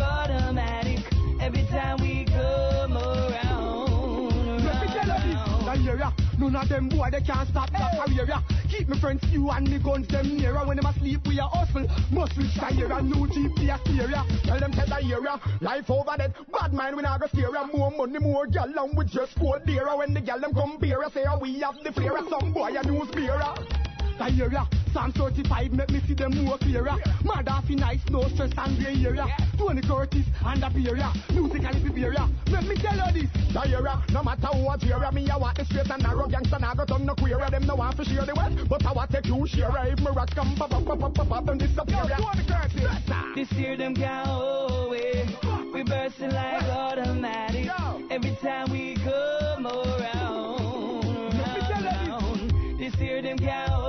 Every 1.47 1.63
time 1.67 2.01
we 2.01 2.25
come 2.25 2.97
around, 2.97 4.65
Let 4.65 4.81
me 4.81 4.87
tell 4.91 5.07
you 5.07 5.31
this, 5.31 5.63
that 5.63 5.79
area. 5.87 6.13
None 6.37 6.55
of 6.57 6.67
them 6.67 6.89
boy 6.89 7.07
they 7.09 7.21
can't 7.21 7.47
stop 7.47 7.71
that 7.71 8.05
career. 8.05 8.27
Keep 8.67 8.89
me 8.89 8.99
friends 8.99 9.23
you 9.31 9.49
and 9.51 9.65
me 9.71 9.79
guns 9.79 10.09
them 10.09 10.35
nearer. 10.35 10.67
When 10.67 10.75
them 10.75 10.85
asleep 10.87 11.25
we 11.25 11.39
a 11.39 11.43
hustle. 11.43 11.87
Must 12.11 12.35
reach 12.35 12.57
area. 12.61 13.01
New 13.01 13.27
GPS 13.27 13.79
area. 13.97 14.25
Tell 14.43 14.59
them 14.59 14.73
tell 14.73 14.87
the 14.87 14.95
area. 14.95 15.39
Life 15.61 15.89
over 15.89 16.17
that. 16.17 16.33
Bad 16.51 16.73
mind 16.73 16.97
we 16.97 17.03
not 17.03 17.21
go 17.21 17.27
steer. 17.27 17.49
More 17.73 17.91
money, 17.91 18.19
more 18.19 18.45
gal 18.47 18.67
and 18.67 18.97
we 18.97 19.05
just 19.05 19.39
go 19.39 19.57
dearer. 19.65 19.95
When 19.95 20.13
the 20.13 20.19
gal 20.19 20.41
them 20.41 20.53
come 20.53 20.77
beer, 20.79 21.01
say 21.13 21.23
oh, 21.29 21.39
we 21.39 21.61
have 21.61 21.75
the 21.81 21.93
flair. 21.93 22.19
Some 22.29 22.51
boy 22.51 22.75
a 22.75 22.83
news 22.83 23.09
bearer. 23.11 23.86
The 24.17 24.43
area, 24.43 24.67
Psalm 24.93 25.11
35 25.11 25.73
make 25.73 25.89
me 25.91 26.01
see 26.07 26.15
them 26.15 26.43
more 26.43 26.57
clearer. 26.57 26.97
Mother 27.23 27.61
fi 27.67 27.75
nice, 27.75 28.01
no 28.09 28.27
stress 28.29 28.51
and 28.57 28.79
gray 28.79 28.95
area. 29.05 29.27
Tony 29.57 29.81
Curtis 29.81 30.25
and 30.43 30.61
the 30.61 30.89
area, 30.89 31.13
musically 31.31 31.81
superior. 31.85 32.25
Let 32.49 32.63
me 32.63 32.75
tell 32.81 32.95
you 32.95 33.21
this, 33.21 33.53
the 33.53 33.61
area, 33.77 34.03
no 34.11 34.23
matter 34.23 34.47
what 34.57 34.83
area, 34.83 35.11
me 35.11 35.29
I 35.29 35.37
walk 35.37 35.57
the 35.57 35.65
straight 35.65 35.89
and 35.89 36.01
narrow 36.01 36.27
gangsta, 36.27 36.59
nah 36.59 36.73
go 36.73 36.85
turn 36.85 37.05
no 37.05 37.13
queer. 37.13 37.37
Them 37.49 37.67
no 37.67 37.75
want 37.75 37.97
to 37.97 38.05
share 38.05 38.25
the 38.25 38.33
wealth, 38.35 38.67
but 38.67 38.85
I 38.85 38.91
want 38.91 39.11
take 39.11 39.27
you 39.27 39.45
share. 39.47 39.71
If 39.85 39.99
me 39.99 40.07
rock 40.15 40.29
come 40.33 40.55
pop 40.55 40.71
pop 40.71 40.85
pop 40.85 40.99
pop 40.99 41.13
pop 41.13 41.29
pop, 41.29 41.45
then 41.45 41.57
disappear. 41.59 42.03
Tony 42.17 42.43
Curtis, 42.47 43.03
This 43.35 43.51
year 43.53 43.77
them 43.77 43.93
go 43.93 44.87
away. 44.87 45.29
We 45.73 45.83
bursting 45.83 46.31
like 46.31 46.63
automatic. 46.63 47.69
Every 48.09 48.35
time 48.41 48.71
we 48.71 48.95
come 48.95 49.67
around, 49.67 51.03
around. 51.69 52.79
This 52.79 52.95
year 52.95 53.21
them 53.21 53.37
go 53.37 53.45
away. 53.45 53.86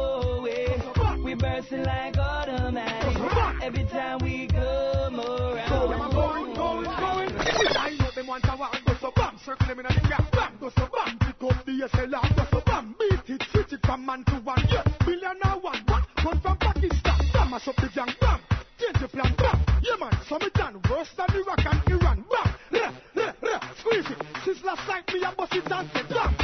We 1.48 1.54
bursting 1.54 1.84
like 1.84 2.16
automatic. 2.18 3.62
Every 3.62 3.84
time 3.84 4.18
we 4.22 4.46
come 4.48 5.20
around. 5.20 6.12
going, 6.12 6.54
going, 6.54 6.84
going. 6.84 7.38
I 7.76 7.96
know 7.98 8.10
them 8.14 8.26
want 8.26 8.44
to 8.44 8.56
walk, 8.58 8.76
go 8.86 8.94
so 9.00 9.12
bam, 9.16 9.38
circle 9.44 9.66
them 9.66 9.80
in 9.80 9.86
a 9.86 9.94
gap, 10.08 10.30
bam, 10.32 10.58
go 10.60 10.70
so 10.70 10.88
bam, 10.92 11.18
pick 11.18 11.42
up 11.42 11.64
the 11.64 11.88
SLR, 11.88 12.36
go 12.36 12.44
so 12.50 12.62
bam, 12.66 12.94
beat 12.98 13.34
it, 13.34 13.42
switch 13.50 13.72
it 13.72 13.80
from 13.84 14.04
man 14.04 14.24
to 14.24 14.34
one, 14.36 14.62
yeah, 14.68 14.82
billionaire 15.04 15.58
one, 15.60 15.82
what, 15.86 16.04
come 16.16 16.40
from 16.40 16.56
Pakistan, 16.58 17.18
bam, 17.32 17.50
mash 17.50 17.68
up 17.68 17.76
the 17.76 17.88
gang, 17.94 18.14
bam, 18.20 18.40
change 18.78 18.98
the 19.00 19.08
plan, 19.08 19.34
bam, 19.38 19.64
yeah 19.82 19.96
man, 19.98 20.12
so 20.28 20.38
me 20.38 20.48
done, 20.54 20.80
worse 20.90 21.08
than 21.16 21.26
Iraq 21.34 21.66
and 21.66 21.88
Iran, 21.88 22.24
bam, 22.30 22.54
yeah, 22.72 22.92
yeah, 23.14 23.32
yeah, 23.42 23.60
squeeze 23.78 24.06
it, 24.10 24.22
since 24.44 24.62
last 24.64 24.86
night 24.88 25.08
me 25.12 25.22
a 25.24 25.32
bust 25.32 25.54
it 25.54 25.70
and 25.70 25.90
say, 25.92 26.02
bam, 26.14 26.34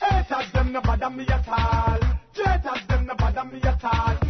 haters 0.00 0.52
them 0.52 0.72
no 0.72 0.80
bother 0.80 1.10
me 1.10 1.26
at 1.28 1.48
all, 1.48 1.98
traitors 2.34 2.86
them 2.88 3.06
no 3.06 3.14
bother 3.16 3.44
me 3.44 3.60
at 3.62 3.84
all, 3.84 4.25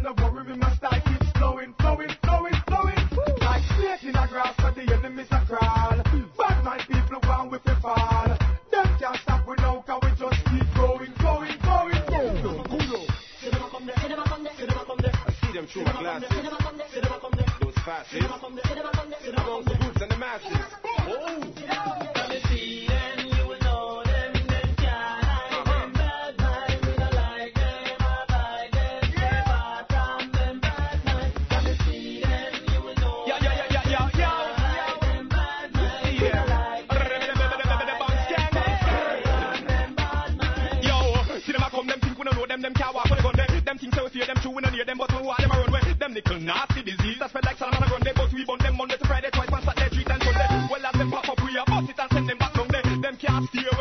instigators 0.00 0.02
them 0.02 0.14
no 0.16 0.32
worry 0.32 0.44
me, 0.44 0.56
my 0.56 0.74
style 0.76 1.00
keeps 1.00 1.30
flowing, 1.38 1.74
flowing, 1.78 2.10
flowing, 2.22 2.54
flowing, 2.66 2.96
like 3.40 3.62
snake 3.76 4.04
in 4.04 4.16
a 4.16 4.26
grass 4.28 4.54
where 4.58 4.72
the 4.72 4.94
enemies 4.94 5.26
a 5.30 5.44
crawl. 5.46 6.02
Bad 6.38 6.64
mind 6.64 6.82
people 6.88 7.20
want 7.28 7.50
with 7.50 7.62
the 7.64 7.76
fall. 7.76 8.38
Them 8.70 8.98
can't 8.98 9.16
stop 9.16 9.46
we 9.46 9.54
now, 9.56 9.84
cause 9.86 10.00
we 10.02 10.10
just 10.10 10.44
keep 10.46 10.74
going, 10.74 11.12
going, 11.20 11.58
going, 11.62 12.04
going. 12.08 13.06
I 15.12 15.32
see 15.32 15.52
them 15.52 15.66
through 15.66 15.84
my 15.84 15.92
glasses. 15.92 16.28
Those 17.60 17.74
faces. 17.84 18.39
There. 53.52 53.79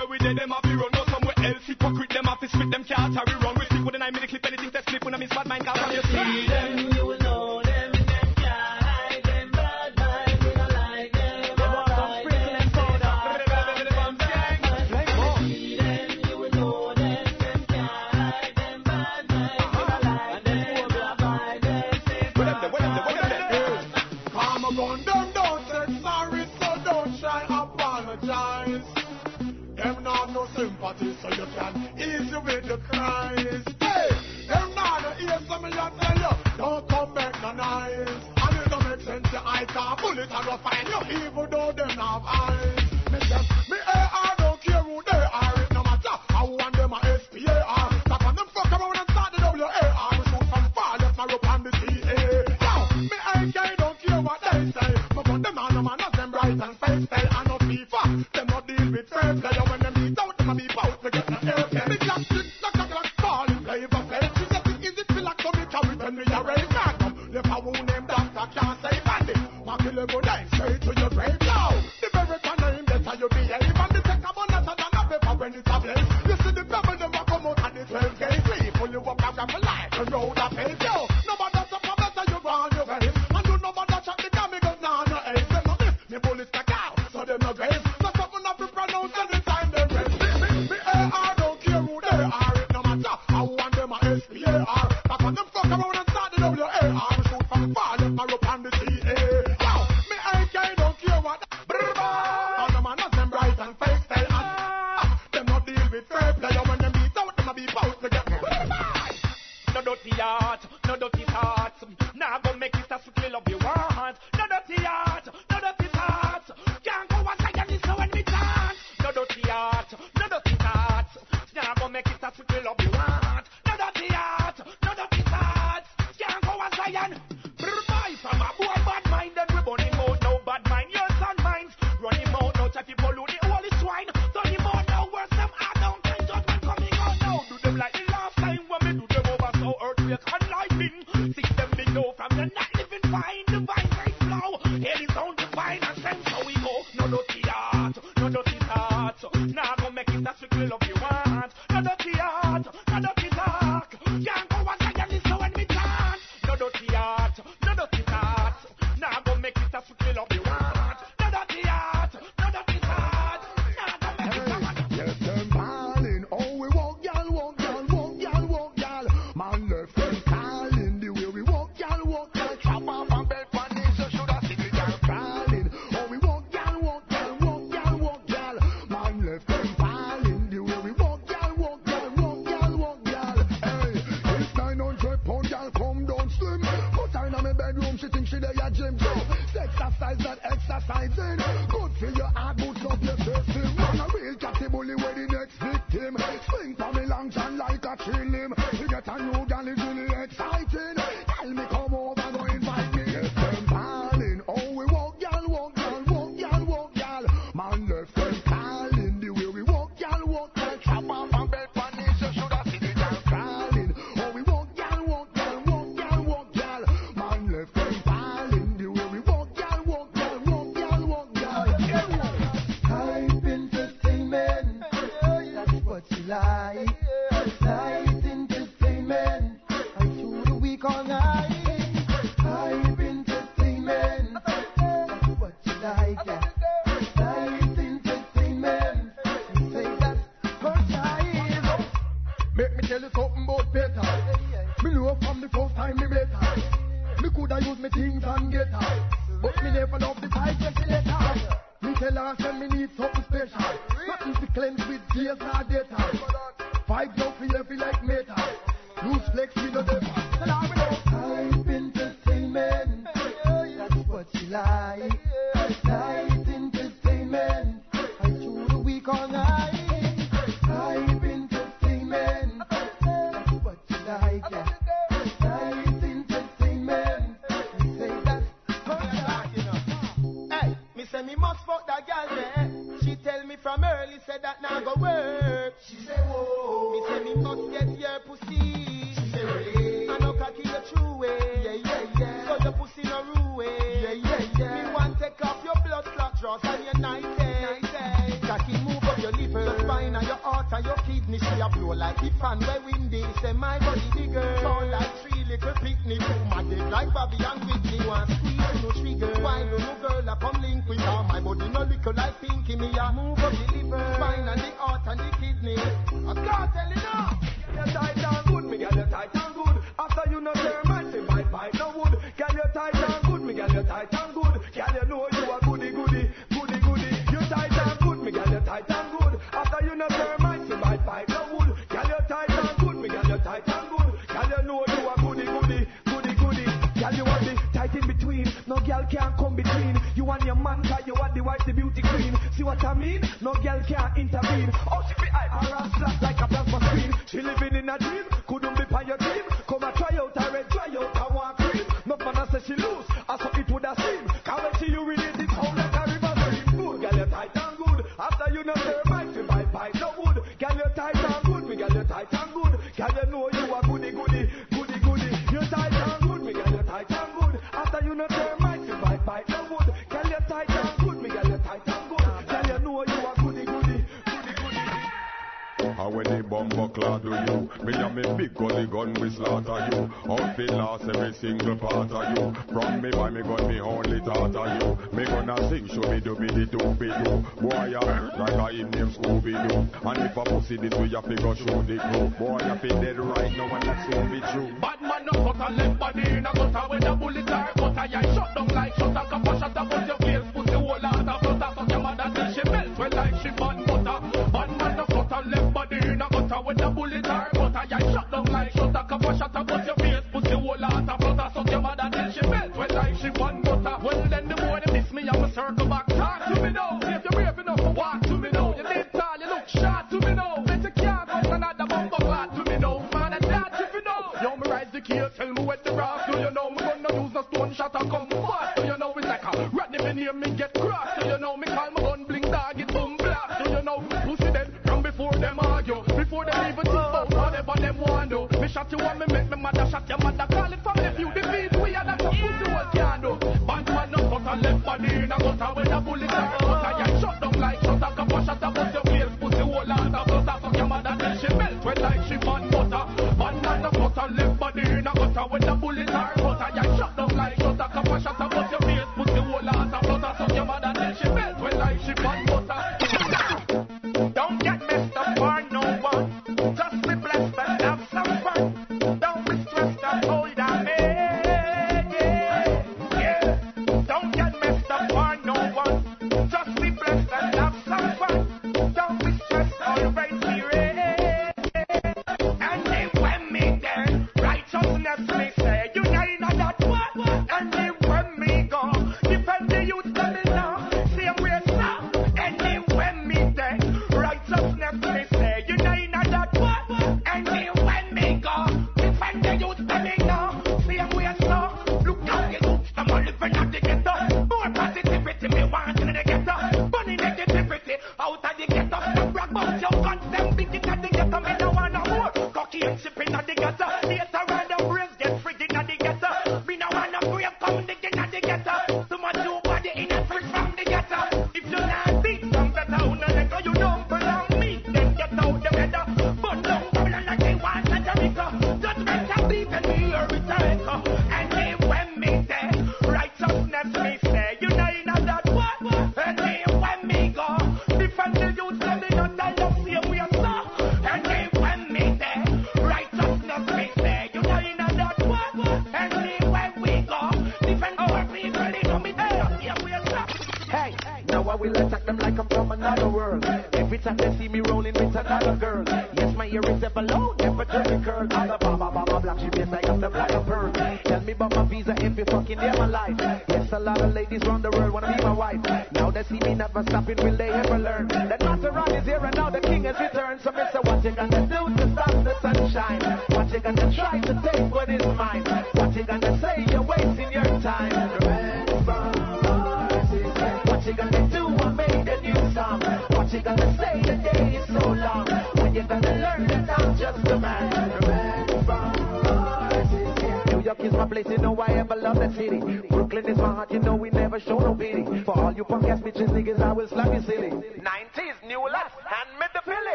Chew 230.92 231.04
the 231.04 231.39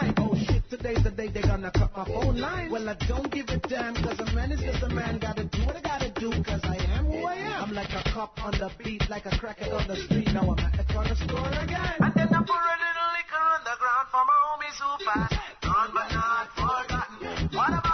time. 0.00 0.14
Oh 0.18 0.34
shit, 0.34 0.62
today's 0.70 1.02
the 1.02 1.10
day 1.10 1.28
they 1.28 1.42
gonna 1.42 1.70
cut 1.70 1.90
my 1.96 2.04
phone 2.04 2.36
line. 2.36 2.70
Well, 2.70 2.88
I 2.88 2.94
don't 3.06 3.30
give 3.30 3.48
a 3.48 3.58
damn, 3.58 3.94
cause 3.94 4.18
a 4.20 4.34
man 4.34 4.52
is 4.52 4.60
just 4.60 4.82
a 4.82 4.88
man. 4.88 5.18
Gotta 5.18 5.44
do 5.44 5.58
what 5.66 5.76
I 5.76 5.80
gotta 5.80 6.10
do, 6.10 6.30
cause 6.42 6.60
I 6.64 6.76
am 6.96 7.06
who 7.06 7.26
I 7.26 7.34
am. 7.34 7.64
I'm 7.64 7.74
like 7.74 7.92
a 7.92 8.02
cop 8.10 8.44
on 8.44 8.52
the 8.52 8.70
beat, 8.82 9.08
like 9.08 9.26
a 9.26 9.38
cracker 9.38 9.72
on 9.72 9.86
the 9.86 9.96
street. 9.96 10.32
Now 10.32 10.50
I'm 10.50 10.58
at 10.58 10.72
the 10.76 10.92
corner 10.92 11.14
store 11.14 11.48
again. 11.48 11.94
And 12.00 12.14
then 12.14 12.28
I 12.28 12.40
pour 12.42 12.64
a 12.74 12.76
little 12.84 13.10
liquor 13.16 13.44
on 13.54 13.60
the 13.68 13.76
ground 13.80 14.06
for 14.12 14.24
my 14.30 14.38
homies 14.46 14.78
who 14.80 14.90
passed. 15.04 15.34
Gone 15.62 15.90
but 15.94 16.08
not 16.12 16.48
forgotten. 16.56 17.48
What 17.52 17.70
about 17.70 17.89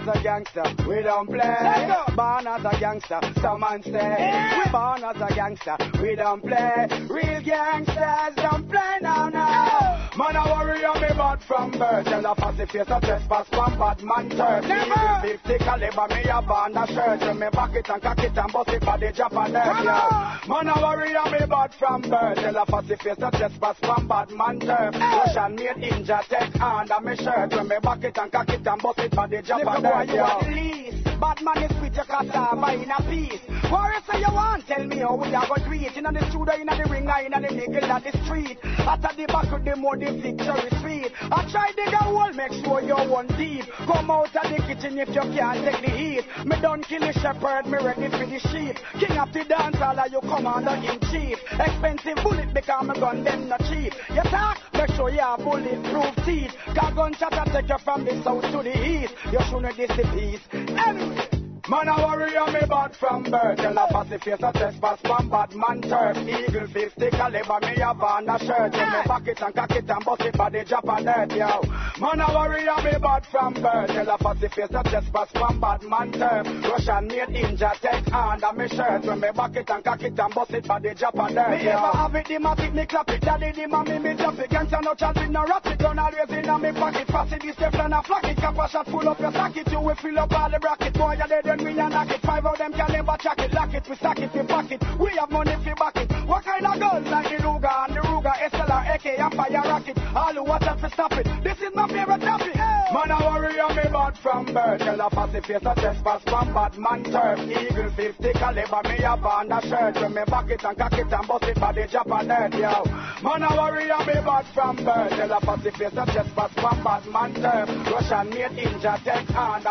as 0.00 0.16
a 0.16 0.22
gangster, 0.22 0.62
we 0.88 1.02
don't 1.02 1.26
play. 1.26 1.94
Born 2.16 2.46
as 2.46 2.64
a 2.64 2.80
gangster, 2.80 3.20
someone 3.40 3.82
say. 3.82 3.92
Yeah. 3.92 4.64
We 4.64 4.70
born 4.70 5.04
as 5.04 5.30
a 5.30 5.34
gangster, 5.34 5.76
we 6.02 6.14
don't 6.16 6.40
play. 6.42 6.86
Real 7.08 7.42
gangsters 7.42 8.34
don't 8.36 8.68
play 8.68 8.98
now, 9.02 9.28
now. 9.28 10.10
No. 10.16 10.24
Man, 10.24 10.36
I 10.36 10.52
worry 10.52 10.84
on 10.84 11.00
me 11.00 11.08
bad 11.08 11.42
from 11.46 11.70
birth. 11.72 12.04
Tell 12.04 12.26
a 12.26 12.34
fussy 12.34 12.66
face 12.66 12.88
a 12.88 13.00
trespass 13.00 13.46
from 13.48 13.78
bad 13.78 14.02
man 14.02 14.28
turf. 14.30 14.64
Never. 14.64 15.20
50 15.22 15.58
caliber, 15.64 16.08
me 16.08 16.22
a 16.28 16.42
band 16.42 16.76
a 16.76 16.86
shirt. 16.92 17.20
Tell 17.20 17.34
me 17.34 17.48
back 17.52 17.74
it 17.74 17.88
and 17.88 18.02
cock 18.02 18.18
it 18.18 18.36
and 18.36 18.52
bust 18.52 18.68
it 18.70 18.84
for 18.84 18.98
the 18.98 19.12
Japanese. 19.12 19.54
Yeah. 19.54 20.40
Man, 20.48 20.68
I 20.68 20.82
worry 20.82 21.16
on 21.16 21.32
me 21.32 21.46
bad 21.46 21.74
from 21.78 22.02
birth. 22.02 22.36
Tell 22.36 22.56
a 22.56 22.66
fussy 22.66 22.96
face 22.96 23.22
a 23.22 23.30
trespass 23.30 23.76
from 23.80 24.08
bad 24.08 24.30
man 24.30 24.60
turf. 24.60 24.94
Russian 24.94 25.54
made 25.54 25.78
ninja 25.78 26.26
tech 26.28 26.60
under 26.60 27.00
me 27.00 27.16
shirt. 27.16 27.50
Tell 27.50 27.64
me 27.64 27.76
back 27.82 28.04
it 28.04 28.18
and 28.18 28.32
cock 28.32 28.48
it 28.48 28.66
and 28.66 28.82
bust 28.82 28.98
it 28.98 29.14
for 29.14 29.28
the 29.28 29.42
Japanese. 29.42 29.89
Why? 29.90 30.99
Bad 31.20 31.42
man 31.42 31.62
is 31.64 31.82
with 31.82 31.94
your 31.94 32.06
cutter, 32.06 32.56
buying 32.56 32.88
a 32.88 33.02
piece. 33.02 33.40
What 33.68 34.02
you 34.14 34.20
you 34.20 34.32
want? 34.32 34.66
Tell 34.66 34.84
me 34.84 34.98
how 35.00 35.16
we 35.16 35.34
are 35.34 35.46
going 35.46 35.62
to 35.62 35.90
do. 35.92 35.98
In 35.98 36.14
the 36.14 36.30
studio, 36.30 36.54
in 36.56 36.66
the 36.66 36.88
ring, 36.88 37.04
in 37.04 37.32
the 37.36 37.48
niggas 37.52 37.88
at 37.92 38.04
the 38.04 38.24
street. 38.24 38.56
At 38.64 39.02
the 39.02 39.26
back 39.26 39.52
of 39.52 39.62
the 39.62 39.76
mud, 39.76 40.00
the 40.00 40.16
victory 40.16 40.70
speed. 40.80 41.12
I 41.30 41.44
try 41.50 41.72
dig 41.76 41.92
a 41.92 41.98
hole, 42.08 42.32
make 42.32 42.52
sure 42.64 42.80
you 42.80 42.96
one 42.96 43.28
deep. 43.36 43.66
Come 43.84 44.10
out 44.10 44.34
of 44.34 44.48
the 44.48 44.64
kitchen 44.64 44.96
if 44.96 45.08
you 45.08 45.20
can't 45.36 45.60
take 45.60 45.84
the 45.84 45.90
heat. 45.92 46.24
Me 46.46 46.56
done 46.62 46.82
kill 46.84 47.00
the 47.00 47.12
shepherd, 47.12 47.66
me 47.68 47.76
ready 47.84 48.08
for 48.08 48.24
the 48.24 48.40
sheep. 48.48 48.80
King 48.96 49.18
of 49.18 49.32
the 49.34 49.44
dance, 49.44 49.76
all 49.76 50.00
of 50.00 50.08
you 50.08 50.20
commander 50.24 50.72
in 50.88 50.96
chief. 51.12 51.36
Expensive 51.52 52.16
bullet 52.24 52.48
because 52.54 52.86
my 52.86 52.94
gun 52.94 53.24
them 53.24 53.48
not 53.48 53.60
cheap. 53.68 53.92
You 54.08 54.24
talk, 54.24 54.56
make 54.72 54.88
sure 54.96 55.10
you 55.10 55.20
have 55.20 55.44
bulletproof 55.44 56.16
teeth. 56.24 56.56
Cause 56.72 56.94
gunshot 56.96 57.36
take 57.52 57.68
you 57.68 57.78
from 57.84 58.04
the 58.08 58.16
south 58.24 58.48
to 58.56 58.64
the 58.64 58.72
east. 58.72 59.12
You 59.30 59.40
shouldn't 59.50 59.76
disappear. 59.76 60.20
piece. 60.20 61.09
Family. 61.10 61.39
Man, 61.70 61.88
I 61.88 62.02
worry 62.02 62.36
on 62.36 62.52
me 62.52 62.66
bad 62.68 62.96
from 62.96 63.22
birth. 63.22 63.58
Tell 63.58 63.78
a 63.78 63.86
fussy 63.92 64.18
face 64.18 64.42
a 64.42 64.50
trespass 64.50 64.98
from 65.02 65.30
bad 65.30 65.54
man 65.54 65.80
turf. 65.80 66.16
Eagle 66.18 66.66
50 66.66 67.10
caliber, 67.10 67.60
me 67.62 67.78
have 67.78 68.02
on 68.02 68.28
a 68.28 68.38
shirt. 68.40 68.74
When 68.74 68.90
me 68.90 68.98
ah. 68.98 69.04
back 69.06 69.28
it 69.28 69.40
and 69.40 69.54
cock 69.54 69.70
it 69.70 69.88
and 69.88 70.04
bust 70.04 70.22
it 70.22 70.36
by 70.36 70.50
the 70.50 70.64
drop 70.64 70.88
on 70.88 71.06
earth, 71.06 71.30
yo. 71.30 71.62
Man, 72.02 72.20
I 72.20 72.34
worry 72.34 72.66
on 72.66 72.82
me 72.82 72.98
bad 72.98 73.24
from 73.30 73.54
birth. 73.54 73.86
Tell 73.86 74.10
a 74.10 74.18
fussy 74.18 74.48
face 74.48 74.74
a 74.74 74.82
trespass 74.82 75.30
from 75.30 75.60
bad 75.60 75.82
man 75.86 76.10
turf. 76.10 76.46
Russian 76.66 77.06
made 77.06 77.30
ninja 77.38 77.70
take 77.78 78.12
under 78.12 78.52
me 78.52 78.66
shirt. 78.66 79.06
When 79.06 79.20
me 79.20 79.30
back 79.30 79.54
it 79.54 79.70
and 79.70 79.84
cock 79.84 80.02
it 80.02 80.18
and 80.18 80.34
bust 80.34 80.50
it 80.50 80.66
by 80.66 80.80
the 80.80 80.92
drop 80.92 81.14
on 81.22 81.38
earth, 81.38 81.54
Me 81.54 81.66
yo. 81.66 81.70
ever 81.70 81.92
have 81.94 82.14
it, 82.16 82.26
the 82.26 82.34
matic, 82.42 82.74
me 82.74 82.84
clap 82.84 83.10
it. 83.10 83.22
Daddy, 83.22 83.52
the 83.54 83.68
mommy, 83.68 83.96
me 84.00 84.14
drop 84.18 84.34
it. 84.40 84.50
Can't 84.50 84.66
stand 84.66 84.86
no 84.86 84.94
chance 84.94 85.18
with 85.22 85.30
no 85.30 85.46
rat 85.46 85.62
it. 85.66 85.78
Gun 85.78 86.00
always 86.00 86.30
in 86.34 86.50
a 86.50 86.58
me 86.58 86.72
pocket. 86.72 87.06
Pass 87.06 87.30
it, 87.30 87.42
the 87.42 87.52
step 87.52 87.74
and 87.74 87.94
a 87.94 88.02
flock 88.02 88.24
it. 88.24 88.36
Cap 88.38 88.58
a 88.58 88.68
shot 88.68 88.86
full 88.90 89.08
up 89.08 89.20
your 89.20 89.30
socket. 89.30 89.70
You 89.70 89.78
will 89.78 89.94
fill 89.94 90.18
up 90.18 90.32
all 90.32 90.50
the 90.50 90.58
bracket. 90.58 90.94
Boy, 90.94 91.14
you 91.14 91.28
dead 91.28 91.59
we 91.64 91.70
a 91.70 91.88
knock 91.88 92.10
it. 92.10 92.20
Five 92.22 92.46
of 92.46 92.58
them 92.58 92.72
can 92.72 92.92
never 92.92 93.16
track 93.18 93.38
it. 93.38 93.52
Lock 93.52 93.74
it, 93.74 93.88
we 93.88 93.96
stack 93.96 94.18
it, 94.20 94.30
we 94.34 94.42
pack 94.42 94.70
it. 94.70 94.82
We 94.98 95.10
have 95.16 95.30
money 95.30 95.56
fi 95.64 95.74
back 95.74 95.96
it. 95.96 96.10
What 96.26 96.44
kind 96.44 96.66
of 96.66 96.78
guns 96.78 97.08
like 97.08 97.28
the 97.28 97.42
Ruger 97.42 97.88
and 97.88 97.96
the 97.96 98.00
Ruger, 98.00 98.34
SLR, 98.50 98.94
AK 98.94 99.06
and 99.18 99.34
fire 99.34 99.62
rocket? 99.64 99.98
All 100.14 100.34
who 100.34 100.44
watch 100.44 100.62
out 100.62 100.80
for 100.80 100.88
stop 100.90 101.12
it. 101.12 101.26
This 101.42 101.58
is 101.60 101.74
my 101.74 101.88
favorite 101.88 102.20
topic. 102.20 102.59
Man, 102.92 103.12
I 103.12 103.22
worry 103.22 103.60
on 103.60 103.76
me 103.76 103.84
bad 103.92 104.18
from 104.18 104.46
birth. 104.46 104.80
Tell 104.80 105.00
a 105.00 105.10
fussy 105.10 105.40
face 105.46 105.62
a 105.62 105.74
trespass 105.78 106.22
from 106.26 106.52
bad 106.52 106.76
man 106.76 107.04
turf. 107.04 107.38
Eagle 107.46 107.90
50 107.94 108.32
caliber, 108.34 108.82
me 108.82 108.98
have 109.06 109.24
on 109.24 109.52
a 109.52 109.62
shirt. 109.62 109.94
When 109.94 110.14
me 110.14 110.22
back 110.26 110.50
it 110.50 110.64
and 110.64 110.76
cock 110.76 110.92
it 110.94 111.06
and 111.06 111.28
bust 111.28 111.44
it 111.44 111.60
by 111.60 111.70
the 111.70 111.82
earth, 111.86 112.54
yo. 112.54 112.82
Man, 113.22 113.42
I 113.46 113.54
worry 113.54 113.90
on 113.92 114.06
me 114.06 114.14
bad 114.26 114.44
from 114.52 114.74
birth. 114.82 115.10
Tell 115.10 115.30
a 115.30 115.40
fussy 115.40 115.70
face 115.70 115.94
a 115.94 116.04
trespass 116.04 116.52
from 116.58 116.82
bad 116.82 117.06
man 117.06 117.34
turf. 117.34 117.70
Russian 117.94 118.30
made 118.30 118.58
ninja 118.58 118.98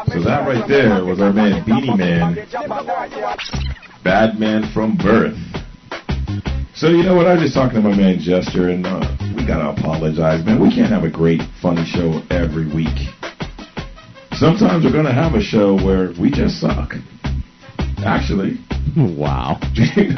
me 0.08 0.14
So 0.16 0.24
that 0.24 0.48
right 0.48 0.68
there 0.70 1.04
was 1.04 1.20
our 1.20 1.34
man 1.34 1.66
Beenie 1.66 1.88
bust 1.88 2.00
it 2.00 2.22
by 2.22 2.30
Man. 2.32 2.36
the 2.36 2.46
drop 2.46 2.72
on 2.72 2.90
earth, 2.90 3.12
yo. 3.20 4.02
Bad 4.02 4.40
man 4.40 4.72
from 4.72 4.96
birth. 4.96 5.36
So 6.80 6.88
you 6.88 7.04
know 7.04 7.14
what? 7.14 7.28
I 7.28 7.34
was 7.34 7.42
just 7.42 7.56
talking 7.56 7.76
to 7.76 7.90
my 7.90 7.94
man 7.94 8.20
Jester, 8.20 8.70
and 8.70 8.88
uh, 8.88 9.04
we 9.36 9.46
gotta 9.46 9.68
apologize, 9.78 10.46
man. 10.46 10.62
We 10.62 10.74
can't 10.74 10.88
have 10.88 11.04
a 11.04 11.10
great, 11.10 11.42
funny 11.62 11.84
show 11.84 12.24
every 12.32 12.74
week. 12.74 13.12
Sometimes 14.32 14.86
we're 14.86 14.94
gonna 14.94 15.14
have 15.14 15.34
a 15.34 15.42
show 15.42 15.76
where 15.76 16.14
we 16.18 16.32
just 16.32 16.62
suck. 16.62 16.94
Actually. 18.06 18.58
Wow. 18.98 19.60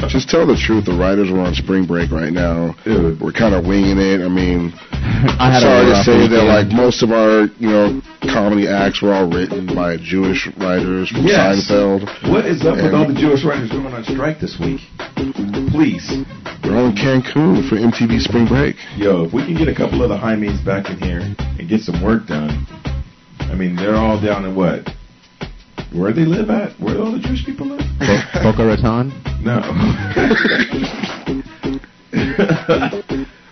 Just 0.08 0.30
tell 0.30 0.48
the 0.48 0.56
truth. 0.56 0.86
The 0.86 0.96
writers 0.96 1.30
are 1.30 1.40
on 1.40 1.54
spring 1.54 1.86
break 1.86 2.10
right 2.12 2.32
now. 2.32 2.76
We're 2.86 3.36
kind 3.36 3.54
of 3.54 3.66
winging 3.66 4.00
it. 4.00 4.24
I 4.24 4.30
mean, 4.30 4.72
I 5.38 5.52
had 5.52 5.62
a 5.64 5.66
sorry 5.66 5.86
to 5.92 5.98
say 6.04 6.20
that 6.32 6.46
like 6.48 6.68
most 6.72 7.04
of 7.04 7.12
our 7.12 7.52
you 7.60 7.68
know 7.70 8.02
comedy 8.32 8.68
acts 8.68 9.02
were 9.02 9.14
all 9.14 9.28
written 9.30 9.68
by 9.76 9.98
Jewish 9.98 10.48
writers 10.58 11.10
from 11.10 11.28
Yes. 11.28 11.68
Seinfeld. 11.68 12.32
What 12.32 12.46
is 12.46 12.64
up 12.64 12.78
with 12.80 12.94
all 12.94 13.08
the 13.08 13.14
Jewish 13.18 13.44
writers 13.44 13.70
going 13.72 13.92
on 13.92 14.04
strike 14.06 14.40
this 14.40 14.58
week? 14.60 14.82
Please. 15.76 16.08
They're 16.64 16.78
all 16.78 16.88
in 16.90 16.96
Cancun 16.96 17.68
for 17.68 17.76
MTV 17.76 18.22
Spring 18.22 18.48
Break. 18.48 18.76
Yo, 18.96 19.26
if 19.26 19.34
we 19.34 19.44
can 19.44 19.58
get 19.58 19.68
a 19.68 19.76
couple 19.76 20.02
of 20.04 20.10
the 20.10 20.18
high 20.18 20.36
Jaimes 20.36 20.64
back 20.64 20.90
in 20.90 20.98
here 20.98 21.20
and 21.60 21.68
get 21.68 21.82
some 21.82 22.02
work 22.04 22.28
done, 22.28 22.66
I 23.40 23.56
mean, 23.56 23.76
they're 23.76 23.96
all 23.96 24.20
down 24.22 24.46
in 24.46 24.56
what? 24.56 24.88
Where 25.94 26.14
they 26.14 26.26
live 26.26 26.50
at? 26.50 26.72
Where 26.80 26.98
all 27.00 27.12
the 27.12 27.20
Jewish 27.20 27.46
people 27.46 27.68
live? 27.68 27.82
Bo- 28.00 28.52
Boca 28.52 28.66
Raton? 28.66 29.12
No. 29.44 29.60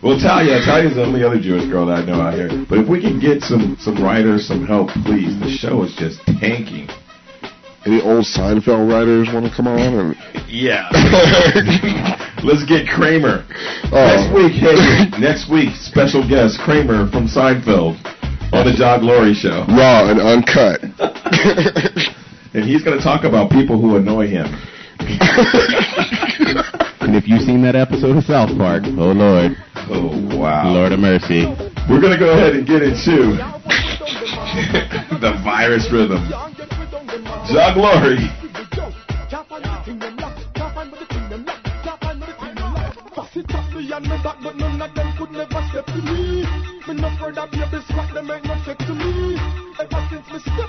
well, 0.02 0.18
Talia, 0.20 0.60
Talia's 0.64 0.96
the 0.96 1.04
only 1.06 1.24
other 1.24 1.40
Jewish 1.40 1.66
girl 1.66 1.86
that 1.88 2.00
I 2.00 2.06
know 2.06 2.22
out 2.22 2.34
here. 2.36 2.50
But 2.70 2.80
if 2.80 2.88
we 2.88 3.02
can 3.02 3.20
get 3.20 3.42
some 3.44 3.76
some 3.80 4.02
writers, 4.02 4.48
some 4.48 4.66
help, 4.66 4.90
please. 5.06 5.38
The 5.40 5.50
show 5.50 5.84
is 5.84 5.94
just 5.96 6.22
tanking. 6.40 6.88
Any 7.86 8.02
old 8.02 8.26
Seinfeld 8.26 8.92
writers 8.92 9.28
want 9.34 9.46
to 9.46 9.52
come 9.56 9.68
on? 9.68 9.80
And 9.80 10.16
Yeah. 10.48 10.88
Let's 12.44 12.64
get 12.66 12.88
Kramer. 12.88 13.46
Oh. 13.92 14.00
Next 14.16 14.32
week, 14.36 14.54
hey, 14.54 15.10
next 15.20 15.50
week, 15.52 15.76
special 15.76 16.28
guest 16.28 16.60
Kramer 16.64 17.10
from 17.12 17.28
Seinfeld 17.28 18.00
on 18.54 18.66
the 18.66 18.74
Jah 18.76 18.98
Glory 19.00 19.34
show. 19.34 19.66
raw 19.70 20.10
and 20.10 20.20
uncut. 20.20 20.80
And 22.60 22.68
he's 22.68 22.84
going 22.84 22.98
to 22.98 23.02
talk 23.02 23.24
about 23.24 23.50
people 23.52 23.80
who 23.80 23.96
annoy 23.96 24.28
him. 24.28 24.48
And 27.00 27.16
if 27.16 27.28
you've 27.28 27.42
seen 27.42 27.64
that 27.64 27.76
episode 27.76 28.18
of 28.18 28.24
South 28.26 28.56
Park, 28.56 28.84
oh 28.86 29.16
Lord. 29.16 29.58
Oh, 29.90 30.38
wow. 30.38 30.70
Lord 30.70 30.92
of 30.92 31.00
mercy. 31.00 31.48
We're 31.90 32.02
going 32.02 32.14
to 32.14 32.20
go 32.20 32.30
ahead 32.30 32.54
and 32.54 32.68
get 32.68 32.84
into 32.84 33.34
the 35.18 35.42
virus 35.42 35.90
rhythm. 35.90 36.22
Jah 37.50 37.74
Glory. 37.74 38.30
Fussy 43.16 43.42
top 43.48 43.74
me 43.74 43.92
and 43.92 44.04
me 44.06 44.18
back, 44.22 44.38
but 44.44 44.56
none 44.56 44.82
of 44.82 44.94
them 44.94 45.14
could 45.18 45.32
never 45.32 45.66
step 45.72 45.86
to 45.88 46.02
me. 46.04 46.46
Me 46.86 46.94
no 46.94 47.08
afraid 47.08 47.38
of 47.40 47.50
baby 47.50 47.82
squat, 47.90 48.14
them 48.14 48.30
ain't 48.30 48.46
no 48.46 48.56
check 48.66 48.78
to 48.78 48.94
me. 48.94 49.40
Ever 49.80 50.08
since 50.12 50.28
me 50.30 50.40
step 50.46 50.69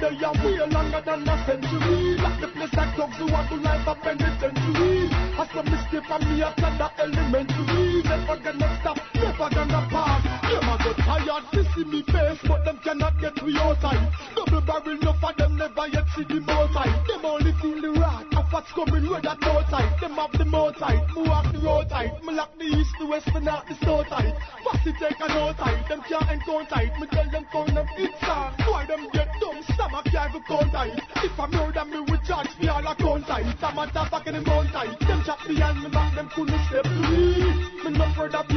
Me 0.00 0.06
want 0.06 0.32
to 0.34 0.40
the 0.40 0.48
year 0.48 0.56
way 0.56 0.72
longer 0.72 1.02
than 1.04 1.28
a 1.28 1.44
century. 1.44 2.16
Like 2.16 2.40
the 2.40 2.48
place 2.48 2.72
like 2.72 2.96
dogs 2.96 3.16
who 3.18 3.26
want 3.30 3.48
to 3.50 3.56
life 3.56 3.86
a 3.86 3.94
penitentiary. 3.96 5.10
As 5.36 5.48
some 5.52 5.68
mistake 5.68 6.04
for 6.08 6.18
me 6.24 6.42
after 6.42 6.72
the 6.72 6.88
elementary. 7.04 8.02
Never 8.02 8.36
gonna 8.40 8.78
stop, 8.80 8.98
never 9.14 9.48
gonna 9.52 9.88
pass. 9.90 10.24
Them 10.40 10.68
a 10.68 10.76
go 10.82 10.92
tired 11.04 11.44
to 11.52 11.64
see 11.74 11.84
me 11.84 12.02
face, 12.02 12.40
but 12.48 12.64
them 12.64 12.80
cannot 12.82 13.20
get 13.20 13.44
me 13.44 13.52
outside. 13.58 14.08
Double 14.34 14.60
barrel, 14.62 14.98
no 15.02 15.12
for 15.20 15.32
them 15.36 15.56
never 15.56 15.86
yet 15.88 16.06
see 16.16 16.24
the 16.24 16.40
outside. 16.48 16.96
Them 17.06 17.24
only 17.24 17.52
feel 17.60 17.80
the 17.80 18.00
wrath 18.00 18.24
of 18.36 18.46
what's 18.52 18.72
coming 18.72 19.04
with 19.04 19.22
that 19.22 19.42
outside. 19.44 20.00
Them 20.00 20.16
have 20.16 20.32
the 20.32 20.48
outside, 20.56 21.04
me 21.14 21.28
walk 21.28 21.52
the 21.52 21.60
tight. 21.90 22.24
Me 22.24 22.32
lock 22.32 22.56
the 22.56 22.64
east, 22.64 22.94
the 22.98 23.06
west, 23.06 23.28
and 23.34 23.44
not 23.44 23.68
the 23.68 23.74
south 23.84 24.08
side. 24.08 24.32
Fussy 24.64 24.92
take 24.98 25.20
a 25.20 25.28
no 25.28 25.52
tight, 25.52 25.86
them 25.88 26.00
can't 26.08 26.30
encounter 26.30 26.80
it. 26.80 26.92
Me 26.98 27.06
tell 27.12 27.30
them 27.30 27.44
count 27.52 27.74
them 27.74 27.86
inside. 27.98 28.54
Why 28.64 28.86
them 28.86 29.09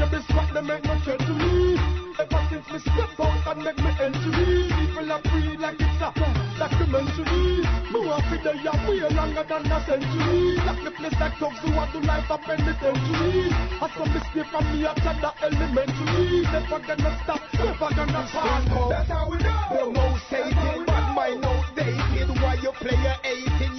of 0.04 0.12
baby 0.12 0.24
squat, 0.30 0.54
them 0.54 0.72
ain't 0.72 0.86
no 0.86 1.00
threat 1.00 1.20
to 1.20 1.34
me. 1.34 1.78
Ever 2.20 2.42
since 2.50 2.68
me 2.72 2.80
step 2.80 3.20
out 3.20 3.48
and 3.48 3.64
make 3.64 3.78
me 3.78 3.92
entry, 4.00 4.70
people 4.70 5.12
are 5.12 5.22
free 5.22 5.58
like 5.58 5.80
it's 5.80 6.02
a 6.02 6.12
documentary. 6.60 7.64
Me 7.92 8.00
want 8.06 8.24
to 8.30 8.38
the 8.44 8.54
year 8.62 8.78
way 8.88 9.16
longer 9.16 9.44
than 9.48 9.72
a 9.72 9.80
century. 9.86 10.58
Like 10.66 10.84
the 10.84 10.92
place 10.92 11.14
who 11.40 11.76
want 11.76 11.92
to 11.94 12.00
life 12.00 12.30
up 12.30 12.48
in 12.50 12.66
the 12.66 12.74
century. 12.80 13.50
As 13.82 13.92
some 13.98 14.14
mistake 14.14 14.48
from 14.52 14.66
me 14.72 14.86
after 14.86 15.14
the 15.20 15.32
elementary. 15.42 16.42
Never 16.44 16.80
gonna 16.80 17.12
stop, 17.24 17.42
never 17.54 17.90
gonna 17.96 18.28
pass. 18.32 18.90
That's 18.90 19.10
how 19.10 19.30
we 19.30 19.38
know. 19.38 19.64
The 19.72 19.86
most 19.92 20.24
hated, 20.30 20.86
but 20.86 21.14
my 21.14 21.30
note 21.34 21.76
dated. 21.76 22.30
Why 22.42 22.56
you 22.62 22.72
play 22.74 22.98
a 22.98 23.16
18, 23.24 23.73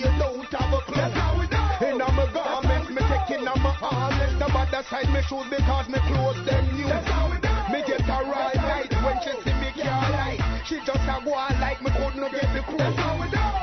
harness. 4.84 4.84
The 4.84 4.90
other 4.90 4.90
side 4.90 5.08
me 5.12 5.20
shoes 5.22 5.46
because 5.50 5.88
me 5.88 5.98
clothes 5.98 6.44
them 6.44 6.76
new. 6.76 6.88
That's 6.88 7.08
how 7.08 7.30
we 7.30 7.38
know. 7.38 7.68
Me 7.72 7.82
get 7.86 8.00
a 8.00 8.18
right 8.30 8.56
night 8.56 8.92
when 9.04 9.16
she 9.22 9.30
see 9.42 9.54
me 9.60 9.70
can't 9.74 10.12
like. 10.12 10.40
She 10.66 10.76
just 10.84 11.04
a 11.04 11.24
go 11.24 11.34
on 11.34 11.60
like 11.60 11.82
me 11.82 11.90
couldn't 11.90 12.30
get 12.32 12.48
the 12.52 12.62
crew. 12.62 12.78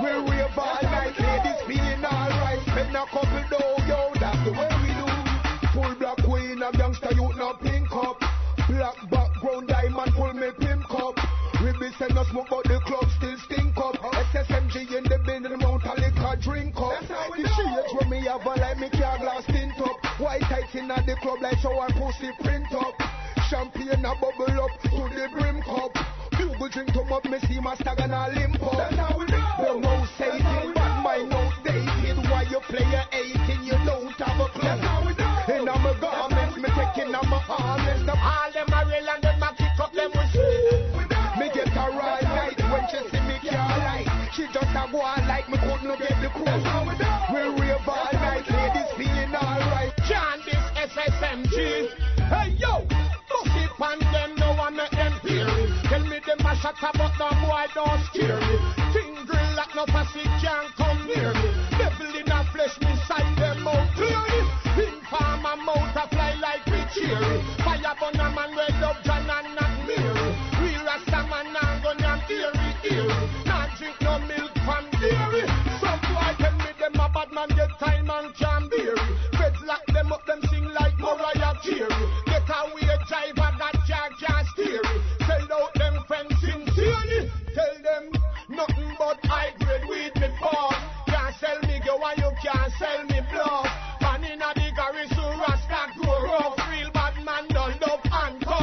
We 0.01 0.11
rave 0.29 0.57
all 0.57 0.79
night, 0.83 1.19
ladies 1.19 1.61
feeling 1.67 2.05
alright. 2.05 2.59
Spend 2.67 2.95
a 2.95 3.05
couple 3.05 3.43
dough, 3.49 3.87
yo, 3.87 4.11
that's 4.19 4.43
the 4.45 4.51
way 4.51 4.69
we 4.81 4.91
do. 4.93 5.07
Full 5.73 5.95
black 5.95 6.17
queen, 6.23 6.61
a 6.61 6.71
gangster, 6.71 7.13
you 7.13 7.31
no 7.37 7.53
pink 7.61 7.91
up. 7.93 8.19
Black 8.67 8.97
background 9.09 9.67
diamond, 9.67 10.13
pull 10.13 10.33
me 10.33 10.51
pimp 10.59 10.83
cup. 10.87 11.17
We 11.61 11.71
be 11.73 11.91
send 11.97 12.15
no 12.15 12.23
smoke, 12.25 12.47
but 12.49 12.70
White 20.91 21.05
tights 21.05 21.07
the 21.07 21.21
club 21.21 21.41
like 21.41 21.57
so 21.59 21.79
I 21.79 21.87
pussy 21.91 22.31
print 22.43 22.67
up. 22.73 22.99
Champagne 23.47 24.03
a 24.03 24.11
bubble 24.19 24.59
up 24.59 24.75
to 24.83 25.07
the 25.15 25.29
brim 25.31 25.61
cup. 25.61 25.95
Bugle 26.35 26.67
drink 26.67 26.91
to 26.93 27.01
up, 27.15 27.23
me 27.25 27.39
see 27.47 27.59
my 27.61 27.75
stag 27.75 27.99
and 28.01 28.11
a 28.11 28.27
limp 28.35 28.61
up. 28.61 28.75
That's 28.75 28.95
how 28.95 29.17
we 29.17 29.23
know. 29.25 29.39
The 29.55 29.79
most 29.79 30.11
hated, 30.19 30.73
but 30.75 31.01
my 31.01 31.23
note 31.23 31.55
dated. 31.63 32.17
Why 32.27 32.43
you 32.43 32.59
play 32.67 32.83
a 32.83 33.07
18, 33.07 33.63
you 33.63 33.77
don't 33.85 34.11
have 34.19 34.39
a 34.39 34.49
clue. 34.51 34.63
That's 34.63 34.81
how 34.83 34.99
we 35.05 35.13
know. 35.15 35.55
And 35.55 35.69
I'm 35.69 35.85
a 35.85 35.95
garments, 35.95 36.57
me 36.57 36.67
taking 36.75 37.15
on 37.15 37.29
my 37.29 37.39
harness. 37.39 38.03
All 38.11 38.51
them 38.51 38.67
a 38.67 38.79
real 38.83 39.09
and 39.15 39.23
them 39.23 39.43
a 39.43 39.55
kick 39.55 39.79
up 39.79 39.93
them 39.93 40.11
with 40.11 40.35
Me 41.39 41.47
get 41.55 41.71
a 41.71 41.85
right 41.87 42.23
night 42.23 42.59
when 42.67 42.83
she 42.91 42.99
see 43.07 43.23
me 43.23 43.39
can't 43.39 43.79
like. 43.79 44.11
She 44.33 44.43
just 44.51 44.75
a 44.75 44.91
go 44.91 44.99
cheese. 51.51 51.91
Hey 52.31 52.55
yo, 52.57 52.87
fuck 53.27 53.47
it 53.59 53.71
on 53.81 53.99
them, 53.99 54.35
no 54.37 54.53
one 54.55 54.75
make 54.75 54.91
them 54.91 55.13
hear 55.23 55.47
it. 55.47 55.83
Tell 55.85 56.03
me 56.05 56.19
them 56.25 56.45
a 56.45 56.55
shut 56.55 56.81
up, 56.83 56.93
but 56.97 57.11
no 57.19 57.29
boy 57.45 57.65
don't 57.75 58.03
scare 58.05 58.39
me. 58.39 58.90
and 98.13 98.60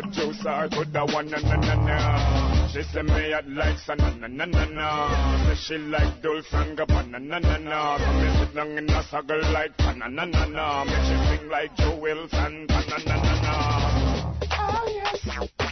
cut 0.00 0.12
juice 0.12 0.44
or 0.46 0.68
to 0.68 0.84
the 0.90 1.04
one 1.12 1.30
na 1.30 1.38
na 1.38 1.56
na 1.56 1.74
na. 1.74 2.68
She 2.68 2.82
say 2.82 3.02
me 3.02 3.32
at 3.32 3.48
like 3.48 3.78
sa 3.78 3.94
na 3.94 4.10
na 4.10 4.26
na 4.26 4.44
na 4.44 4.64
na. 4.64 5.54
Say 5.54 5.54
she 5.54 5.78
like 5.78 6.22
dulce 6.22 6.52
and 6.52 6.76
gaba 6.76 7.02
na 7.06 7.18
na 7.18 7.38
na 7.38 7.56
na. 7.58 7.98
So 7.98 8.12
me 8.12 8.28
sit 8.38 8.54
down 8.54 8.78
in 8.78 8.90
a 8.90 9.02
circle 9.04 9.52
like 9.52 9.76
pa 9.78 9.92
na 9.92 10.08
na 10.08 10.24
na 10.24 10.44
na. 10.46 10.84
Me 10.84 10.96
she 11.06 11.16
sing 11.28 11.48
like 11.48 11.76
Joe 11.76 11.96
Wilson 12.00 12.66
pa 12.68 12.80
na 12.88 12.96
na 13.06 13.16
na 13.22 13.34
na. 13.44 13.54
Oh 14.52 14.84
yes. 14.88 15.65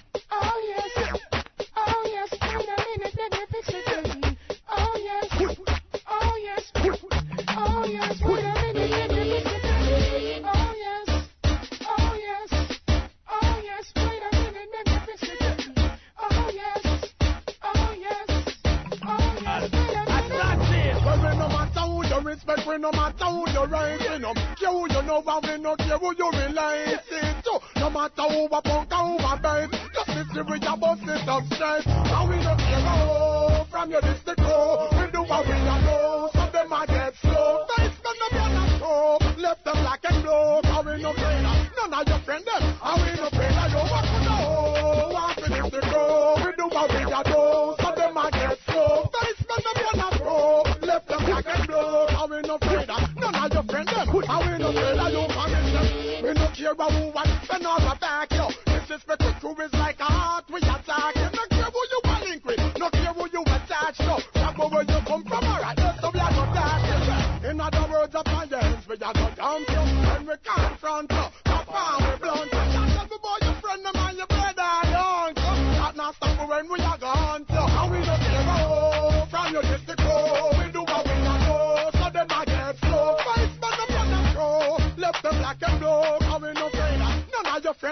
no 41.05 41.13
trailer. 41.13 41.57
None 41.77 41.93
of 41.93 42.09
your 42.09 42.19
friends 42.25 42.45
them. 42.49 42.65
I 42.81 42.97
we 42.97 43.11
no 43.21 43.29
trailer. 43.29 43.67
You 43.69 43.83
want 43.93 44.07
to 44.09 44.19
know? 44.25 45.13
Want 45.13 45.37
to 45.37 45.49
lift 45.53 45.71
the 45.77 45.81
crow? 45.85 46.35
We 46.41 46.51
do 46.57 46.67
what 46.73 46.89
we 46.89 47.03
gotta 47.05 47.29
do. 47.29 47.45
So 47.77 47.89
them 47.93 48.17
a 48.17 48.25
get 48.33 48.57
slow. 48.65 49.05
Face 49.13 49.41
men 49.45 49.61
them 49.61 49.77
you 49.85 49.93
not 50.01 50.15
throw. 50.17 50.65
Left 50.81 51.07
them 51.07 51.21
black 51.29 51.45
and 51.45 51.65
blue. 51.69 52.09
I 52.09 52.25
we 52.25 52.41
no 52.49 52.57
trailer. 52.57 53.01
None 53.21 53.37
of 53.37 53.53
your 53.53 53.65
friends 53.69 53.93
them. 53.93 54.09
I 54.09 54.37
we 54.41 54.57
no 54.57 54.71
trailer. 54.73 55.09
You 55.13 55.25
promise 55.29 55.71
them. 55.77 55.89
We 56.25 56.31
no 56.33 56.47
care 56.57 56.73
about 56.73 56.93
who 56.97 57.05
want. 57.13 57.29
We 57.53 57.57
not 57.61 57.85
a 57.85 57.95
back 58.01 58.33
yo. 58.33 58.49
This 58.65 58.89
Disrespect 58.89 59.21
the 59.21 59.33
crew 59.45 59.57
is 59.61 59.73
like 59.77 60.01
a 60.01 60.09
heart 60.09 60.45
we 60.49 60.61
attack. 60.65 61.13
No 61.21 61.45
care 61.53 61.69
who 61.69 61.83
you 61.93 62.01
are 62.09 62.21
linked 62.25 62.47
with. 62.49 62.61
No 62.81 62.89
care 62.89 63.13
who 63.13 63.29
you 63.29 63.43
attach 63.45 64.01
to. 64.01 64.17
Grab 64.33 64.57
where 64.73 64.89
you 64.89 65.01
come 65.05 65.25
from. 65.29 65.45
Alright, 65.45 65.77
let's 65.77 66.01
do 66.01 66.09
black 66.17 66.33
of 66.33 66.49
that. 66.57 67.45
In 67.45 67.61
other 67.61 67.85
words, 67.93 68.15
up 68.15 68.25
my 68.27 68.47
hands 68.49 68.89
we 68.89 68.95
a 68.95 68.99
go 69.13 69.29
down. 69.37 69.74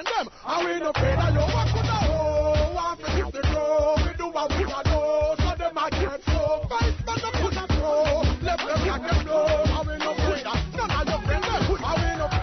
and 0.02 0.26
them. 0.26 0.34
And 0.46 0.66
we 0.66 0.80
no 0.80 0.92
pay 0.92 1.14
that 1.16 1.32
you 1.32 1.40
what 1.40 1.68
could 1.70 1.86
I 1.86 2.00
hold? 2.10 2.74
Want 2.74 3.00
to 3.00 3.10
hit 3.10 3.32
the 3.32 3.42
grow, 3.42 3.94
we 3.96 4.12
do 4.16 4.26
what 4.30 4.50
we 4.50 4.64
can 4.64 4.84
do. 4.84 4.90
Oh. 4.92 5.34
So 5.38 5.50
them 5.56 5.78
I 5.78 5.90
can't 5.90 6.22
flow, 6.24 6.66
fight 6.68 6.94
but 7.06 7.16
the 7.16 7.30
put 7.38 7.56
a 7.56 7.66
throw. 7.66 8.22
Left 8.42 8.66
them 8.66 8.80
like 8.88 9.10
a 9.10 9.24
blow, 9.24 9.46
and 9.62 9.88
we 9.88 9.94
no 9.98 10.12
pay 10.14 10.42
that. 10.42 10.62
We 10.72 10.82
no 10.82 11.18
pay. 11.22 11.40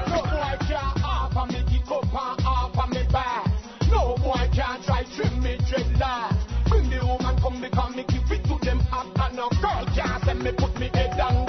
No 0.10 0.22
boy 0.24 0.56
can't 0.68 0.98
half 1.00 1.36
and 1.36 1.52
make 1.52 1.72
it 1.74 1.92
up 1.92 2.04
and 2.04 2.42
half 2.42 2.78
and 2.78 2.92
me 2.92 3.04
back. 3.12 3.48
No 3.92 4.16
boy 4.18 4.50
can't 4.54 4.84
try 4.84 5.04
trim 5.16 5.44
me 5.44 5.58
dreadlock. 5.68 6.70
Bring 6.70 6.90
the 6.90 7.06
woman 7.06 7.36
come 7.40 7.96
me 7.96 8.04
give 8.08 8.32
it 8.32 8.44
to 8.46 8.58
them 8.64 8.80
after 8.92 9.36
no 9.36 9.50
girl 9.62 9.86
can't 9.96 10.24
send 10.24 10.44
me 10.44 10.52
put 10.54 10.78
me 10.80 10.90
head 10.94 11.18
down. 11.18 11.49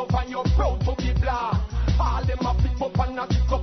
up 0.00 0.14
on 0.14 0.30
your 0.30 0.44
throat, 0.56 0.80
proud 0.80 0.96
to 0.96 1.02
be 1.02 1.12
black. 1.20 1.60
All 2.00 2.24
them 2.24 2.38
a 2.40 2.54
pick 2.62 2.80
up 2.80 2.98
and 2.98 3.18
a 3.18 3.26
kick 3.26 3.52
up. 3.52 3.59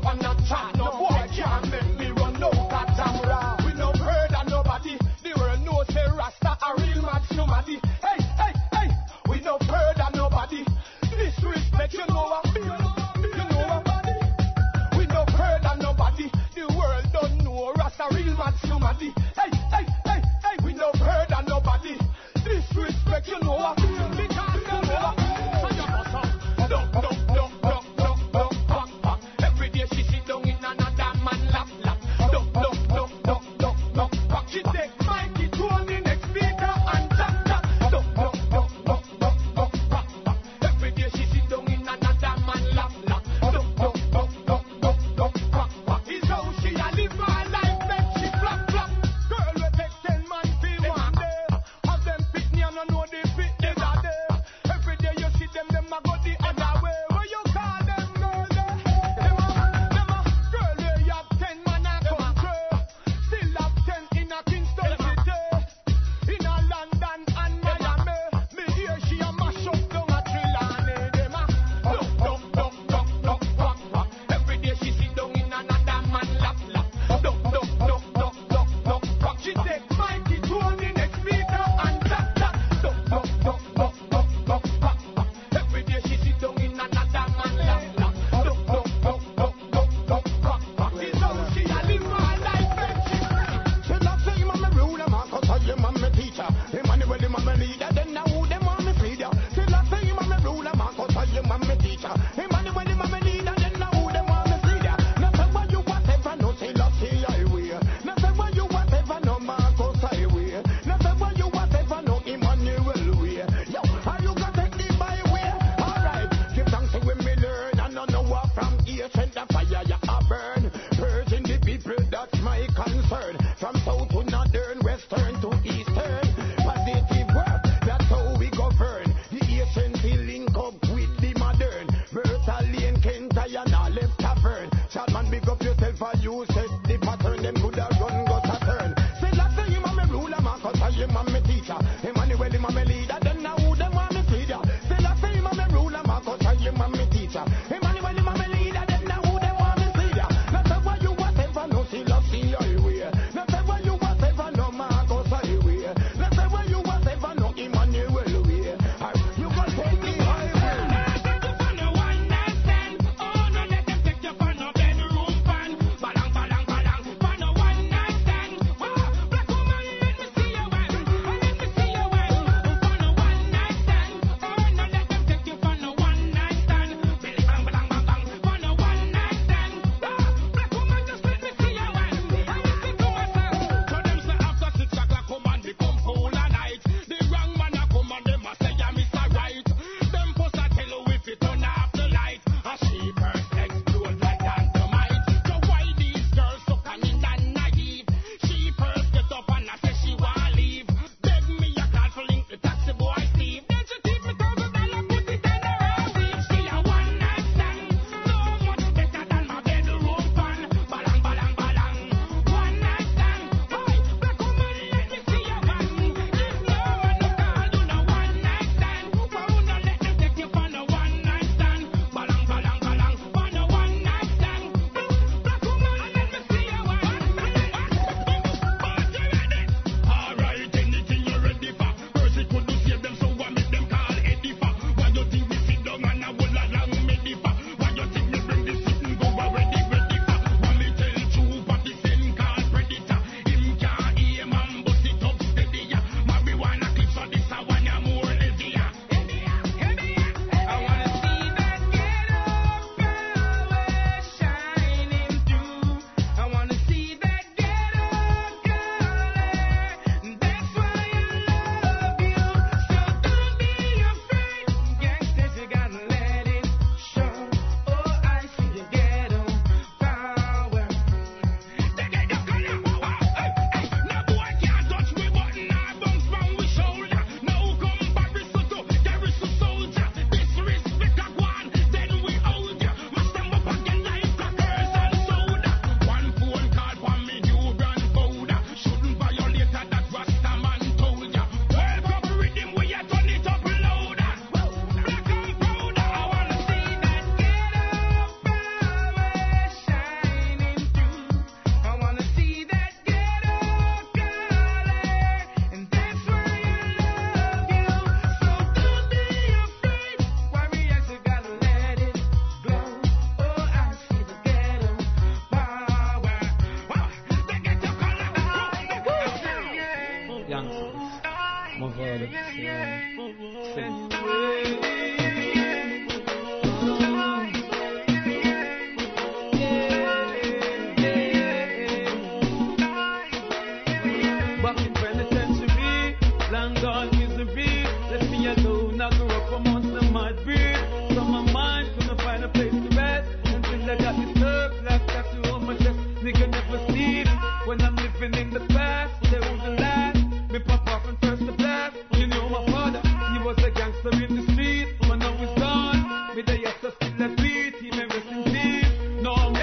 No, 359.28 359.57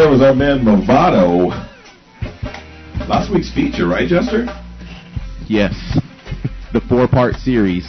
there 0.00 0.08
was 0.08 0.22
our 0.22 0.34
man 0.34 0.60
Mavado. 0.60 1.50
Last 3.06 3.30
week's 3.30 3.52
feature, 3.52 3.86
right, 3.86 4.08
Jester? 4.08 4.46
Yes. 5.46 5.74
The 6.72 6.80
four 6.88 7.06
part 7.06 7.34
series. 7.34 7.86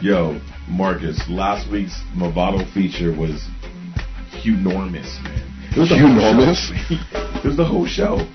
Yo, 0.00 0.40
Marcus, 0.68 1.22
last 1.28 1.70
week's 1.70 1.94
Mavado 2.16 2.66
feature 2.74 3.12
was 3.16 3.46
hunormous, 4.42 5.20
man. 5.22 5.46
It 5.70 5.78
was 5.78 5.90
the 5.90 5.98
whole 5.98 6.08
Hunormous? 6.08 6.58
show. 6.88 7.38
it 7.38 7.44
was 7.44 7.56
the 7.56 7.64
whole 7.64 7.86
show. 7.86 8.26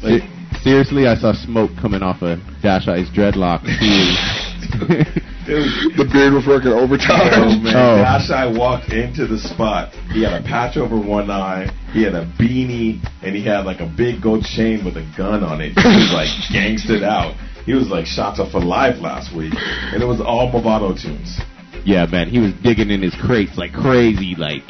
Se- 0.00 0.28
seriously, 0.64 1.06
I 1.06 1.14
saw 1.14 1.32
smoke 1.32 1.70
coming 1.80 2.02
off 2.02 2.20
of 2.22 2.40
Dash 2.62 2.88
Eye's 2.88 3.10
dreadlock. 3.10 3.62
the 5.46 6.08
beard 6.12 6.32
was 6.32 6.48
working 6.48 6.72
oh, 6.74 6.80
overtime. 6.80 7.30
Oh 7.32 7.58
man, 7.60 7.76
Oh. 7.76 7.96
Dash 8.02 8.28
Eye 8.28 8.46
walked 8.50 8.90
into 8.92 9.28
the 9.28 9.38
spot. 9.38 9.92
He 10.12 10.24
had 10.24 10.32
a 10.32 10.42
patch 10.42 10.76
over 10.76 10.98
one 10.98 11.30
eye. 11.30 11.68
He 11.92 12.02
had 12.02 12.14
a 12.14 12.24
beanie, 12.40 13.00
and 13.22 13.34
he 13.36 13.44
had 13.44 13.64
like 13.66 13.80
a 13.80 13.86
big 13.86 14.22
gold 14.22 14.44
chain 14.44 14.84
with 14.84 14.96
a 14.96 15.04
gun 15.16 15.44
on 15.44 15.60
it. 15.60 15.72
He 15.76 15.88
was 15.88 16.12
like 16.12 16.28
gangstered 16.52 17.02
out. 17.02 17.34
He 17.66 17.74
was 17.74 17.88
like 17.88 18.06
shots 18.06 18.40
up 18.40 18.50
for 18.50 18.60
life 18.60 19.00
last 19.00 19.34
week, 19.36 19.52
and 19.56 20.02
it 20.02 20.06
was 20.06 20.20
all 20.20 20.50
Mavado 20.50 21.00
tunes. 21.00 21.38
yeah, 21.84 22.06
man, 22.06 22.28
he 22.28 22.38
was 22.40 22.52
digging 22.62 22.90
in 22.90 23.02
his 23.02 23.14
crates 23.14 23.56
like 23.58 23.72
crazy, 23.72 24.34
like 24.36 24.62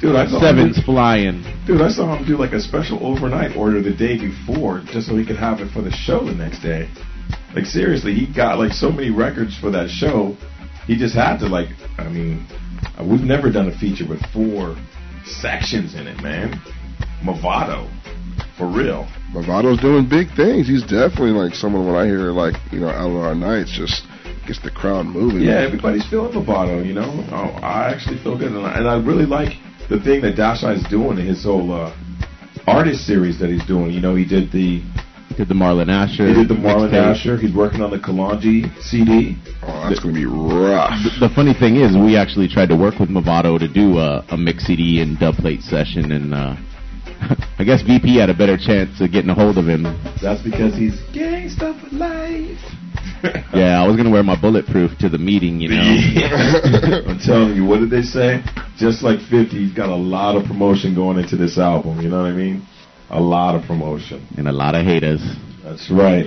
Dude, 0.00 0.14
I 0.14 0.26
saw 0.28 0.40
sevens 0.40 0.76
him. 0.78 0.84
flying. 0.84 1.42
Dude, 1.66 1.80
I 1.82 1.88
saw 1.90 2.16
him 2.16 2.24
do 2.24 2.36
like 2.38 2.52
a 2.52 2.60
special 2.60 3.04
overnight 3.04 3.56
order 3.56 3.82
the 3.82 3.92
day 3.92 4.16
before, 4.16 4.82
just 4.86 5.08
so 5.08 5.16
he 5.16 5.26
could 5.26 5.36
have 5.36 5.58
it 5.60 5.72
for 5.72 5.82
the 5.82 5.90
show 5.90 6.24
the 6.24 6.34
next 6.34 6.60
day. 6.62 6.88
Like 7.54 7.66
seriously, 7.66 8.14
he 8.14 8.32
got 8.32 8.58
like 8.58 8.72
so 8.72 8.90
many 8.92 9.10
records 9.10 9.58
for 9.58 9.70
that 9.72 9.90
show. 9.90 10.36
He 10.86 10.96
just 10.96 11.14
had 11.14 11.38
to 11.38 11.46
like. 11.48 11.68
I 11.98 12.08
mean, 12.08 12.46
we've 13.02 13.20
never 13.26 13.50
done 13.50 13.68
a 13.68 13.76
feature 13.76 14.06
with 14.08 14.22
four 14.32 14.76
sections 15.28 15.94
in 15.94 16.06
it, 16.06 16.22
man. 16.22 16.60
Mavado, 17.22 17.88
for 18.56 18.66
real. 18.66 19.06
Mavado's 19.32 19.80
doing 19.80 20.08
big 20.08 20.28
things. 20.34 20.66
He's 20.66 20.82
definitely 20.82 21.30
like 21.30 21.54
someone 21.54 21.86
when 21.86 21.96
I 21.96 22.06
hear 22.06 22.30
like 22.32 22.54
you 22.72 22.80
know 22.80 22.88
out 22.88 23.10
of 23.10 23.16
our 23.16 23.34
nights 23.34 23.70
just 23.70 24.06
gets 24.46 24.60
the 24.62 24.70
crowd 24.70 25.06
moving. 25.06 25.42
Yeah, 25.42 25.60
everybody's 25.60 26.08
feeling 26.08 26.32
Mavado, 26.32 26.84
you 26.84 26.94
know. 26.94 27.10
Oh, 27.30 27.58
I 27.60 27.92
actually 27.92 28.18
feel 28.22 28.38
good, 28.38 28.52
and 28.52 28.66
I, 28.66 28.78
and 28.78 28.88
I 28.88 28.96
really 28.98 29.26
like 29.26 29.52
the 29.88 30.00
thing 30.00 30.22
that 30.22 30.36
Dash 30.36 30.62
is 30.62 30.84
doing 30.88 31.18
in 31.18 31.26
his 31.26 31.44
whole 31.44 31.72
uh, 31.72 31.94
artist 32.66 33.06
series 33.06 33.38
that 33.40 33.50
he's 33.50 33.64
doing. 33.66 33.90
You 33.90 34.00
know, 34.00 34.14
he 34.14 34.24
did 34.24 34.50
the 34.52 34.82
Did 35.38 35.46
the 35.46 35.54
Marlon 35.54 35.88
Asher. 35.88 36.26
he 36.26 36.34
did 36.34 36.48
the 36.48 36.54
Marlon 36.58 36.90
mixtape. 36.90 37.14
Asher. 37.14 37.36
He's 37.38 37.54
working 37.54 37.80
on 37.80 37.92
the 37.92 37.98
Kalanji 37.98 38.66
CD. 38.82 39.36
Oh, 39.62 39.86
that's 39.88 40.00
gonna 40.00 40.12
be 40.12 40.26
rough. 40.26 40.98
The, 41.04 41.28
the 41.28 41.32
funny 41.32 41.54
thing 41.54 41.76
is, 41.76 41.96
we 41.96 42.16
actually 42.16 42.48
tried 42.48 42.70
to 42.70 42.76
work 42.76 42.98
with 42.98 43.08
Mavado 43.08 43.56
to 43.56 43.68
do 43.68 43.98
a, 43.98 44.26
a 44.30 44.36
mix 44.36 44.66
CD 44.66 45.00
and 45.00 45.16
dub 45.16 45.36
plate 45.36 45.62
session, 45.62 46.10
and 46.10 46.34
uh, 46.34 46.56
I 47.60 47.62
guess 47.62 47.82
VP 47.82 48.18
had 48.18 48.30
a 48.30 48.34
better 48.34 48.56
chance 48.58 49.00
of 49.00 49.12
getting 49.12 49.30
a 49.30 49.34
hold 49.34 49.58
of 49.58 49.68
him. 49.68 49.84
That's 50.20 50.42
because 50.42 50.74
he's 50.74 50.98
gangsta 51.14 51.70
for 51.78 51.94
life. 51.94 52.58
Yeah, 53.54 53.82
I 53.82 53.86
was 53.86 53.96
gonna 53.96 54.10
wear 54.10 54.22
my 54.22 54.40
bulletproof 54.40 54.96
to 54.98 55.08
the 55.08 55.18
meeting, 55.18 55.60
you 55.60 55.70
know. 55.70 55.82
I'm 57.06 57.18
telling 57.18 57.56
you, 57.56 57.64
what 57.64 57.80
did 57.80 57.90
they 57.90 58.02
say? 58.02 58.42
Just 58.76 59.02
like 59.02 59.18
50, 59.18 59.50
he's 59.50 59.72
got 59.72 59.88
a 59.88 59.96
lot 59.96 60.36
of 60.36 60.44
promotion 60.44 60.94
going 60.94 61.18
into 61.18 61.36
this 61.36 61.58
album. 61.58 62.00
You 62.00 62.10
know 62.10 62.22
what 62.22 62.30
I 62.30 62.32
mean? 62.32 62.62
A 63.10 63.20
lot 63.20 63.54
of 63.54 63.62
promotion. 63.62 64.26
and 64.36 64.48
a 64.48 64.52
lot 64.52 64.74
of 64.74 64.84
haters. 64.84 65.20
That's 65.64 65.90
right. 65.90 66.26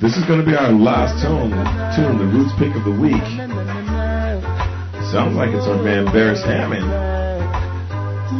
This 0.00 0.16
is 0.16 0.24
going 0.26 0.38
to 0.38 0.46
be 0.46 0.54
our 0.54 0.70
last 0.70 1.18
tune, 1.22 1.50
tune, 1.98 2.18
the 2.18 2.26
Roots 2.30 2.52
Pick 2.58 2.70
of 2.76 2.84
the 2.84 2.94
Week. 2.94 3.18
Sounds 5.10 5.34
like 5.34 5.50
it's 5.50 5.66
our 5.66 5.82
man 5.82 6.06
Beres 6.06 6.44
Hammond. 6.44 6.86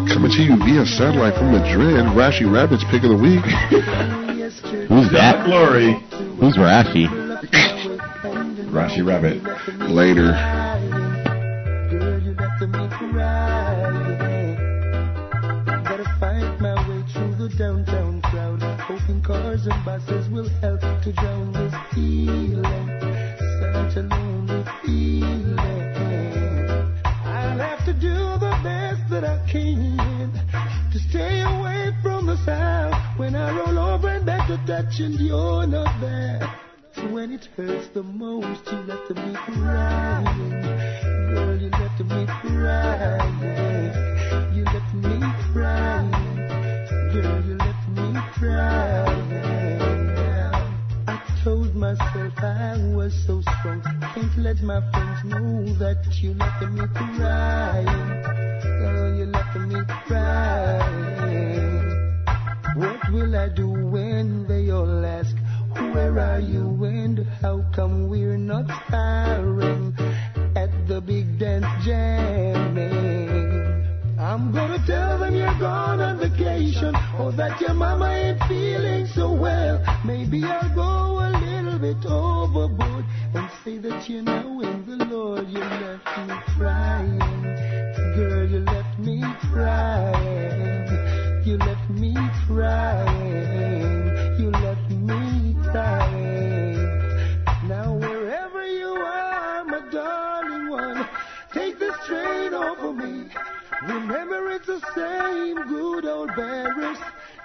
Coming 0.09 0.31
to 0.31 0.43
you 0.43 0.57
via 0.57 0.85
satellite 0.87 1.35
from 1.35 1.51
Madrid, 1.53 2.05
Rashi 2.15 2.45
Rabbit's 2.51 2.85
pick 2.91 3.03
of 3.03 3.11
the 3.11 3.17
week. 3.17 3.41
Who's 4.89 5.11
that? 5.13 5.45
Glory. 5.47 5.95
Who's 6.39 6.57
Rashi? 6.57 7.09
Rashi 8.71 9.05
Rabbit. 9.05 9.43
Later. 9.91 10.68
And 19.71 19.85
buses 19.85 20.29
will 20.31 20.49
help 20.61 20.81
to 20.81 21.13
drown 21.13 21.53
this 21.53 21.75
feeling. 21.93 22.89
Such 23.61 23.97
a 23.97 24.03
lonely 24.03 24.65
feeling. 24.83 25.59
I'll 27.05 27.59
have 27.59 27.85
to 27.85 27.93
do 27.93 28.15
the 28.15 28.59
best 28.63 29.09
that 29.11 29.25
I 29.25 29.39
can 29.51 30.33
to 30.93 30.99
stay 30.99 31.41
away 31.41 31.93
from 32.03 32.27
the 32.27 32.37
sound. 32.45 32.95
When 33.19 33.35
I 33.35 33.57
roll 33.59 33.79
over 33.79 34.09
and 34.09 34.25
back 34.25 34.47
to 34.49 34.57
touch 34.67 35.01
and 35.01 35.15
you're 35.15 35.67
not 35.67 36.01
there. 36.01 36.55
So 36.95 37.07
when 37.09 37.33
it 37.33 37.45
hurts 37.57 37.89
the 37.89 38.03
most, 38.03 38.61
you 38.71 38.79
left 38.79 39.11
me 39.11 39.35
crying. 39.35 40.51
Girl, 41.35 41.57
you 41.57 41.69
left 41.71 42.01
me 42.01 42.27
crying. 42.27 43.38
Let 54.49 54.63
my 54.63 54.81
friends 54.93 55.25
know 55.25 55.75
that 55.75 56.03
you 56.23 56.33
left 56.33 56.63
me 56.63 56.81
crying. 56.95 58.23
Girl, 58.81 59.19
you 59.19 59.27
left 59.27 59.57
me 59.57 59.81
crying. 60.07 61.85
What 62.77 63.13
will 63.13 63.37
I 63.37 63.49
do 63.51 63.69
when 63.69 64.47
they 64.47 64.71
all 64.71 65.05
ask, 65.05 65.37
Where 65.93 66.19
are 66.19 66.41
you 66.41 66.83
and 66.85 67.27
how 67.43 67.63
come 67.75 68.09
we're 68.09 68.39
not 68.39 68.67
firing 68.89 69.95
at 70.57 70.73
the 70.89 71.03
big 71.03 71.39
dance 71.39 71.67
jamming? 71.85 72.98
I'm 74.29 74.53
gonna 74.53 74.79
tell 74.87 75.21
them 75.21 75.35
you're 75.35 75.59
gone 75.59 76.01
on 76.01 76.19
vacation 76.19 76.95
or 77.19 77.33
that 77.33 77.59
your 77.63 77.73
mama 77.73 78.11
ain't 78.11 78.43
feeling 78.45 79.07
so 79.07 79.33
well. 79.33 79.83
Maybe 80.05 80.45
I'll 80.45 80.75
go 80.75 81.19
a 81.19 81.33
little 81.33 81.79
bit 81.79 82.05
overboard 82.05 83.07
and 83.33 83.49
say 83.65 83.79
that 83.79 84.07
you 84.07 84.21
know 84.21 84.61
in 84.61 84.85
the 84.85 85.03
Lord. 85.07 85.49
You 85.49 85.61
left 85.61 86.29
me 86.29 86.35
crying. 86.59 87.19
Girl, 88.17 88.47
you 88.47 88.59
left 88.59 88.99
me 88.99 89.25
crying. 89.51 91.47
You 91.47 91.57
left 91.57 91.89
me 91.89 92.15
crying. 92.47 93.18
Remember 104.09 104.53
it's 104.53 104.65
the 104.65 104.81
same 104.95 105.57
good 105.69 106.07
old 106.07 106.35
barrels. 106.35 106.97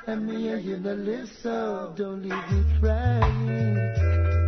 And 0.07 0.25
me 0.25 0.47
and 0.47 0.63
you 0.63 0.77
the 0.77 0.95
list, 0.95 1.43
so 1.43 1.93
don't 1.97 2.23
leave 2.23 2.51
me 2.51 2.79
crying. 2.79 4.42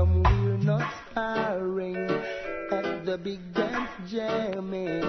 Come 0.00 0.22
we're 0.22 0.56
not 0.64 0.92
sparring 1.10 1.96
at 2.72 3.04
the 3.04 3.18
big 3.22 3.40
dance 3.52 3.90
jamming? 4.08 5.04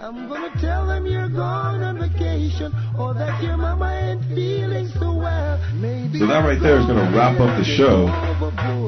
I'm 0.00 0.28
gonna 0.28 0.54
tell 0.60 0.86
them 0.86 1.06
you're 1.06 1.28
gone 1.28 1.82
on 1.82 1.98
vacation 1.98 2.72
or 2.98 3.12
that 3.14 3.42
your 3.42 3.58
mama 3.58 3.92
ain't 3.92 4.24
feeling 4.34 4.88
so 4.98 5.14
well. 5.14 5.60
Maybe 5.74 6.18
So 6.18 6.26
that 6.26 6.40
right 6.48 6.60
there 6.60 6.78
is 6.78 6.86
going 6.86 6.96
to 6.96 7.16
wrap 7.16 7.38
up 7.40 7.58
the 7.58 7.64
show. 7.64 8.08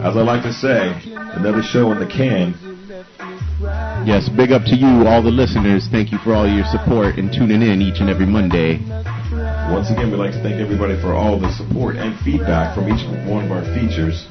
As 0.00 0.16
I 0.16 0.22
like 0.22 0.42
to 0.44 0.52
say, 0.52 0.96
another 1.36 1.62
show 1.62 1.92
in 1.92 2.00
the 2.00 2.06
can. 2.06 2.54
Yes, 4.06 4.30
big 4.30 4.50
up 4.50 4.64
to 4.64 4.76
you, 4.76 5.06
all 5.06 5.22
the 5.22 5.30
listeners. 5.30 5.88
Thank 5.92 6.10
you 6.10 6.18
for 6.24 6.32
all 6.32 6.48
your 6.48 6.64
support 6.64 7.18
and 7.18 7.30
tuning 7.30 7.60
in 7.60 7.82
each 7.82 8.00
and 8.00 8.08
every 8.08 8.26
Monday. 8.26 8.80
Once 9.70 9.90
again, 9.90 10.10
we'd 10.10 10.16
like 10.16 10.32
to 10.32 10.42
thank 10.42 10.56
everybody 10.56 10.98
for 11.00 11.12
all 11.12 11.38
the 11.38 11.52
support 11.52 11.96
and 11.96 12.18
feedback 12.24 12.74
from 12.74 12.88
each 12.88 13.04
one 13.28 13.44
of 13.44 13.52
our 13.52 13.62
features. 13.76 14.26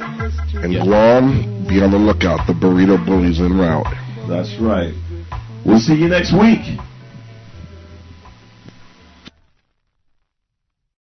And 0.00 0.74
Guam, 0.82 1.66
be 1.68 1.82
on 1.82 1.90
the 1.90 1.98
lookout. 1.98 2.46
The 2.46 2.52
burrito 2.52 3.04
bullies 3.04 3.40
en 3.40 3.58
route. 3.58 3.86
That's 4.28 4.54
right. 4.60 4.94
We'll 5.64 5.80
see 5.80 5.94
you 5.94 6.08
next 6.08 6.32
week. 6.32 6.78